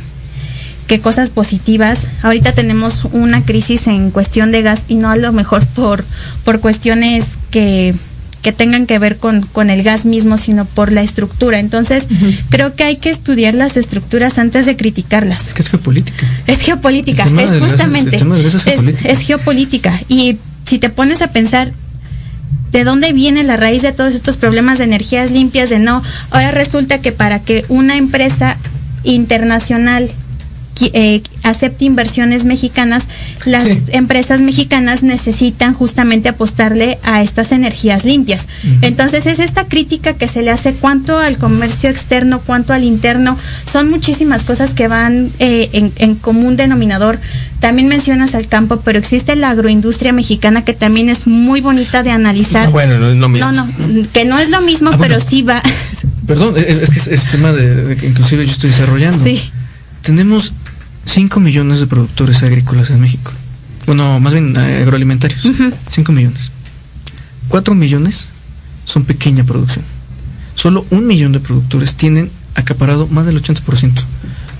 que 0.87 0.99
cosas 0.99 1.29
positivas. 1.29 2.09
Ahorita 2.21 2.53
tenemos 2.53 3.05
una 3.13 3.41
crisis 3.45 3.87
en 3.87 4.11
cuestión 4.11 4.51
de 4.51 4.61
gas 4.61 4.85
y 4.89 4.95
no 4.95 5.09
a 5.09 5.15
lo 5.15 5.31
mejor 5.31 5.65
por 5.67 6.03
por 6.43 6.59
cuestiones 6.59 7.37
que 7.49 7.95
que 8.41 8.51
tengan 8.51 8.87
que 8.87 8.97
ver 8.99 9.17
con, 9.17 9.41
con, 9.41 9.69
el 9.69 9.83
gas 9.83 10.05
mismo, 10.05 10.37
sino 10.37 10.65
por 10.65 10.91
la 10.91 11.01
estructura. 11.01 11.59
Entonces, 11.59 12.07
uh 12.09 12.13
-huh. 12.13 12.39
creo 12.49 12.75
que 12.75 12.83
hay 12.83 12.97
que 12.97 13.09
estudiar 13.09 13.53
las 13.53 13.77
estructuras 13.77 14.37
antes 14.37 14.65
de 14.65 14.75
criticarlas. 14.75 15.47
Es 15.47 15.53
que 15.53 15.61
es 15.61 15.69
geopolítica. 15.69 16.25
Es 16.47 16.59
geopolítica, 16.61 17.23
es 17.23 17.59
justamente. 17.59 18.17
Gas, 18.17 18.45
es, 18.45 18.55
es, 18.55 18.63
geopolítica. 18.63 19.09
es, 19.09 19.19
geopolítica. 19.19 20.01
Y 20.09 20.37
si 20.65 20.79
te 20.79 20.89
pones 20.89 21.21
a 21.21 21.27
pensar 21.27 21.71
de 22.71 22.83
dónde 22.83 23.13
viene 23.13 23.43
la 23.43 23.57
raíz 23.57 23.81
de 23.81 23.91
todos 23.91 24.15
estos 24.15 24.37
problemas 24.37 24.77
de 24.77 24.85
energías 24.85 25.31
limpias, 25.31 25.69
de 25.69 25.79
no, 25.79 26.01
ahora 26.31 26.51
resulta 26.51 26.99
que 26.99 27.11
para 27.11 27.39
que 27.39 27.65
una 27.67 27.97
empresa 27.97 28.57
internacional 29.03 30.09
eh, 30.93 31.21
acepte 31.43 31.85
inversiones 31.85 32.45
mexicanas, 32.45 33.07
las 33.45 33.65
sí. 33.65 33.79
empresas 33.89 34.41
mexicanas 34.41 35.03
necesitan 35.03 35.73
justamente 35.73 36.29
apostarle 36.29 36.97
a 37.03 37.21
estas 37.21 37.51
energías 37.51 38.05
limpias. 38.05 38.47
Uh 38.63 38.67
-huh. 38.67 38.77
Entonces 38.81 39.25
es 39.25 39.39
esta 39.39 39.65
crítica 39.65 40.13
que 40.13 40.27
se 40.27 40.41
le 40.41 40.51
hace 40.51 40.73
cuanto 40.73 41.17
al 41.17 41.37
comercio 41.37 41.89
externo, 41.89 42.39
cuanto 42.39 42.73
al 42.73 42.83
interno, 42.83 43.37
son 43.69 43.89
muchísimas 43.89 44.43
cosas 44.43 44.73
que 44.73 44.87
van 44.87 45.29
eh, 45.39 45.69
en, 45.73 45.91
en, 45.97 46.15
común 46.15 46.57
denominador. 46.57 47.19
También 47.59 47.87
mencionas 47.87 48.33
al 48.33 48.47
campo, 48.47 48.81
pero 48.83 48.97
existe 48.97 49.35
la 49.35 49.51
agroindustria 49.51 50.13
mexicana 50.13 50.63
que 50.63 50.73
también 50.73 51.09
es 51.09 51.27
muy 51.27 51.61
bonita 51.61 52.01
de 52.01 52.09
analizar. 52.09 52.65
No, 52.65 52.71
bueno, 52.71 52.97
no 52.97 53.09
es 53.09 53.17
lo 53.17 53.29
mismo. 53.29 53.51
No, 53.51 53.65
no, 53.65 54.07
que 54.11 54.25
no 54.25 54.39
es 54.39 54.49
lo 54.49 54.61
mismo, 54.61 54.89
ah, 54.89 54.97
pero 54.99 55.15
bueno. 55.15 55.29
sí 55.29 55.43
va. 55.43 55.61
Perdón, 56.25 56.55
es, 56.57 56.77
es 56.77 56.89
que 56.89 56.97
es, 56.97 57.07
es 57.07 57.29
tema 57.29 57.51
de, 57.51 57.75
de, 57.75 57.97
que 57.97 58.07
inclusive 58.07 58.45
yo 58.45 58.51
estoy 58.51 58.71
desarrollando. 58.71 59.23
Sí. 59.23 59.51
Tenemos 60.01 60.53
5 61.05 61.39
millones 61.39 61.79
de 61.79 61.87
productores 61.87 62.43
agrícolas 62.43 62.89
en 62.89 63.01
México. 63.01 63.31
Bueno, 63.87 64.19
más 64.19 64.33
bien 64.33 64.55
eh, 64.57 64.81
agroalimentarios. 64.81 65.41
5 65.41 65.51
uh 65.51 65.73
-huh. 65.91 66.11
millones. 66.13 66.51
4 67.47 67.75
millones 67.75 68.27
son 68.85 69.03
pequeña 69.03 69.43
producción. 69.43 69.83
Solo 70.55 70.85
un 70.89 71.07
millón 71.07 71.31
de 71.31 71.39
productores 71.39 71.95
tienen 71.95 72.29
acaparado 72.55 73.07
más 73.07 73.25
del 73.25 73.41
80% 73.41 74.03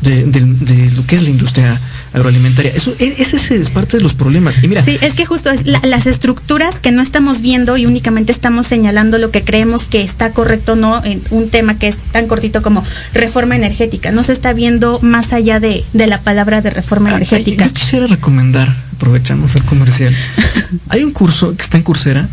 de, 0.01 0.25
de, 0.25 0.41
de, 0.41 0.91
lo 0.91 1.05
que 1.05 1.15
es 1.15 1.23
la 1.23 1.29
industria 1.29 1.79
agroalimentaria. 2.13 2.71
Eso, 2.75 2.93
e, 2.99 3.15
ese 3.19 3.55
es 3.55 3.69
parte 3.69 3.97
de 3.97 4.03
los 4.03 4.13
problemas. 4.13 4.55
Y 4.61 4.67
mira, 4.67 4.83
sí, 4.83 4.97
es 5.01 5.13
que 5.13 5.25
justo 5.25 5.49
es 5.49 5.65
la, 5.65 5.79
las 5.83 6.07
estructuras 6.07 6.79
que 6.79 6.91
no 6.91 7.01
estamos 7.01 7.41
viendo 7.41 7.77
y 7.77 7.85
únicamente 7.85 8.31
estamos 8.31 8.67
señalando 8.67 9.17
lo 9.17 9.31
que 9.31 9.43
creemos 9.43 9.85
que 9.85 10.01
está 10.01 10.31
correcto, 10.31 10.75
no 10.75 11.03
en 11.03 11.21
un 11.29 11.49
tema 11.49 11.77
que 11.77 11.87
es 11.87 12.03
tan 12.11 12.27
cortito 12.27 12.61
como 12.61 12.83
reforma 13.13 13.55
energética. 13.55 14.11
No 14.11 14.23
se 14.23 14.33
está 14.33 14.53
viendo 14.53 14.99
más 15.01 15.33
allá 15.33 15.59
de, 15.59 15.85
de 15.93 16.07
la 16.07 16.21
palabra 16.21 16.61
de 16.61 16.69
reforma 16.69 17.09
ah, 17.11 17.15
energética. 17.15 17.67
Yo 17.67 17.73
quisiera 17.73 18.07
recomendar, 18.07 18.75
aprovechamos 18.95 19.55
el 19.55 19.63
comercial, 19.63 20.15
hay 20.89 21.03
un 21.03 21.11
curso 21.11 21.55
que 21.55 21.63
está 21.63 21.77
en 21.77 21.83
Coursera 21.83 22.27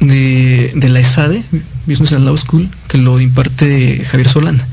de, 0.00 0.72
de 0.74 0.88
la 0.88 1.00
ESADE, 1.00 1.42
Business 1.86 2.12
and 2.12 2.24
Law 2.24 2.36
School, 2.36 2.68
que 2.88 2.98
lo 2.98 3.20
imparte 3.20 4.04
Javier 4.10 4.28
Solana, 4.28 4.66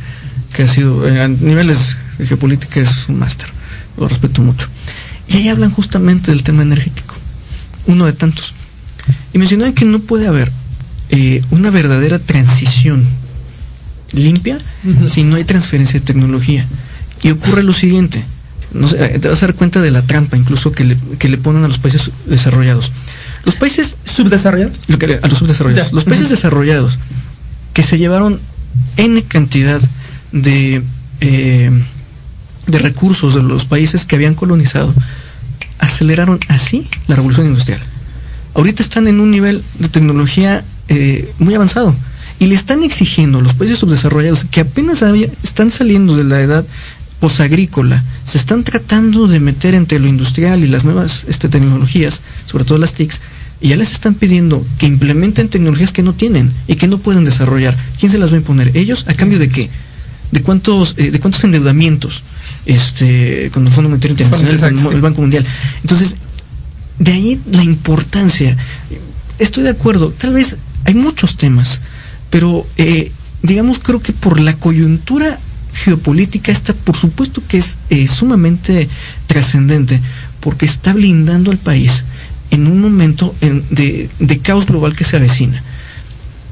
que 0.54 0.64
ha 0.64 0.68
sido 0.68 1.08
eh, 1.08 1.22
a 1.22 1.28
niveles 1.28 1.98
geopolítica 2.24 2.80
es 2.80 3.10
un 3.10 3.20
máster 3.20 3.55
lo 3.98 4.08
respeto 4.08 4.42
mucho. 4.42 4.68
Y 5.28 5.38
ahí 5.38 5.50
hablan 5.50 5.72
justamente 5.72 6.32
del 6.32 6.44
tema 6.44 6.62
energético, 6.62 7.16
uno 7.88 8.06
de 8.06 8.14
tantos. 8.14 8.54
Y 9.34 9.38
mencionaban 9.38 9.74
que 9.74 9.86
no 9.86 10.00
puede 10.00 10.28
haber 10.28 10.52
eh, 11.10 11.42
una 11.52 11.70
verdadera 11.70 12.20
transición 12.20 13.06
limpia 14.14 14.58
uh 14.84 14.90
-huh. 14.90 15.10
si 15.10 15.24
no 15.24 15.36
hay 15.36 15.44
transferencia 15.44 16.00
de 16.00 16.06
tecnología. 16.06 16.66
Y 17.24 17.32
ocurre 17.32 17.64
lo 17.64 17.74
siguiente, 17.74 18.24
no 18.74 18.88
sé, 18.88 18.98
te 19.20 19.28
vas 19.28 19.42
a 19.42 19.48
dar 19.48 19.56
cuenta 19.56 19.82
de 19.82 19.90
la 19.90 20.02
trampa 20.02 20.38
incluso 20.38 20.72
que 20.72 20.84
le, 20.84 20.98
que 21.18 21.28
le 21.30 21.38
ponen 21.38 21.64
a 21.64 21.68
los 21.68 21.80
países 21.80 22.12
desarrollados. 22.26 22.92
Los 23.46 23.56
países 23.56 23.98
subdesarrollados, 24.06 24.84
lo 24.88 24.98
que, 24.98 25.20
a 25.22 25.28
los 25.28 25.38
subdesarrollados, 25.40 25.92
ya. 25.92 25.96
los 25.96 26.04
países 26.04 26.26
uh 26.26 26.30
-huh. 26.30 26.36
desarrollados 26.36 26.98
que 27.74 27.84
se 27.84 27.98
llevaron 27.98 28.40
N 28.98 29.24
cantidad 29.24 29.82
de, 30.32 30.82
eh, 31.22 31.72
de 32.68 32.80
recursos 32.80 33.36
de 33.36 33.44
los 33.44 33.66
países 33.66 34.06
que 34.06 34.16
habían 34.16 34.36
colonizado, 34.36 34.94
aceleraron 35.78 36.40
así 36.48 36.88
la 37.08 37.16
revolución 37.16 37.48
industrial. 37.48 37.80
Ahorita 38.54 38.82
están 38.82 39.08
en 39.08 39.20
un 39.20 39.32
nivel 39.32 39.64
de 39.80 39.90
tecnología 39.90 40.64
eh, 40.88 41.32
muy 41.40 41.54
avanzado 41.54 41.94
y 42.40 42.46
le 42.46 42.56
están 42.56 42.84
exigiendo 42.84 43.40
a 43.40 43.42
los 43.42 43.54
países 43.54 43.80
subdesarrollados 43.80 44.46
que 44.46 44.62
apenas 44.62 45.02
están 45.44 45.72
saliendo 45.72 46.16
de 46.16 46.24
la 46.24 46.42
edad 46.42 46.66
posagrícola, 47.20 48.04
se 48.26 48.38
están 48.38 48.64
tratando 48.64 49.28
de 49.28 49.40
meter 49.40 49.74
entre 49.74 50.00
lo 50.00 50.08
industrial 50.08 50.64
y 50.64 50.68
las 50.68 50.84
nuevas 50.84 51.24
este, 51.28 51.50
tecnologías, 51.50 52.22
sobre 52.46 52.66
todo 52.66 52.78
las 52.78 52.94
TICs, 52.94 53.22
y 53.62 53.70
ya 53.70 53.78
les 53.78 53.94
están 53.94 54.16
pidiendo 54.16 54.66
que 54.78 54.86
implementen 54.86 55.50
tecnologías 55.50 55.94
que 55.94 56.04
no 56.04 56.14
tienen 56.14 56.52
y 56.68 56.76
que 56.76 56.88
no 56.88 56.98
pueden 56.98 57.24
desarrollar. 57.24 57.76
¿Quién 58.00 58.12
se 58.12 58.18
las 58.18 58.32
va 58.32 58.36
a 58.36 58.40
imponer? 58.40 58.76
¿Ellos? 58.76 59.06
¿A 59.08 59.14
cambio 59.14 59.40
de 59.40 59.50
qué? 59.50 59.70
¿De 60.32 60.42
cuántos, 60.42 60.96
eh, 60.98 61.12
de 61.12 61.20
cuántos 61.20 61.44
endeudamientos? 61.44 62.24
Este, 62.66 63.52
con 63.54 63.66
el 63.68 63.72
Fondo 63.72 63.90
Monetario 63.90 64.14
Internacional, 64.14 64.56
Exacto, 64.56 64.76
con 64.82 64.90
sí. 64.92 64.96
el 64.96 65.02
Banco 65.02 65.22
Mundial. 65.22 65.46
Entonces, 65.82 66.16
de 67.00 67.12
ahí 67.12 67.40
la 67.52 67.64
importancia. 67.64 68.58
Estoy 69.38 69.64
de 69.64 69.70
acuerdo, 69.72 70.12
tal 70.12 70.34
vez 70.34 70.58
hay 70.86 70.96
muchos 70.96 71.36
temas, 71.38 71.82
pero 72.30 72.66
eh, 72.78 73.12
digamos 73.44 73.80
creo 73.80 74.02
que 74.02 74.14
por 74.14 74.40
la 74.40 74.54
coyuntura 74.54 75.40
geopolítica 75.74 76.52
esta 76.54 76.74
por 76.74 76.96
supuesto 76.96 77.44
que 77.48 77.58
es 77.58 77.78
eh, 77.90 78.08
sumamente 78.08 78.88
trascendente, 79.28 80.00
porque 80.40 80.66
está 80.66 80.94
blindando 80.94 81.52
al 81.52 81.58
país 81.58 82.04
en 82.50 82.68
un 82.68 82.80
momento 82.80 83.36
en- 83.42 83.64
de, 83.72 84.10
de 84.20 84.40
caos 84.40 84.66
global 84.66 84.96
que 84.96 85.04
se 85.04 85.18
avecina. 85.18 85.62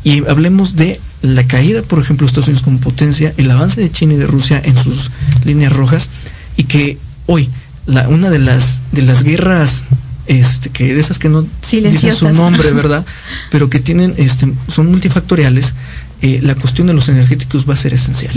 Y 0.03 0.25
hablemos 0.27 0.75
de 0.75 0.99
la 1.23 1.47
caída, 1.47 1.81
por 1.81 1.97
ejemplo, 1.99 2.27
de 2.27 2.29
Estados 2.29 2.47
Unidos 2.49 2.63
como 2.63 2.77
potencia, 2.79 3.33
el 3.37 3.49
avance 3.49 3.81
de 3.81 3.91
China 3.91 4.13
y 4.13 4.17
de 4.17 4.27
Rusia 4.27 4.61
en 4.63 4.75
sus 4.75 5.09
líneas 5.45 5.73
rojas, 5.73 6.09
y 6.57 6.65
que 6.65 6.97
hoy 7.25 7.49
la, 7.87 8.07
una 8.09 8.29
de 8.29 8.37
las 8.39 8.81
de 8.91 9.01
las 9.01 9.23
guerras 9.23 9.83
este 10.27 10.69
que 10.69 10.93
de 10.93 10.99
esas 11.01 11.17
que 11.19 11.27
no 11.29 11.45
dicen 11.91 12.09
su 12.15 12.25
nombre, 12.35 12.71
¿verdad? 12.75 13.05
Pero 13.49 13.69
que 13.69 13.79
tienen 13.79 14.13
este 14.17 14.51
son 14.67 14.91
multifactoriales, 14.91 15.73
eh, 16.21 16.39
la 16.43 16.55
cuestión 16.55 16.87
de 16.87 16.93
los 16.93 17.09
energéticos 17.09 17.67
va 17.67 17.73
a 17.73 17.77
ser 17.77 17.93
esencial. 17.93 18.33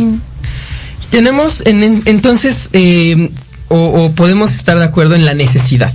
Tenemos 1.11 1.63
en- 1.67 1.83
en- 1.83 2.03
entonces, 2.07 2.69
eh, 2.73 3.31
o, 3.69 4.05
o 4.05 4.13
podemos 4.13 4.53
estar 4.53 4.79
de 4.79 4.85
acuerdo 4.85 5.15
en 5.15 5.25
la 5.25 5.35
necesidad, 5.35 5.93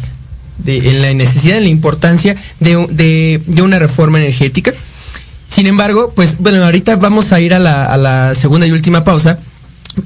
de, 0.59 0.89
en 0.89 1.01
la 1.01 1.13
necesidad, 1.13 1.57
en 1.57 1.63
la 1.63 1.69
importancia 1.69 2.35
de, 2.59 2.75
de- 2.91 3.41
de 3.45 3.61
una 3.61 3.79
reforma 3.79 4.19
energética. 4.19 4.73
Sin 5.53 5.67
embargo, 5.67 6.13
pues 6.15 6.37
bueno, 6.39 6.63
ahorita 6.63 6.95
vamos 6.95 7.33
a 7.33 7.41
ir 7.41 7.53
a 7.53 7.59
la, 7.59 8.33
segunda 8.35 8.65
y 8.65 8.71
última 8.71 9.03
pausa 9.03 9.37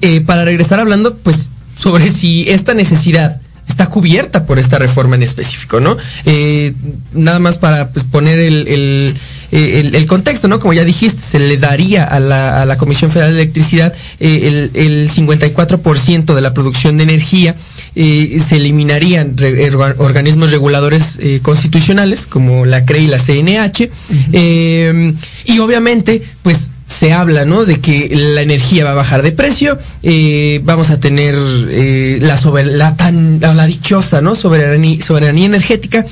eh, 0.02 0.22
para 0.22 0.44
regresar 0.44 0.80
hablando, 0.80 1.16
pues, 1.18 1.52
sobre 1.78 2.10
si 2.10 2.50
esta 2.50 2.74
necesidad 2.74 3.42
está 3.68 3.88
cubierta 3.88 4.46
por 4.46 4.60
esta 4.60 4.80
reforma 4.80 5.16
en 5.16 5.24
específico, 5.24 5.80
¿no? 5.80 5.98
Eh, 6.26 6.74
nada 7.14 7.40
más 7.40 7.58
para 7.58 7.90
pues, 7.90 8.06
poner 8.06 8.40
el, 8.40 8.68
el, 8.68 9.16
eh, 9.52 10.06
contexto, 10.08 10.48
¿no? 10.48 10.60
Como 10.60 10.74
ya 10.74 10.84
dijiste, 10.84 11.22
se 11.22 11.40
le 11.40 11.58
daría 11.58 12.04
a 12.04 12.20
la, 12.20 12.62
a 12.62 12.66
la 12.66 12.78
Comisión 12.78 13.12
Federal 13.12 13.34
de 13.34 13.42
Electricidad 13.42 13.94
eh, 14.20 14.70
el, 14.74 14.82
el 14.82 15.10
54% 15.10 16.34
de 16.34 16.42
la 16.42 16.54
producción 16.54 16.98
de 16.98 17.04
energía. 17.04 17.56
Eh, 17.96 18.42
se 18.46 18.58
eliminarían 18.58 19.38
re- 19.38 19.72
orga- 19.72 19.96
organismos 20.00 20.52
reguladores 20.52 21.18
eh, 21.22 21.40
constitucionales 21.42 22.26
como 22.26 22.66
la 22.66 22.86
CRE 22.86 23.00
y 23.00 23.08
la 23.08 23.18
CNH 23.20 23.90
eh, 24.34 25.14
y 25.46 25.60
obviamente 25.60 26.22
pues 26.44 26.70
se 26.86 27.14
habla, 27.14 27.46
¿no? 27.46 27.66
De 27.66 27.80
que 27.80 28.10
la 28.16 28.42
energía 28.42 28.84
va 28.86 28.92
a 28.92 28.96
bajar 28.96 29.22
de 29.24 29.32
precio, 29.32 29.80
eh, 30.04 30.62
vamos 30.64 30.92
a 30.92 31.00
tener 31.00 31.36
eh, 31.70 32.20
la, 32.22 32.38
sober- 32.38 32.68
la 32.72 32.96
tan 32.96 33.40
la, 33.42 33.66
dichosa, 33.66 34.22
¿no? 34.22 34.36
Soberanía, 34.36 35.04
soberanía 35.04 35.48
energética. 35.48 36.06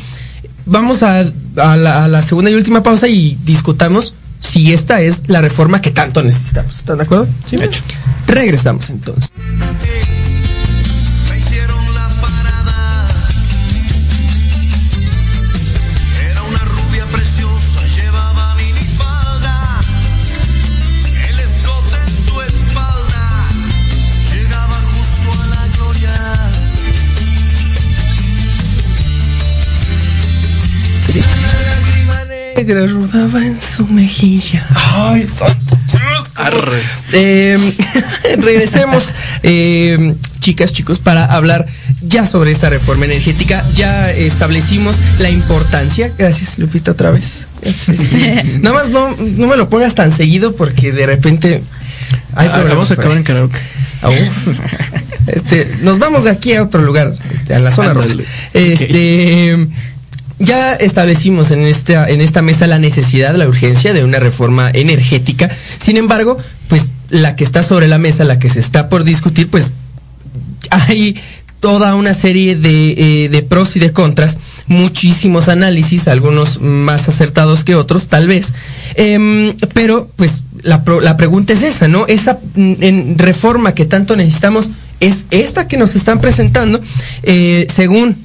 Vamos 0.66 1.04
a, 1.04 1.20
a 1.58 1.78
la, 1.78 2.06
a 2.06 2.08
la 2.08 2.22
segunda 2.24 2.50
y 2.50 2.56
última 2.56 2.82
pausa 2.82 3.08
y 3.08 3.38
discutamos 3.46 4.16
si 4.40 4.74
esta 4.74 5.00
es 5.02 5.24
la 5.28 5.42
reforma 5.42 5.80
que 5.80 5.92
tanto 5.92 6.24
necesitamos. 6.24 6.78
¿Están 6.80 6.98
de 6.98 7.04
acuerdo? 7.04 7.28
Sí, 7.46 7.56
hecho. 7.58 7.82
Regresamos 8.28 8.90
entonces. 8.90 9.30
Negra 32.56 32.86
rodaba 32.88 33.46
en 33.46 33.60
su 33.60 33.86
mejilla. 33.88 34.66
Ay, 34.96 35.28
santo 35.28 35.78
Eh, 37.12 37.58
regresemos, 38.40 39.14
eh, 39.44 40.16
chicas, 40.40 40.74
chicos, 40.74 41.00
para 41.00 41.26
hablar 41.26 41.66
ya 42.02 42.26
sobre 42.26 42.52
esta 42.52 42.70
reforma 42.70 43.06
energética. 43.06 43.64
Ya 43.76 44.12
establecimos 44.12 44.98
la 45.20 45.30
importancia. 45.30 46.12
Gracias, 46.18 46.60
Lupita, 46.60 46.92
otra 46.92 47.12
vez. 47.12 47.48
Gracias. 47.62 48.60
Nada 48.62 48.76
más 48.76 48.90
no, 48.90 49.16
no 49.18 49.48
me 49.48 49.58
lo 49.58 49.70
pongas 49.70 49.96
tan 49.96 50.12
seguido 50.12 50.56
porque 50.56 50.92
de 50.92 51.06
repente. 51.06 51.64
hay 52.36 52.48
Ah, 52.48 52.52
problemas 52.54 52.74
vamos 52.76 52.92
a 52.92 52.94
acabar 52.96 53.18
en 53.18 53.24
karaoke. 53.24 53.60
Ah, 54.02 54.10
uf. 54.10 54.60
Este, 55.28 55.78
nos 55.82 56.00
vamos 56.00 56.26
de 56.26 56.32
aquí 56.32 56.54
a 56.54 56.64
otro 56.64 56.82
lugar, 56.82 57.14
este, 57.34 57.56
a 57.56 57.60
la 57.60 57.74
zona 57.74 57.94
roja. 57.94 58.10
Ándale. 58.12 58.26
Este, 58.54 59.68
ya 60.40 60.74
establecimos 60.74 61.52
en 61.52 61.62
esta, 61.62 62.08
en 62.10 62.22
esta 62.22 62.42
mesa 62.42 62.68
la 62.68 62.80
necesidad, 62.80 63.36
la 63.36 63.48
urgencia 63.48 63.94
de 63.94 64.04
una 64.04 64.20
reforma 64.20 64.70
energética. 64.74 65.50
Sin 65.80 65.98
embargo, 65.98 66.38
pues 66.68 66.92
la 67.10 67.36
que 67.36 67.44
está 67.44 67.64
sobre 67.64 67.88
la 67.88 67.98
mesa, 67.98 68.24
la 68.24 68.40
que 68.40 68.50
se 68.50 68.60
está 68.60 68.90
por 68.90 69.04
discutir, 69.04 69.50
pues 69.50 69.72
hay 70.70 71.20
toda 71.60 71.96
una 71.96 72.14
serie 72.14 72.58
de, 72.58 72.92
eh, 72.98 73.30
de 73.30 73.42
pros 73.42 73.78
y 73.78 73.80
de 73.80 73.94
contras, 73.94 74.38
muchísimos 74.68 75.48
análisis, 75.48 76.10
algunos 76.10 76.60
más 76.60 77.08
acertados 77.08 77.64
que 77.64 77.76
otros, 77.76 78.10
tal 78.10 78.28
vez. 78.28 78.54
Em, 78.96 79.56
pero, 79.74 80.10
pues, 80.18 80.44
la, 80.62 80.84
la 81.02 81.16
pregunta 81.16 81.54
es 81.54 81.64
esa, 81.64 81.88
¿no? 81.88 82.06
Esa 82.08 82.40
mm, 82.56 83.16
reforma 83.16 83.74
que 83.74 83.86
tanto 83.86 84.18
necesitamos 84.18 84.72
es 85.00 85.28
esta 85.32 85.70
que 85.70 85.78
nos 85.78 85.96
están 85.96 86.20
presentando, 86.20 86.82
eh, 87.24 87.66
según 87.74 88.18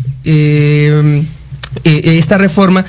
eh, 1.84 2.00
eh, 2.04 2.18
esta 2.18 2.38
reforma. 2.38 2.84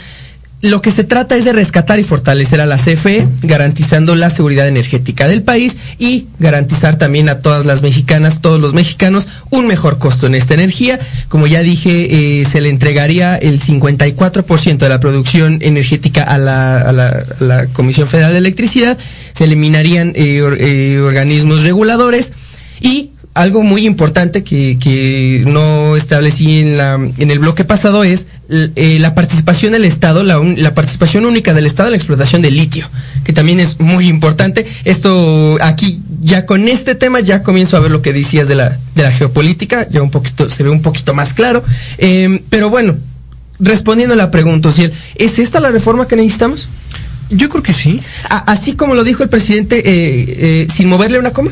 Lo 0.62 0.82
que 0.82 0.92
se 0.92 1.06
trata 1.06 1.38
es 1.38 1.46
de 1.46 1.54
rescatar 1.54 2.00
y 2.00 2.04
fortalecer 2.04 2.60
a 2.60 2.66
la 2.66 2.76
CFE, 2.76 3.26
garantizando 3.44 4.14
la 4.18 4.30
seguridad 4.30 4.68
energética 4.68 5.26
del 5.26 5.42
país 5.42 5.78
y 6.00 6.28
garantizar 6.38 6.98
también 6.98 7.30
a 7.30 7.40
todas 7.42 7.66
las 7.66 7.82
mexicanas, 7.82 8.42
todos 8.42 8.60
los 8.60 8.74
mexicanos, 8.74 9.26
un 9.52 9.68
mejor 9.68 10.00
costo 10.00 10.28
en 10.28 10.36
esta 10.36 10.56
energía. 10.56 11.00
Como 11.30 11.48
ya 11.48 11.62
dije, 11.62 12.42
eh, 12.42 12.46
se 12.46 12.60
le 12.60 12.68
entregaría 12.68 13.38
el 13.38 13.62
54% 13.62 14.78
de 14.80 14.90
la 14.90 15.00
producción 15.00 15.60
energética 15.62 16.24
a 16.24 16.38
la, 16.38 17.68
Comisión 17.72 18.10
Federal 18.10 18.34
de 18.34 18.40
Electricidad, 18.40 18.98
se 19.34 19.46
eliminarían 19.46 20.14
or- 20.44 20.60
organismos 21.06 21.64
reguladores 21.64 22.34
y 22.82 23.12
algo 23.36 23.64
muy 23.64 23.86
importante 23.86 24.44
que, 24.44 24.78
que 24.80 25.44
no 25.46 25.96
establecí 25.96 26.60
en, 26.60 26.78
la, 26.78 26.96
en 26.96 27.32
el 27.32 27.40
bloque 27.40 27.64
pasado 27.64 28.04
es 28.04 28.28
eh, 28.50 28.98
la 29.00 29.16
participación 29.16 29.72
del 29.74 29.86
Estado, 29.86 30.24
la, 30.24 30.40
un- 30.40 30.62
la 30.62 30.74
participación 30.74 31.26
única 31.26 31.54
del 31.54 31.66
Estado 31.66 31.88
en 31.88 31.92
la 31.92 31.98
explotación 31.98 32.42
del 32.42 32.56
litio, 32.56 32.90
que 33.24 33.32
también 33.32 33.60
es 33.60 33.80
muy 33.80 34.08
importante. 34.08 34.66
Esto 34.84 35.58
aquí, 35.62 36.02
ya 36.22 36.46
con 36.46 36.68
este 36.68 36.96
tema, 36.96 37.20
ya 37.22 37.44
comienzo 37.44 37.78
a 37.78 37.80
ver 37.80 37.92
lo 37.92 38.02
que 38.02 38.12
decías 38.14 38.48
de 38.48 38.56
la, 38.56 38.78
de 38.96 39.04
la 39.04 39.12
geopolítica, 39.12 39.88
ya 39.90 40.02
un 40.02 40.12
poquito, 40.12 40.50
se 40.50 40.64
ve 40.64 40.70
un 40.70 40.82
poquito 40.82 41.14
más 41.14 41.34
claro. 41.34 41.64
Eh, 41.98 42.42
pero 42.50 42.70
bueno, 42.70 42.96
respondiendo 43.60 44.16
a 44.16 44.18
la 44.18 44.32
pregunta, 44.32 44.70
Ociel, 44.70 44.92
¿es 45.16 45.40
esta 45.40 45.60
la 45.60 45.70
reforma 45.72 46.08
que 46.08 46.16
necesitamos? 46.16 46.68
Yo 47.30 47.48
creo 47.48 47.62
que 47.64 47.74
sí. 47.74 48.02
A- 48.30 48.52
así 48.52 48.74
como 48.74 48.96
lo 48.96 49.04
dijo 49.04 49.24
el 49.24 49.30
presidente, 49.30 49.78
eh, 49.78 50.26
eh, 50.66 50.68
sin 50.74 50.88
moverle 50.90 51.20
una 51.20 51.32
coma. 51.32 51.52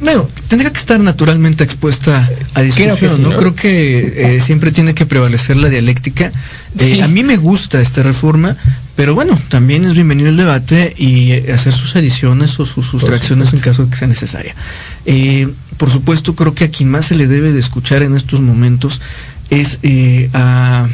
Bueno, 0.00 0.28
tendría 0.46 0.72
que 0.72 0.78
estar 0.78 1.00
naturalmente 1.00 1.64
expuesta 1.64 2.28
a 2.54 2.62
discusión, 2.62 2.96
Creo 2.96 3.10
que 3.10 3.16
sí, 3.16 3.22
¿no? 3.22 3.30
¿no? 3.30 3.36
Creo 3.36 3.54
que 3.54 4.36
eh, 4.36 4.40
siempre 4.40 4.70
tiene 4.70 4.94
que 4.94 5.06
prevalecer 5.06 5.56
la 5.56 5.68
dialéctica. 5.68 6.26
Eh, 6.26 6.32
Sí. 6.78 7.00
A 7.00 7.08
mí 7.08 7.24
me 7.24 7.36
gusta 7.36 7.80
esta 7.80 8.02
reforma, 8.02 8.56
pero 8.94 9.14
bueno, 9.14 9.36
también 9.48 9.84
es 9.84 9.94
bienvenido 9.94 10.28
el 10.28 10.36
debate 10.36 10.94
y 10.96 11.32
eh, 11.32 11.52
hacer 11.52 11.72
sus 11.72 11.96
adiciones 11.96 12.60
o 12.60 12.66
sus 12.66 12.86
sustracciones 12.86 13.52
en 13.52 13.58
caso 13.58 13.84
de 13.84 13.90
que 13.90 13.96
sea 13.96 14.06
necesaria. 14.06 14.54
Eh, 15.06 15.48
por 15.76 15.90
supuesto, 15.90 16.36
creo 16.36 16.54
que 16.54 16.64
a 16.64 16.70
quien 16.70 16.90
más 16.90 17.06
se 17.06 17.16
le 17.16 17.26
debe 17.26 17.52
de 17.52 17.58
escuchar 17.58 18.02
en 18.02 18.16
estos 18.16 18.40
momentos 18.40 19.00
es 19.50 19.78
a, 20.34 20.86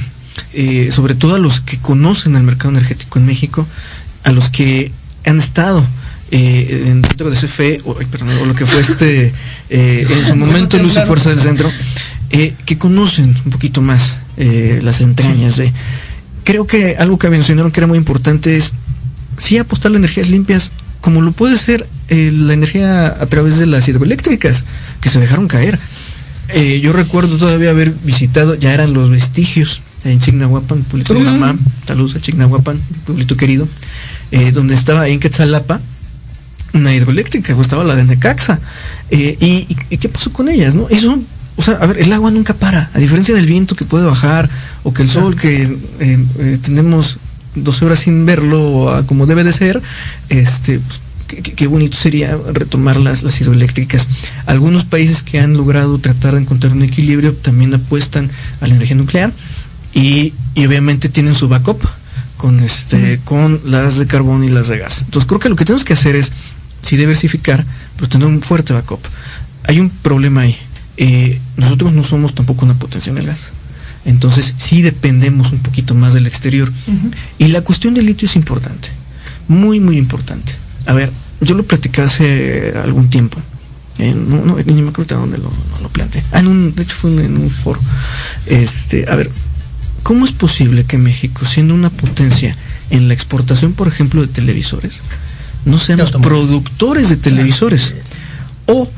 sobre 0.91 1.15
todo 1.15 1.35
a 1.35 1.39
los 1.39 1.61
que 1.61 1.79
conocen 1.79 2.37
el 2.37 2.45
mercado 2.45 2.71
energético 2.71 3.19
en 3.19 3.27
México, 3.27 3.67
a 4.23 4.33
los 4.33 4.49
que 4.49 4.93
han 5.27 5.39
estado 5.39 5.85
eh, 6.31 6.83
dentro 6.87 7.31
de 7.31 7.37
CFE, 7.37 7.81
o, 7.85 7.95
perdón, 7.95 8.31
o 8.43 8.47
lo 8.47 8.55
que 8.55 8.67
fue 8.67 8.81
este, 8.81 9.33
eh, 9.71 10.07
en 10.11 10.27
su 10.27 10.37
momento 10.37 10.79
Luz 10.79 10.97
y 10.97 11.07
Fuerza 11.07 11.31
del 11.31 11.41
Centro, 11.41 11.71
eh, 12.31 12.55
que 12.65 12.79
conocen 12.79 13.35
un 13.45 13.53
poquito 13.53 13.83
más 13.83 14.17
eh, 14.37 14.81
las 14.83 15.01
entrañas 15.01 15.57
de... 15.57 15.73
Creo 16.43 16.67
que 16.67 16.97
algo 16.99 17.19
que 17.19 17.31
mencionaron 17.31 17.71
que 17.71 17.81
era 17.81 17.87
muy 17.87 17.99
importante 17.99 18.57
es, 18.57 18.73
sí 19.39 19.59
apostar 19.59 19.93
a 19.93 19.97
energías 19.97 20.29
limpias, 20.29 20.73
como 21.01 21.23
lo 21.23 21.33
puede 21.33 21.59
ser 21.59 21.87
la 22.09 22.53
energía 22.53 23.07
a 23.07 23.27
través 23.27 23.59
de 23.59 23.67
las 23.67 23.89
hidroeléctricas, 23.89 24.65
que 25.01 25.09
se 25.09 25.21
dejaron 25.21 25.49
caer. 25.49 25.79
Yo 26.83 26.93
recuerdo 26.93 27.39
todavía 27.39 27.71
haber 27.71 27.93
visitado, 28.05 28.55
ya 28.55 28.75
eran 28.75 28.93
los 28.93 29.09
vestigios 29.09 29.81
en 30.05 30.21
Chignahuapan, 30.21 30.83
pueblito 30.83 31.15
de 31.15 31.21
mamá, 31.21 31.57
saludos 31.87 32.17
a 32.17 32.21
Chignahuapan, 32.21 32.79
pueblito 33.07 33.39
querido, 33.39 33.67
donde 34.53 34.75
estaba 34.75 35.09
en 35.09 35.19
Quetzalapa, 35.19 35.81
una 36.75 36.95
hidroeléctrica, 36.95 37.59
estaba 37.61 37.85
la 37.85 37.95
de 37.97 38.05
Necaxa. 38.05 38.59
Eh, 39.11 39.37
y, 39.41 39.77
y- 39.91 39.97
qué 39.99 40.09
pasó 40.09 40.33
con 40.33 40.49
ellas? 40.49 40.75
no 40.75 40.89
Eso, 40.89 41.19
o 41.57 41.63
sea, 41.63 41.75
a 41.75 41.87
ver, 41.87 42.01
el 42.01 42.13
agua 42.13 42.31
nunca 42.31 42.55
para, 42.55 42.91
a 42.95 42.99
diferencia 42.99 43.35
del 43.35 43.47
viento 43.47 43.77
que 43.77 43.85
puede 43.85 44.05
bajar, 44.05 44.51
o 44.83 44.93
que 44.93 45.03
el 45.03 45.09
sol 45.09 45.37
que 45.37 45.63
eh, 46.01 46.25
eh, 46.39 46.59
tenemos 46.63 47.19
12 47.55 47.85
horas 47.85 48.01
sin 48.01 48.27
verlo 48.27 48.91
ah, 48.93 49.05
como 49.07 49.27
debe 49.27 49.45
de 49.45 49.53
ser, 49.53 49.81
este, 50.29 50.81
pues, 50.81 51.01
qué 51.57 51.67
bonito 51.67 51.97
sería 51.97 52.37
retomar 52.53 52.97
las, 52.97 53.23
las 53.23 53.41
hidroeléctricas. 53.41 54.09
Algunos 54.47 54.85
países 54.85 55.23
que 55.23 55.39
han 55.41 55.55
logrado 55.55 55.99
tratar 55.99 56.35
de 56.35 56.41
encontrar 56.43 56.73
un 56.73 56.83
equilibrio 56.83 57.33
también 57.33 57.73
apuestan 57.75 58.31
a 58.61 58.67
la 58.67 58.75
energía 58.75 58.97
nuclear 58.97 59.33
y, 59.95 60.33
y 60.55 60.67
obviamente 60.67 61.09
tienen 61.09 61.35
su 61.35 61.49
backup 61.49 61.81
con 62.37 62.61
este 62.61 63.21
con 63.25 63.61
las 63.65 63.97
de 63.97 64.07
carbón 64.07 64.45
y 64.45 64.49
las 64.49 64.69
de 64.69 64.79
gas. 64.79 65.03
Entonces 65.05 65.27
creo 65.27 65.41
que 65.41 65.49
lo 65.49 65.57
que 65.57 65.65
tenemos 65.65 65.85
que 65.85 65.95
hacer 65.95 66.15
es 66.17 66.31
sí 66.85 66.97
diversificar, 66.97 67.65
pero 67.97 68.09
tener 68.09 68.27
un 68.27 68.43
fuerte 68.43 68.73
backup. 68.73 69.01
Hay 69.65 69.81
un 69.81 69.91
problema 69.91 70.43
ahí. 70.43 70.57
Eh, 70.97 71.41
nosotros 71.57 71.93
no 71.93 72.05
somos 72.05 72.35
tampoco 72.35 72.65
una 72.65 72.75
potencia 72.75 73.11
en 73.11 73.19
el 73.19 73.27
gas. 73.27 73.51
Entonces 74.05 74.55
sí 74.59 74.83
dependemos 74.83 75.53
un 75.53 75.61
poquito 75.61 75.95
más 75.95 76.15
del 76.15 76.27
exterior. 76.27 76.71
Y 77.39 77.49
la 77.49 77.63
cuestión 77.63 77.95
del 77.95 78.07
litio 78.07 78.27
es 78.27 78.37
importante. 78.37 78.89
Muy, 79.49 79.81
muy 79.81 79.97
importante. 79.97 80.53
A 80.87 80.93
ver, 80.93 81.11
yo 81.41 81.55
lo 81.55 81.65
platicé 81.65 82.03
hace 82.03 82.75
algún 82.83 83.09
tiempo. 83.09 83.39
Eh, 83.99 84.15
no, 84.15 84.45
no, 84.45 84.57
ni 84.57 84.83
me 84.83 84.91
acuerdo 84.91 85.19
dónde 85.19 85.39
lo, 85.39 85.45
lo, 85.45 85.83
lo 85.83 85.89
planteé. 85.89 86.23
Ah, 86.33 86.41
en 86.41 86.49
un, 86.49 86.75
de 86.75 86.83
hecho 86.83 86.97
fue 86.97 87.13
en, 87.13 87.21
en 87.21 87.37
un 87.37 87.49
foro. 87.49 87.81
Este, 88.47 89.09
a 89.09 89.17
ver, 89.17 89.31
¿cómo 90.03 90.27
es 90.27 90.33
posible 90.33 90.85
que 90.85 90.99
México, 90.99 91.47
siendo 91.47 91.75
una 91.75 91.91
potencia 91.91 92.57
en 92.91 93.09
la 93.09 93.15
exportación, 93.15 93.73
por 93.73 93.89
ejemplo, 93.89 94.21
de 94.21 94.29
televisores, 94.29 95.01
no 95.65 95.79
seamos 95.79 96.11
productores 96.13 97.09
de 97.09 97.17
televisores? 97.17 97.95
O 98.67 98.91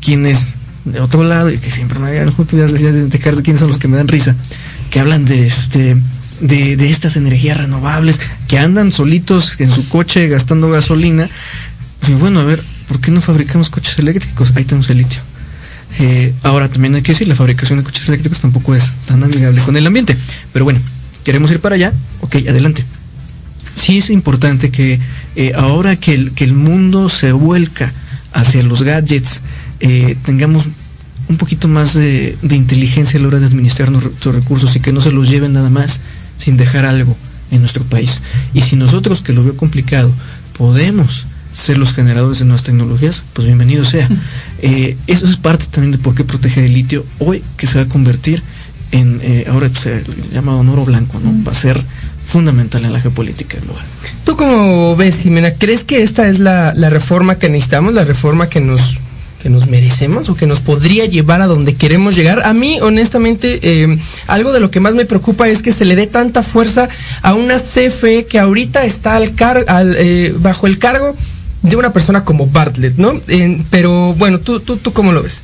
quienes, 0.00 0.54
de 0.84 1.00
otro 1.00 1.24
lado, 1.24 1.50
y 1.50 1.58
que 1.58 1.70
siempre 1.70 1.98
me 1.98 2.10
hagan 2.10 2.28
oportunidades 2.28 2.74
de 2.74 2.80
identificar 2.80 3.36
de 3.36 3.42
quiénes 3.42 3.60
son 3.60 3.68
los 3.68 3.78
que 3.78 3.88
me 3.88 3.96
dan 3.96 4.08
risa, 4.08 4.34
que 4.90 5.00
hablan 5.00 5.24
de 5.24 5.46
este 5.46 5.96
de, 6.40 6.76
de 6.76 6.90
estas 6.90 7.16
energías 7.16 7.56
renovables, 7.56 8.20
que 8.48 8.58
andan 8.58 8.90
solitos 8.90 9.60
en 9.60 9.70
su 9.70 9.88
coche 9.88 10.28
gastando 10.28 10.68
gasolina. 10.68 11.28
Y 12.08 12.12
bueno, 12.12 12.40
a 12.40 12.44
ver, 12.44 12.62
¿por 12.88 13.00
qué 13.00 13.10
no 13.10 13.20
fabricamos 13.20 13.70
coches 13.70 13.98
eléctricos? 13.98 14.52
Ahí 14.56 14.64
tenemos 14.64 14.90
el 14.90 14.98
litio. 14.98 15.20
Eh, 16.00 16.32
ahora 16.42 16.68
también 16.68 16.94
hay 16.94 17.02
que 17.02 17.12
decir, 17.12 17.28
la 17.28 17.36
fabricación 17.36 17.78
de 17.78 17.84
coches 17.84 18.08
eléctricos 18.08 18.40
tampoco 18.40 18.74
es 18.74 18.96
tan 19.06 19.22
amigable 19.22 19.60
con 19.60 19.76
el 19.76 19.86
ambiente. 19.86 20.16
Pero 20.52 20.64
bueno, 20.64 20.80
queremos 21.24 21.50
ir 21.50 21.60
para 21.60 21.76
allá, 21.76 21.92
ok, 22.20 22.36
adelante. 22.48 22.84
Sí 23.76 23.98
es 23.98 24.10
importante 24.10 24.70
que 24.70 25.00
eh, 25.36 25.52
ahora 25.54 25.96
que 25.96 26.14
el, 26.14 26.32
que 26.32 26.44
el 26.44 26.54
mundo 26.54 27.08
se 27.08 27.32
vuelca 27.32 27.92
hacia 28.32 28.62
los 28.62 28.82
gadgets, 28.82 29.40
eh, 29.80 30.16
tengamos 30.24 30.64
un 31.28 31.36
poquito 31.36 31.68
más 31.68 31.94
de, 31.94 32.36
de, 32.42 32.56
inteligencia 32.56 33.18
a 33.18 33.22
la 33.22 33.28
hora 33.28 33.40
de 33.40 33.46
administrar 33.46 33.90
nuestros 33.90 34.34
recursos 34.34 34.74
y 34.76 34.80
que 34.80 34.92
no 34.92 35.00
se 35.00 35.12
los 35.12 35.28
lleven 35.28 35.52
nada 35.52 35.70
más 35.70 36.00
sin 36.36 36.56
dejar 36.56 36.84
algo 36.84 37.16
en 37.50 37.60
nuestro 37.60 37.84
país. 37.84 38.20
Y 38.54 38.62
si 38.62 38.76
nosotros, 38.76 39.20
que 39.20 39.32
lo 39.32 39.44
veo 39.44 39.56
complicado, 39.56 40.12
podemos 40.56 41.26
ser 41.54 41.78
los 41.78 41.92
generadores 41.92 42.38
de 42.38 42.46
nuevas 42.46 42.64
tecnologías, 42.64 43.22
pues 43.32 43.46
bienvenido 43.46 43.84
sea. 43.84 44.08
Eh, 44.64 44.96
eso 45.08 45.26
es 45.26 45.36
parte 45.38 45.66
también 45.68 45.90
de 45.90 45.98
por 45.98 46.14
qué 46.14 46.22
proteger 46.22 46.62
el 46.62 46.72
litio 46.72 47.04
hoy, 47.18 47.42
que 47.56 47.66
se 47.66 47.78
va 47.78 47.84
a 47.84 47.88
convertir 47.88 48.40
en, 48.92 49.18
eh, 49.20 49.46
ahora 49.50 49.68
se 49.74 50.04
llama 50.32 50.54
oro 50.54 50.84
blanco, 50.84 51.18
¿no? 51.18 51.34
Va 51.44 51.50
a 51.50 51.54
ser 51.56 51.82
fundamental 52.32 52.84
en 52.84 52.92
la 52.92 53.00
geopolítica 53.00 53.58
global. 53.60 53.84
¿Tú 54.24 54.36
cómo 54.36 54.96
ves, 54.96 55.16
Ximena? 55.22 55.52
¿Crees 55.52 55.84
que 55.84 56.02
esta 56.02 56.28
es 56.28 56.38
la, 56.38 56.72
la 56.74 56.90
reforma 56.90 57.38
que 57.38 57.48
necesitamos, 57.48 57.94
la 57.94 58.04
reforma 58.04 58.48
que 58.48 58.60
nos 58.60 58.98
que 59.42 59.50
nos 59.50 59.66
merecemos 59.66 60.28
o 60.28 60.36
que 60.36 60.46
nos 60.46 60.60
podría 60.60 61.04
llevar 61.06 61.42
a 61.42 61.48
donde 61.48 61.74
queremos 61.74 62.14
llegar. 62.14 62.44
A 62.44 62.54
mí, 62.54 62.78
honestamente, 62.80 63.58
eh, 63.62 63.98
algo 64.28 64.52
de 64.52 64.60
lo 64.60 64.70
que 64.70 64.78
más 64.78 64.94
me 64.94 65.04
preocupa 65.04 65.48
es 65.48 65.62
que 65.62 65.72
se 65.72 65.84
le 65.84 65.96
dé 65.96 66.06
tanta 66.06 66.44
fuerza 66.44 66.88
a 67.22 67.34
una 67.34 67.58
CFE 67.58 68.26
que 68.26 68.38
ahorita 68.38 68.84
está 68.84 69.16
al 69.16 69.34
car 69.34 69.64
al, 69.66 69.96
eh, 69.98 70.32
bajo 70.38 70.68
el 70.68 70.78
cargo 70.78 71.16
de 71.62 71.74
una 71.74 71.92
persona 71.92 72.24
como 72.24 72.46
Bartlett, 72.46 72.96
¿no? 72.98 73.12
Eh, 73.26 73.60
pero 73.70 74.14
bueno, 74.14 74.38
¿tú, 74.38 74.60
tú, 74.60 74.76
¿tú 74.76 74.92
cómo 74.92 75.10
lo 75.10 75.24
ves? 75.24 75.42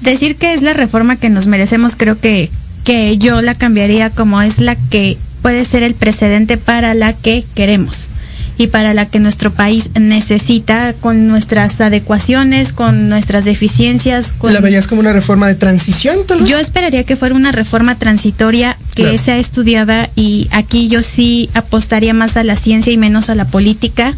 Decir 0.00 0.34
que 0.34 0.54
es 0.54 0.62
la 0.62 0.72
reforma 0.72 1.14
que 1.14 1.30
nos 1.30 1.46
merecemos, 1.46 1.94
creo 1.96 2.18
que, 2.18 2.50
que 2.88 3.18
yo 3.18 3.42
la 3.42 3.54
cambiaría 3.54 4.08
como 4.08 4.40
es 4.40 4.60
la 4.60 4.74
que 4.74 5.18
puede 5.42 5.66
ser 5.66 5.82
el 5.82 5.92
precedente 5.92 6.56
para 6.56 6.94
la 6.94 7.12
que 7.12 7.44
queremos 7.54 8.08
y 8.56 8.68
para 8.68 8.94
la 8.94 9.04
que 9.04 9.18
nuestro 9.18 9.52
país 9.52 9.90
necesita 10.00 10.94
con 10.94 11.28
nuestras 11.28 11.82
adecuaciones, 11.82 12.72
con 12.72 13.10
nuestras 13.10 13.44
deficiencias. 13.44 14.32
Con... 14.32 14.54
¿La 14.54 14.60
verías 14.60 14.86
como 14.86 15.02
una 15.02 15.12
reforma 15.12 15.46
de 15.48 15.54
transición? 15.54 16.20
Tal 16.26 16.40
vez? 16.40 16.48
Yo 16.48 16.58
esperaría 16.58 17.04
que 17.04 17.14
fuera 17.14 17.34
una 17.34 17.52
reforma 17.52 17.98
transitoria 17.98 18.74
que 18.94 19.02
claro. 19.02 19.18
sea 19.18 19.36
estudiada 19.36 20.08
y 20.16 20.48
aquí 20.50 20.88
yo 20.88 21.02
sí 21.02 21.50
apostaría 21.52 22.14
más 22.14 22.38
a 22.38 22.42
la 22.42 22.56
ciencia 22.56 22.90
y 22.90 22.96
menos 22.96 23.28
a 23.28 23.34
la 23.34 23.44
política 23.44 24.14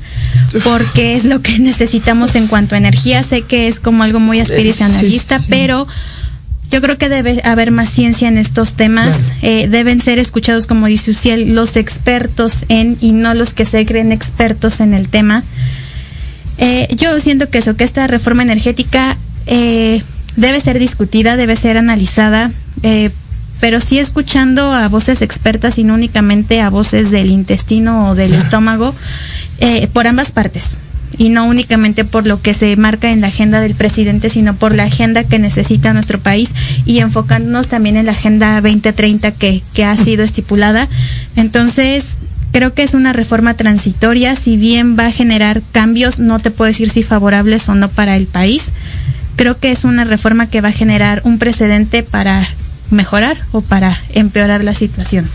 porque 0.62 1.16
es 1.16 1.24
lo 1.24 1.42
que 1.42 1.58
necesitamos 1.58 2.36
en 2.36 2.46
cuanto 2.46 2.76
a 2.76 2.78
energía. 2.78 3.24
Sé 3.24 3.42
que 3.42 3.66
es 3.66 3.80
como 3.80 4.04
algo 4.04 4.20
muy 4.20 4.38
aspiracionalista, 4.38 5.38
sí, 5.38 5.46
sí. 5.46 5.50
pero 5.50 5.88
yo 6.70 6.80
creo 6.80 6.98
que 6.98 7.08
debe 7.08 7.40
haber 7.44 7.70
más 7.70 7.90
ciencia 7.90 8.28
en 8.28 8.38
estos 8.38 8.74
temas. 8.74 9.16
Claro. 9.16 9.34
Eh, 9.42 9.68
deben 9.68 10.00
ser 10.00 10.18
escuchados, 10.18 10.66
como 10.66 10.86
dice 10.86 11.10
Uciel, 11.10 11.54
los 11.54 11.76
expertos 11.76 12.64
en 12.68 12.96
y 13.00 13.12
no 13.12 13.34
los 13.34 13.54
que 13.54 13.64
se 13.64 13.84
creen 13.86 14.12
expertos 14.12 14.80
en 14.80 14.94
el 14.94 15.08
tema. 15.08 15.42
Eh, 16.58 16.88
yo 16.94 17.18
siento 17.20 17.48
que 17.48 17.58
eso, 17.58 17.74
que 17.74 17.84
esta 17.84 18.06
reforma 18.06 18.42
energética 18.42 19.16
eh, 19.46 20.02
debe 20.36 20.60
ser 20.60 20.78
discutida, 20.78 21.36
debe 21.36 21.56
ser 21.56 21.76
analizada, 21.76 22.50
eh, 22.82 23.10
pero 23.60 23.80
sí 23.80 23.98
escuchando 23.98 24.72
a 24.72 24.88
voces 24.88 25.22
expertas 25.22 25.78
y 25.78 25.84
no 25.84 25.94
únicamente 25.94 26.60
a 26.60 26.70
voces 26.70 27.10
del 27.10 27.30
intestino 27.30 28.10
o 28.10 28.14
del 28.14 28.28
claro. 28.28 28.44
estómago, 28.44 28.94
eh, 29.58 29.88
por 29.92 30.06
ambas 30.06 30.32
partes 30.32 30.78
y 31.18 31.28
no 31.28 31.44
únicamente 31.46 32.04
por 32.04 32.26
lo 32.26 32.40
que 32.40 32.54
se 32.54 32.74
marca 32.76 33.10
en 33.10 33.20
la 33.20 33.28
agenda 33.28 33.60
del 33.60 33.74
presidente, 33.74 34.30
sino 34.30 34.54
por 34.54 34.74
la 34.74 34.84
agenda 34.84 35.24
que 35.24 35.38
necesita 35.38 35.92
nuestro 35.92 36.18
país 36.18 36.54
y 36.86 36.98
enfocándonos 36.98 37.68
también 37.68 37.96
en 37.96 38.06
la 38.06 38.12
agenda 38.12 38.60
2030 38.60 39.32
que, 39.32 39.62
que 39.74 39.84
ha 39.84 39.96
sido 39.96 40.24
estipulada. 40.24 40.88
Entonces, 41.36 42.18
creo 42.52 42.74
que 42.74 42.82
es 42.82 42.94
una 42.94 43.12
reforma 43.12 43.54
transitoria, 43.54 44.36
si 44.36 44.56
bien 44.56 44.96
va 44.98 45.06
a 45.06 45.12
generar 45.12 45.62
cambios, 45.72 46.18
no 46.18 46.38
te 46.38 46.50
puedo 46.50 46.68
decir 46.68 46.90
si 46.90 47.02
favorables 47.02 47.68
o 47.68 47.74
no 47.74 47.88
para 47.88 48.16
el 48.16 48.26
país. 48.26 48.64
Creo 49.36 49.58
que 49.58 49.70
es 49.70 49.84
una 49.84 50.04
reforma 50.04 50.48
que 50.48 50.60
va 50.60 50.68
a 50.68 50.72
generar 50.72 51.22
un 51.24 51.38
precedente 51.38 52.02
para 52.02 52.46
mejorar 52.90 53.36
o 53.52 53.60
para 53.60 53.98
empeorar 54.10 54.64
la 54.64 54.74
situación. 54.74 55.28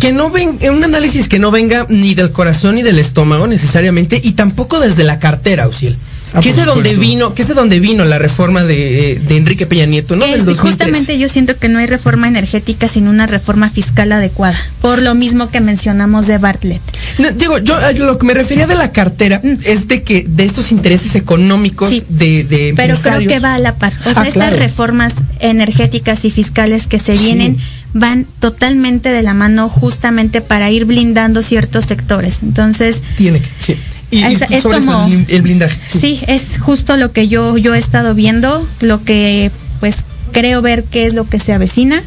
Que 0.00 0.12
no 0.12 0.30
ven, 0.30 0.58
un 0.70 0.84
análisis 0.84 1.28
que 1.28 1.38
no 1.38 1.50
venga 1.50 1.86
ni 1.88 2.14
del 2.14 2.32
corazón 2.32 2.76
ni 2.76 2.82
del 2.82 2.98
estómago 2.98 3.46
necesariamente 3.46 4.20
y 4.22 4.32
tampoco 4.32 4.80
desde 4.80 5.04
la 5.04 5.18
cartera, 5.18 5.68
Uciel. 5.68 5.96
Ah, 6.34 6.40
que 6.40 6.48
es 6.48 6.56
de 6.56 6.64
donde 6.64 6.96
vino, 6.96 7.32
que 7.32 7.42
es 7.42 7.48
de 7.48 7.54
donde 7.54 7.78
vino 7.78 8.04
la 8.04 8.18
reforma 8.18 8.64
de, 8.64 9.22
de 9.24 9.36
Enrique 9.36 9.66
Peña 9.66 9.86
Nieto, 9.86 10.16
¿no? 10.16 10.24
Es, 10.24 10.44
Del 10.44 10.56
justamente 10.56 11.16
yo 11.16 11.28
siento 11.28 11.56
que 11.56 11.68
no 11.68 11.78
hay 11.78 11.86
reforma 11.86 12.26
energética 12.26 12.88
sin 12.88 13.06
una 13.06 13.28
reforma 13.28 13.70
fiscal 13.70 14.10
adecuada, 14.10 14.58
por 14.80 15.00
lo 15.00 15.14
mismo 15.14 15.50
que 15.50 15.60
mencionamos 15.60 16.26
de 16.26 16.38
Bartlett. 16.38 16.82
No, 17.18 17.30
digo, 17.30 17.58
yo, 17.58 17.78
yo, 17.92 18.04
lo 18.04 18.18
que 18.18 18.26
me 18.26 18.34
refería 18.34 18.66
de 18.66 18.74
la 18.74 18.90
cartera 18.90 19.40
mm. 19.44 19.58
es 19.64 19.86
de 19.86 20.02
que 20.02 20.26
de 20.28 20.44
estos 20.44 20.72
intereses 20.72 21.14
económicos 21.14 21.90
sí, 21.90 22.02
de, 22.08 22.42
de 22.42 22.72
Pero 22.74 22.96
creo 22.96 23.20
que 23.20 23.38
va 23.38 23.54
a 23.54 23.58
la 23.60 23.76
par. 23.76 23.92
O 24.00 24.12
sea, 24.12 24.22
ah, 24.22 24.28
estas 24.28 24.32
claro. 24.32 24.56
reformas 24.56 25.14
energéticas 25.38 26.24
y 26.24 26.32
fiscales 26.32 26.88
que 26.88 26.98
se 26.98 27.12
vienen 27.12 27.54
sí. 27.54 27.62
van 27.92 28.26
totalmente 28.40 29.10
de 29.10 29.22
la 29.22 29.34
mano 29.34 29.68
justamente 29.68 30.40
para 30.40 30.68
ir 30.72 30.84
blindando 30.84 31.44
ciertos 31.44 31.84
sectores. 31.84 32.40
Entonces, 32.42 33.04
tiene 33.16 33.40
que, 33.40 33.48
sí. 33.60 33.76
Y, 34.14 34.22
es, 34.22 34.40
y 34.48 34.54
es 34.54 34.62
sobre 34.62 34.80
como, 34.80 35.06
eso, 35.06 35.24
el 35.28 35.42
blindaje. 35.42 35.78
Sí. 35.84 35.98
sí. 35.98 36.20
es 36.26 36.60
justo 36.60 36.96
lo 36.96 37.12
que 37.12 37.28
yo, 37.28 37.56
yo 37.56 37.74
he 37.74 37.78
estado 37.78 38.14
viendo, 38.14 38.66
lo 38.80 39.02
que 39.02 39.50
pues 39.80 40.04
creo 40.32 40.62
ver 40.62 40.84
qué 40.84 41.06
es 41.06 41.14
lo 41.14 41.28
que 41.28 41.38
se 41.38 41.52
avecina 41.52 42.02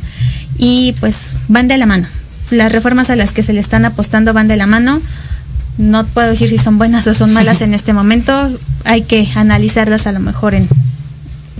y 0.57 0.93
pues 0.99 1.33
van 1.47 1.67
de 1.67 1.77
la 1.77 1.85
mano. 1.85 2.07
Las 2.49 2.71
reformas 2.71 3.09
a 3.09 3.15
las 3.15 3.33
que 3.33 3.43
se 3.43 3.53
le 3.53 3.59
están 3.59 3.85
apostando 3.85 4.33
van 4.33 4.47
de 4.47 4.57
la 4.57 4.67
mano. 4.67 5.01
no 5.77 6.05
puedo 6.05 6.29
decir 6.29 6.49
si 6.49 6.57
son 6.57 6.77
buenas 6.77 7.07
o 7.07 7.13
son 7.13 7.33
malas 7.33 7.61
en 7.67 7.73
este 7.73 7.93
momento. 7.93 8.51
Hay 8.85 9.03
que 9.03 9.27
analizarlas 9.35 10.07
a 10.07 10.11
lo 10.11 10.19
mejor 10.19 10.55
en 10.55 10.67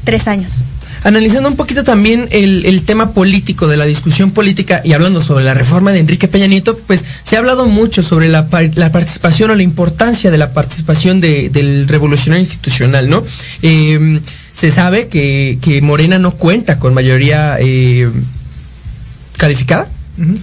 tres 0.04 0.28
años. 0.28 0.64
Analizando 1.04 1.50
un 1.50 1.56
poquito 1.56 1.84
también 1.84 2.28
el, 2.32 2.66
el, 2.66 2.82
tema 2.84 3.14
político 3.14 3.68
de 3.68 3.78
la 3.78 3.86
discusión 3.86 4.32
política 4.32 4.82
y 4.84 4.94
hablando 4.94 5.22
sobre 5.22 5.46
la 5.46 5.54
reforma 5.54 5.92
de 5.92 6.00
Enrique 6.00 6.28
Peña 6.28 6.48
Nieto, 6.48 6.78
pues 6.88 7.06
se 7.24 7.36
ha 7.36 7.40
hablado 7.40 7.66
mucho 7.66 8.04
sobre 8.04 8.30
la, 8.30 8.48
la 8.76 8.92
participación 8.92 9.52
o 9.52 9.56
la 9.56 9.64
importancia 9.64 10.32
de 10.32 10.38
la 10.38 10.54
participación 10.54 11.22
de, 11.22 11.50
del 11.50 11.88
revolucionario 11.88 12.44
institucional, 12.44 13.10
¿no? 13.10 13.24
Eh, 13.62 14.20
se 14.54 14.72
sabe 14.72 15.08
que, 15.08 15.60
que, 15.62 15.82
Morena 15.82 16.18
no 16.18 16.32
cuenta 16.32 16.80
con 16.80 16.94
mayoría 16.94 17.58
eh, 17.60 18.10
calificada 19.38 19.88
uh 20.18 20.22
-huh. 20.22 20.40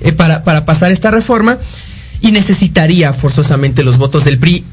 eh, 0.00 0.12
para, 0.12 0.42
para 0.42 0.64
pasar 0.64 0.90
esta 0.90 1.10
reforma 1.10 1.58
y 2.22 2.32
necesitaría 2.32 3.12
forzosamente 3.12 3.84
los 3.84 3.98
votos 3.98 4.24
del 4.24 4.38
PRI 4.38 4.64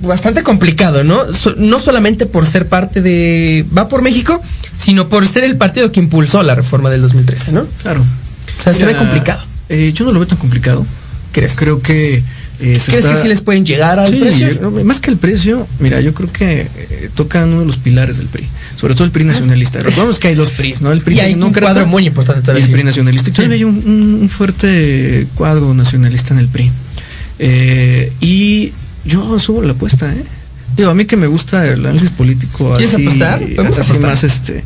bastante 0.00 0.42
complicado, 0.42 1.04
¿no? 1.04 1.32
So, 1.32 1.54
no 1.56 1.78
solamente 1.78 2.26
por 2.26 2.46
ser 2.46 2.68
parte 2.68 3.02
de 3.02 3.64
Va 3.76 3.88
por 3.88 4.02
México, 4.02 4.42
sino 4.76 5.08
por 5.08 5.26
ser 5.26 5.44
el 5.44 5.56
partido 5.56 5.92
que 5.92 6.00
impulsó 6.00 6.42
la 6.42 6.54
reforma 6.54 6.90
del 6.90 7.02
2013, 7.02 7.52
¿no? 7.52 7.66
Claro. 7.82 8.00
O 8.00 8.62
sea, 8.62 8.72
Mira, 8.72 8.86
se 8.86 8.92
ve 8.92 8.96
complicado. 8.96 9.42
Eh, 9.68 9.92
yo 9.94 10.04
no 10.04 10.12
lo 10.12 10.20
veo 10.20 10.28
tan 10.28 10.38
complicado. 10.38 10.84
¿Crees? 11.32 11.54
Creo 11.56 11.80
que 11.80 12.16
eh, 12.60 12.78
¿Crees 12.84 12.88
está... 12.88 13.14
que 13.14 13.22
sí 13.22 13.28
les 13.28 13.40
pueden 13.40 13.64
llegar 13.64 13.98
al 13.98 14.08
sí, 14.08 14.16
precio? 14.16 14.50
Yo, 14.60 14.70
más 14.84 15.00
que 15.00 15.10
el 15.10 15.16
precio, 15.16 15.66
mira, 15.78 16.00
yo 16.00 16.12
creo 16.12 16.30
que 16.30 16.60
eh, 16.60 17.10
tocan 17.14 17.48
uno 17.48 17.60
de 17.60 17.66
los 17.66 17.78
pilares 17.78 18.18
del 18.18 18.26
PRI, 18.26 18.46
sobre 18.76 18.94
todo 18.94 19.04
el 19.04 19.10
PRI 19.10 19.24
nacionalista. 19.24 19.78
Recordemos 19.82 20.18
que 20.18 20.28
hay 20.28 20.34
dos 20.34 20.50
PRIs, 20.50 20.82
¿no? 20.82 20.92
El 20.92 21.00
PRI 21.00 21.16
y 21.16 21.20
hay 21.20 21.34
un 21.34 21.52
cuadro 21.52 21.86
muy 21.86 22.06
importante 22.06 22.52
y 22.52 22.62
el 22.62 22.70
PRI 22.70 22.84
nacionalista. 22.84 23.30
Todavía 23.30 23.56
hay 23.56 23.64
un, 23.64 24.28
fuerte 24.28 25.26
cuadro 25.34 25.72
nacionalista 25.72 26.34
en 26.34 26.40
el 26.40 26.48
PRI. 26.48 26.70
Eh, 27.38 28.12
y 28.20 28.72
yo 29.04 29.38
subo 29.38 29.62
la 29.62 29.72
apuesta, 29.72 30.12
¿eh? 30.12 30.24
Digo, 30.76 30.90
a 30.90 30.94
mí 30.94 31.04
que 31.04 31.16
me 31.16 31.26
gusta 31.26 31.66
el 31.66 31.80
análisis 31.80 32.10
político 32.10 32.74
¿Quieres 32.76 32.94
así, 32.94 33.06
apostar? 33.06 33.42
Así 33.78 33.98
más 33.98 34.24
este 34.24 34.64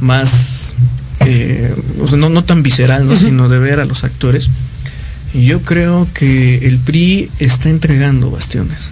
más 0.00 0.74
eh, 1.20 1.74
o 2.00 2.06
sea, 2.06 2.16
no, 2.16 2.28
no 2.28 2.44
tan 2.44 2.62
visceral, 2.62 3.06
¿no? 3.06 3.12
Uh 3.12 3.16
-huh. 3.16 3.20
sino 3.26 3.48
de 3.48 3.58
ver 3.58 3.80
a 3.80 3.84
los 3.84 4.04
actores. 4.04 4.50
Yo 5.34 5.60
creo 5.62 6.06
que 6.14 6.66
el 6.66 6.78
PRI 6.78 7.30
está 7.38 7.68
entregando 7.68 8.30
bastiones. 8.30 8.90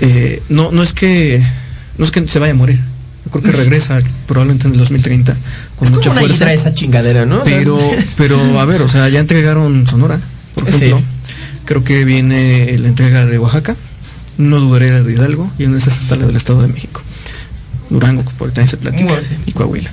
Eh, 0.00 0.42
no, 0.48 0.70
no 0.72 0.82
es 0.82 0.92
que 0.92 1.42
no 1.96 2.04
es 2.04 2.10
que 2.10 2.26
se 2.28 2.38
vaya 2.38 2.52
a 2.52 2.56
morir. 2.56 2.80
Yo 3.24 3.30
creo 3.30 3.42
que 3.42 3.52
regresa 3.52 4.02
probablemente 4.26 4.66
en 4.66 4.74
el 4.74 4.80
2030 4.80 5.34
con 5.76 5.88
es 5.88 5.94
mucha 5.94 6.10
como 6.10 6.20
fuerza. 6.20 6.52
esa 6.52 6.74
chingadera, 6.74 7.24
¿no? 7.24 7.42
Pero, 7.44 7.78
pero 8.18 8.60
a 8.60 8.64
ver, 8.66 8.82
o 8.82 8.88
sea, 8.88 9.08
ya 9.08 9.20
entregaron 9.20 9.86
Sonora, 9.86 10.20
por 10.54 10.68
ejemplo. 10.68 11.02
Creo 11.64 11.84
que 11.84 12.04
viene 12.04 12.76
la 12.78 12.88
entrega 12.88 13.26
de 13.26 13.38
Oaxaca, 13.38 13.76
no 14.38 14.60
dudaré 14.60 15.02
de 15.02 15.12
Hidalgo 15.12 15.50
y 15.58 15.64
en 15.64 15.76
esas 15.76 15.98
hasta 15.98 16.16
la 16.16 16.26
del 16.26 16.36
Estado 16.36 16.62
de 16.62 16.68
México. 16.68 17.02
Durango, 17.90 18.22
por 18.38 18.48
también 18.50 18.68
se 18.68 18.76
platica, 18.76 19.04
Bueno, 19.04 19.22
sí. 19.22 19.34
y 19.46 19.52
Coahuila. 19.52 19.90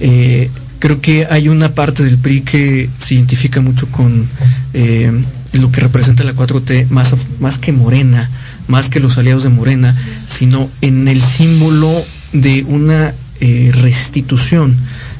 Eh, 0.00 0.50
creo 0.78 1.00
que 1.00 1.26
hay 1.30 1.48
una 1.48 1.72
parte 1.74 2.04
del 2.04 2.18
PRI 2.18 2.42
que 2.42 2.90
se 2.98 3.14
identifica 3.14 3.60
mucho 3.60 3.86
con 3.88 4.26
eh, 4.74 5.12
lo 5.52 5.70
que 5.70 5.80
representa 5.80 6.24
la 6.24 6.34
4T, 6.34 6.88
más, 6.90 7.12
más 7.40 7.58
que 7.58 7.72
Morena, 7.72 8.30
más 8.68 8.88
que 8.88 9.00
los 9.00 9.18
aliados 9.18 9.42
de 9.42 9.48
Morena, 9.48 9.96
sino 10.26 10.70
en 10.80 11.08
el 11.08 11.20
símbolo 11.20 12.04
de 12.32 12.64
una 12.66 13.14
eh, 13.40 13.70
restitución 13.74 14.76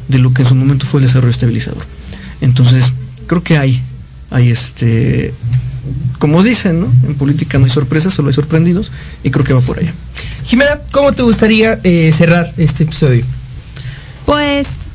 de 0.09 0.19
lo 0.19 0.33
que 0.33 0.43
en 0.43 0.49
su 0.49 0.55
momento 0.55 0.87
fue 0.87 1.01
el 1.01 1.07
desarrollo 1.07 1.33
estabilizador. 1.33 1.85
Entonces, 2.41 2.95
creo 3.27 3.43
que 3.43 3.59
hay, 3.59 3.81
hay 4.31 4.51
este, 4.51 5.33
como 6.19 6.43
dicen, 6.43 6.81
¿no? 6.81 6.93
En 7.07 7.15
política 7.15 7.59
no 7.59 7.65
hay 7.65 7.71
sorpresas, 7.71 8.15
solo 8.15 8.29
hay 8.29 8.35
sorprendidos, 8.35 8.91
y 9.25 9.31
creo 9.31 9.45
que 9.45 9.53
va 9.53 9.61
por 9.61 9.79
allá. 9.79 9.93
Jimena, 10.45 10.79
¿cómo 10.93 11.13
te 11.13 11.23
gustaría 11.23 11.79
eh, 11.85 12.13
cerrar 12.13 12.53
este 12.57 12.85
episodio? 12.85 13.25
Pues 14.27 14.93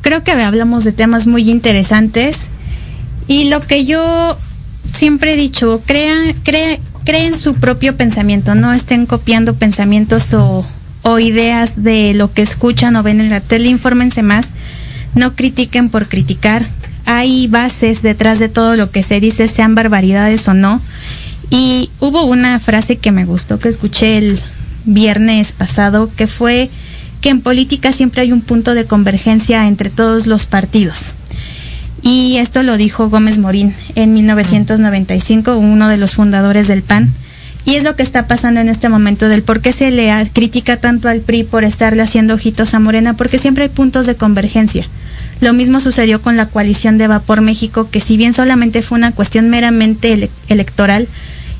creo 0.00 0.22
que 0.22 0.32
hablamos 0.32 0.84
de 0.84 0.92
temas 0.92 1.26
muy 1.26 1.50
interesantes 1.50 2.46
y 3.26 3.50
lo 3.50 3.60
que 3.60 3.84
yo 3.84 4.36
siempre 4.92 5.34
he 5.34 5.36
dicho, 5.36 5.82
crea, 5.86 6.16
crea, 6.42 6.78
creen 7.04 7.36
su 7.36 7.54
propio 7.54 7.96
pensamiento, 7.96 8.54
no 8.54 8.72
estén 8.72 9.06
copiando 9.06 9.54
pensamientos 9.54 10.32
o, 10.34 10.66
o 11.02 11.18
ideas 11.18 11.82
de 11.82 12.14
lo 12.14 12.32
que 12.32 12.42
escuchan 12.42 12.96
o 12.96 13.02
ven 13.02 13.20
en 13.20 13.30
la 13.30 13.40
tele, 13.40 13.68
infórmense 13.68 14.22
más, 14.22 14.50
no 15.14 15.34
critiquen 15.34 15.88
por 15.88 16.08
criticar, 16.08 16.66
hay 17.10 17.46
bases 17.46 18.02
detrás 18.02 18.38
de 18.38 18.50
todo 18.50 18.76
lo 18.76 18.90
que 18.90 19.02
se 19.02 19.18
dice, 19.18 19.48
sean 19.48 19.74
barbaridades 19.74 20.46
o 20.46 20.52
no. 20.52 20.78
Y 21.48 21.88
hubo 22.00 22.24
una 22.24 22.60
frase 22.60 22.96
que 22.96 23.12
me 23.12 23.24
gustó, 23.24 23.58
que 23.58 23.70
escuché 23.70 24.18
el 24.18 24.38
viernes 24.84 25.52
pasado, 25.52 26.10
que 26.14 26.26
fue 26.26 26.68
que 27.22 27.30
en 27.30 27.40
política 27.40 27.92
siempre 27.92 28.20
hay 28.20 28.30
un 28.30 28.42
punto 28.42 28.74
de 28.74 28.84
convergencia 28.84 29.66
entre 29.68 29.88
todos 29.88 30.26
los 30.26 30.44
partidos. 30.44 31.14
Y 32.02 32.36
esto 32.36 32.62
lo 32.62 32.76
dijo 32.76 33.08
Gómez 33.08 33.38
Morín 33.38 33.74
en 33.94 34.12
1995, 34.12 35.56
uno 35.56 35.88
de 35.88 35.96
los 35.96 36.14
fundadores 36.14 36.68
del 36.68 36.82
PAN. 36.82 37.10
Y 37.64 37.76
es 37.76 37.84
lo 37.84 37.96
que 37.96 38.02
está 38.02 38.26
pasando 38.26 38.60
en 38.60 38.68
este 38.68 38.90
momento 38.90 39.30
del 39.30 39.42
por 39.42 39.62
qué 39.62 39.72
se 39.72 39.90
le 39.90 40.12
critica 40.34 40.76
tanto 40.76 41.08
al 41.08 41.20
PRI 41.20 41.44
por 41.44 41.64
estarle 41.64 42.02
haciendo 42.02 42.34
ojitos 42.34 42.74
a 42.74 42.80
Morena, 42.80 43.14
porque 43.14 43.38
siempre 43.38 43.64
hay 43.64 43.70
puntos 43.70 44.04
de 44.04 44.14
convergencia. 44.14 44.86
Lo 45.40 45.52
mismo 45.52 45.80
sucedió 45.80 46.20
con 46.20 46.36
la 46.36 46.46
coalición 46.46 46.98
de 46.98 47.06
Vapor 47.06 47.40
México, 47.40 47.88
que 47.90 48.00
si 48.00 48.16
bien 48.16 48.32
solamente 48.32 48.82
fue 48.82 48.98
una 48.98 49.12
cuestión 49.12 49.50
meramente 49.50 50.12
ele 50.12 50.30
electoral 50.48 51.08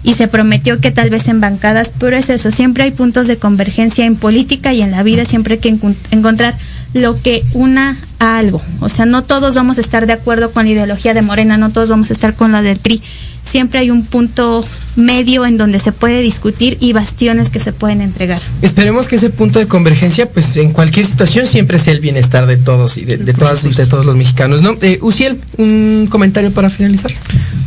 y 0.03 0.15
se 0.15 0.29
prometió 0.29 0.81
que 0.81 0.91
tal 0.91 1.11
vez 1.11 1.29
en 1.29 1.41
bancadas, 1.41 1.93
pero 1.99 2.17
es 2.17 2.31
eso, 2.31 2.51
siempre 2.51 2.85
hay 2.85 2.91
puntos 2.93 3.27
de 3.27 3.37
convergencia 3.37 4.05
en 4.05 4.17
política 4.17 4.73
y 4.73 4.83
en 4.83 4.91
la 4.91 5.03
vida, 5.03 5.25
siempre 5.25 5.55
hay 5.55 5.61
que 5.61 5.69
enc 5.69 5.83
encontrar 6.11 6.55
lo 6.95 7.21
que 7.21 7.45
una 7.53 7.99
a 8.19 8.39
algo. 8.39 8.63
O 8.81 8.89
sea, 8.89 9.07
no 9.07 9.23
todos 9.25 9.55
vamos 9.55 9.79
a 9.79 9.81
estar 9.81 10.07
de 10.07 10.13
acuerdo 10.13 10.53
con 10.53 10.65
la 10.65 10.73
ideología 10.73 11.15
de 11.15 11.23
Morena, 11.23 11.59
no 11.59 11.71
todos 11.71 11.89
vamos 11.89 12.11
a 12.11 12.13
estar 12.13 12.35
con 12.35 12.53
la 12.53 12.63
del 12.63 12.79
PRI. 12.79 13.03
Siempre 13.43 13.81
hay 13.81 13.91
un 13.91 14.05
punto 14.05 14.65
medio 14.97 15.47
en 15.47 15.57
donde 15.57 15.79
se 15.79 15.93
puede 15.93 16.21
discutir 16.21 16.77
y 16.81 16.93
bastiones 16.93 17.51
que 17.51 17.61
se 17.61 17.73
pueden 17.73 18.01
entregar. 18.01 18.43
Esperemos 18.63 19.09
que 19.09 19.17
ese 19.17 19.31
punto 19.31 19.59
de 19.59 19.67
convergencia, 19.67 20.29
pues 20.29 20.57
en 20.57 20.73
cualquier 20.73 21.07
situación 21.07 21.47
siempre 21.47 21.79
sea 21.79 21.95
el 21.95 22.01
bienestar 22.01 22.47
de 22.47 22.57
todos 22.57 22.99
y 22.99 23.05
de, 23.05 23.17
de 23.17 23.33
todas 23.33 23.63
de 23.63 23.87
todos 23.87 24.05
los 24.05 24.17
mexicanos, 24.17 24.61
¿no? 24.63 24.77
Eh, 24.83 24.99
Uciel, 25.01 25.39
un 25.57 26.09
comentario 26.11 26.53
para 26.53 26.69
finalizar. 26.69 27.13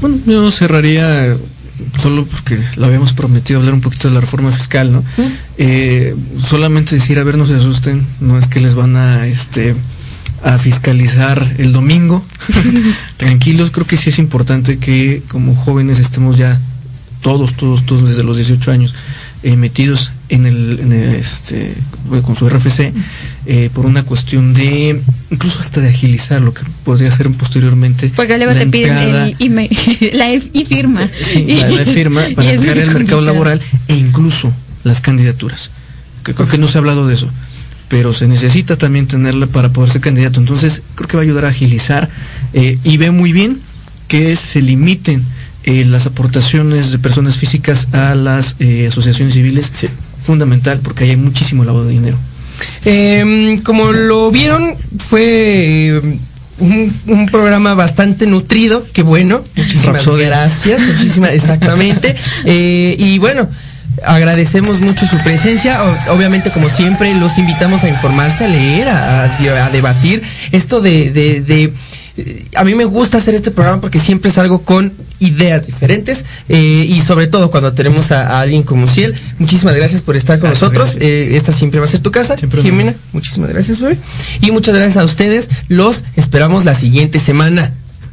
Bueno, 0.02 0.18
yo 0.26 0.52
cerraría 0.52 1.36
solo 2.02 2.26
porque 2.26 2.58
lo 2.76 2.86
habíamos 2.86 3.14
prometido 3.14 3.60
hablar 3.60 3.74
un 3.74 3.82
poquito 3.82 4.08
de 4.08 4.14
la 4.14 4.22
reforma 4.22 4.52
fiscal, 4.52 4.92
¿no? 4.92 5.02
¿Mm? 5.02 5.22
Eh, 5.58 6.16
solamente 6.38 6.96
decir, 6.96 7.20
a 7.20 7.24
ver, 7.24 7.38
no 7.38 7.48
se 7.48 7.56
asusten, 7.56 8.06
no 8.20 8.38
es 8.38 8.48
que 8.48 8.60
les 8.60 8.76
van 8.76 8.96
a, 8.96 9.28
este, 9.28 9.76
a 10.44 10.58
fiscalizar 10.58 11.56
el 11.58 11.72
domingo. 11.72 12.24
Tranquilos, 13.18 13.72
creo 13.72 13.88
que 13.88 13.98
sí 13.98 14.10
es 14.10 14.20
importante 14.20 14.78
que 14.78 15.22
como 15.28 15.56
jóvenes 15.56 16.00
estemos 16.00 16.38
ya 16.38 16.60
todos, 17.22 17.54
todos, 17.54 17.86
todos 17.86 18.10
desde 18.10 18.24
los 18.24 18.38
18 18.38 18.72
años 18.72 18.96
eh, 19.44 19.56
metidos 19.56 20.12
en 20.30 20.46
el, 20.46 20.80
en 20.80 20.94
el, 20.94 21.16
este 21.16 21.74
con 22.24 22.36
su 22.36 22.48
RFC 22.48 22.94
eh, 23.46 23.70
por 23.74 23.86
una 23.86 24.04
cuestión 24.04 24.54
de 24.54 25.02
incluso 25.30 25.60
hasta 25.60 25.82
de 25.82 25.90
agilizar 25.90 26.42
lo 26.42 26.54
que 26.54 26.62
podría 26.84 27.10
hacer 27.10 27.30
posteriormente 27.32 28.12
porque 28.16 28.38
luego 28.38 28.54
te 28.54 28.68
piden 28.68 28.98
el 28.98 29.36
email, 29.40 29.70
la 30.14 30.32
e 30.32 30.40
firma. 30.40 31.10
Sí, 31.22 31.46
la, 31.60 31.70
la 31.70 31.86
firma 31.92 32.22
para 32.36 32.52
entrar 32.52 32.78
al 32.78 32.92
mercado 32.92 33.22
laboral 33.22 33.60
e 33.88 33.96
incluso 33.96 34.52
las 34.84 35.02
candidaturas. 35.02 35.72
Que 36.24 36.36
creo 36.36 36.48
que 36.48 36.60
no 36.60 36.68
se 36.68 36.78
ha 36.78 36.80
hablado 36.80 37.08
de 37.08 37.16
eso 37.16 37.28
pero 37.92 38.14
se 38.14 38.26
necesita 38.26 38.78
también 38.78 39.06
tenerla 39.06 39.46
para 39.48 39.70
poder 39.70 39.92
ser 39.92 40.02
candidato 40.02 40.40
entonces 40.40 40.82
creo 40.96 41.08
que 41.10 41.18
va 41.18 41.22
a 41.22 41.26
ayudar 41.26 41.46
a 41.46 41.50
agilizar 41.50 42.10
eh, 42.54 42.80
y 42.84 42.98
ve 42.98 43.12
muy 43.12 43.34
bien 43.34 43.60
que 44.08 44.36
se 44.38 44.62
limiten 44.62 45.24
eh, 45.64 45.86
las 45.86 46.08
aportaciones 46.08 46.92
de 46.92 46.98
personas 47.00 47.38
físicas 47.38 47.90
a 47.92 48.16
las 48.16 48.56
eh, 48.60 48.88
asociaciones 48.88 49.34
civiles 49.34 49.70
sí. 49.74 49.90
fundamental 50.24 50.80
porque 50.82 51.04
ahí 51.04 51.12
hay 51.12 51.18
muchísimo 51.18 51.64
lavado 51.64 51.86
de 51.86 51.92
dinero. 51.92 52.18
Eh, 52.86 53.60
como 53.64 53.92
lo 53.92 54.32
vieron, 54.32 54.76
fue 54.98 56.02
un, 56.60 56.94
un, 57.08 57.26
programa 57.28 57.76
bastante 57.76 58.26
nutrido, 58.26 58.86
que 58.92 59.04
bueno, 59.04 59.44
muchísimas 59.56 59.98
Rapsodia. 59.98 60.28
gracias, 60.28 60.82
muchísimas, 60.82 61.34
exactamente. 61.34 62.16
Eh, 62.46 62.96
y 62.98 63.20
bueno, 63.20 63.48
agradecemos 64.06 64.82
mucho 64.82 65.06
su 65.06 65.18
presencia. 65.20 65.80
Obviamente, 66.10 66.52
como 66.52 66.70
siempre, 66.70 67.14
los 67.16 67.38
invitamos 67.38 67.84
a 67.84 67.90
informarse, 67.90 68.46
a 68.46 68.48
leer, 68.48 68.90
a, 68.90 69.24
a, 69.24 69.66
a 69.66 69.70
debatir. 69.70 70.22
Esto 70.52 70.82
de, 70.82 71.12
de, 71.12 71.42
de 71.42 71.74
a 72.56 72.64
mí 72.64 72.76
me 72.76 72.86
gusta 72.86 73.18
hacer 73.18 73.36
este 73.36 73.52
programa 73.52 73.82
porque 73.82 74.00
siempre 74.00 74.32
salgo 74.32 74.64
con 74.64 74.92
ideas 75.20 75.66
diferentes 75.66 76.26
eh, 76.50 76.86
y 76.88 77.00
sobre 77.02 77.28
todo 77.28 77.52
cuando 77.52 77.74
tenemos 77.74 78.12
a, 78.12 78.28
a, 78.28 78.42
alguien 78.42 78.64
como 78.64 78.88
Ciel. 78.88 79.16
Muchísimas 79.40 79.76
gracias 79.76 80.02
por 80.02 80.16
estar 80.16 80.40
con 80.40 80.50
gracias, 80.50 80.72
nosotros. 80.72 80.98
Eh, 81.00 81.36
esta 81.38 81.54
siempre 81.54 81.80
va 81.80 81.86
a 81.86 81.90
ser 81.90 82.02
tu 82.02 82.12
casa, 82.12 82.38
siempre 82.38 82.62
Jimena. 82.62 82.94
Muchísimas 83.14 83.50
gracias, 83.50 83.80
bebé. 83.80 83.98
Y 84.42 84.52
muchas 84.52 84.76
gracias 84.76 84.98
a 84.98 85.06
ustedes. 85.06 85.50
Los 85.68 86.04
esperamos 86.16 86.66
la 86.66 86.76
siguiente 86.76 87.20
semana. 87.20 87.72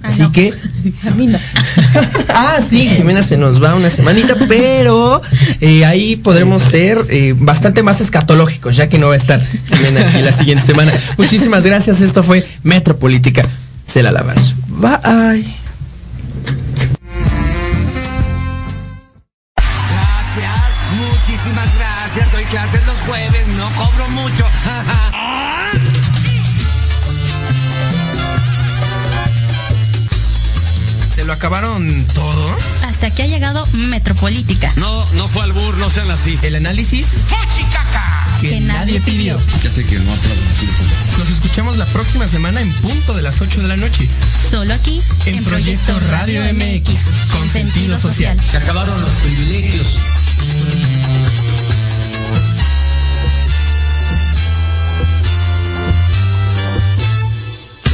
Así 0.09 0.22
no. 0.22 0.32
que 0.32 0.52
A 1.06 1.11
mí 1.11 1.26
no. 1.26 1.38
ah, 2.28 2.56
sí, 2.66 2.88
Jimena 2.88 3.22
se 3.22 3.36
nos 3.36 3.62
va 3.62 3.74
una 3.74 3.90
semanita, 3.90 4.34
pero 4.48 5.20
eh, 5.61 5.84
ahí 5.84 6.16
podremos 6.16 6.62
ser 6.62 7.04
eh, 7.11 7.34
bastante 7.36 7.82
más 7.82 8.00
escatológicos, 8.00 8.76
ya 8.76 8.88
que 8.88 8.98
no 8.98 9.09
va 9.09 9.14
a 9.14 9.16
estar 9.16 9.40
Jimena 9.40 10.09
aquí 10.09 10.22
la 10.22 10.32
siguiente 10.32 10.64
semana. 10.64 10.92
Muchísimas 11.16 11.64
gracias, 11.64 12.00
esto 12.00 12.22
fue 12.22 12.46
Metropolítica. 12.62 13.46
Se 13.86 14.02
la 14.02 14.12
lavan. 14.12 14.36
Bye. 14.68 15.44
Gracias, 19.56 20.62
muchísimas 20.96 21.68
gracias. 21.76 22.32
Doy 22.32 22.44
clases 22.44 22.86
los 22.86 22.96
jueves, 23.00 23.48
no 23.56 23.68
cobro 23.76 24.09
mucho. 24.11 24.44
lo 31.29 31.35
acabaron 31.35 32.07
todo? 32.14 32.57
Hasta 32.89 33.09
aquí 33.09 33.20
ha 33.20 33.26
llegado 33.26 33.62
Metropolítica. 33.74 34.72
No, 34.76 35.05
no 35.12 35.29
fue 35.29 35.43
albur, 35.43 35.76
no 35.76 35.91
sean 35.91 36.11
así. 36.11 36.39
El 36.41 36.55
análisis 36.57 37.07
Que 38.41 38.61
nadie 38.61 38.99
pidió. 39.03 39.37
Ya 39.62 39.68
sé 39.68 39.85
que 39.85 39.99
no 39.99 40.11
aplaudo. 40.11 40.41
Nos 41.18 41.29
escuchamos 41.29 41.76
la 41.76 41.85
próxima 41.85 42.26
semana 42.26 42.62
en 42.62 42.72
punto 42.72 43.12
de 43.12 43.20
las 43.20 43.43
8 43.43 43.61
de 43.61 43.68
la 43.68 43.76
noche. 43.76 44.09
Solo 44.51 44.72
aquí 44.72 45.03
En 45.26 45.45
Proyecto 45.45 46.01
Radio 46.11 46.41
MX, 46.45 46.99
con 47.31 47.47
sentido 47.47 47.99
social. 47.99 48.41
Se 48.51 48.57
acabaron 48.57 48.99
los 48.99 49.11
privilegios. 49.11 49.99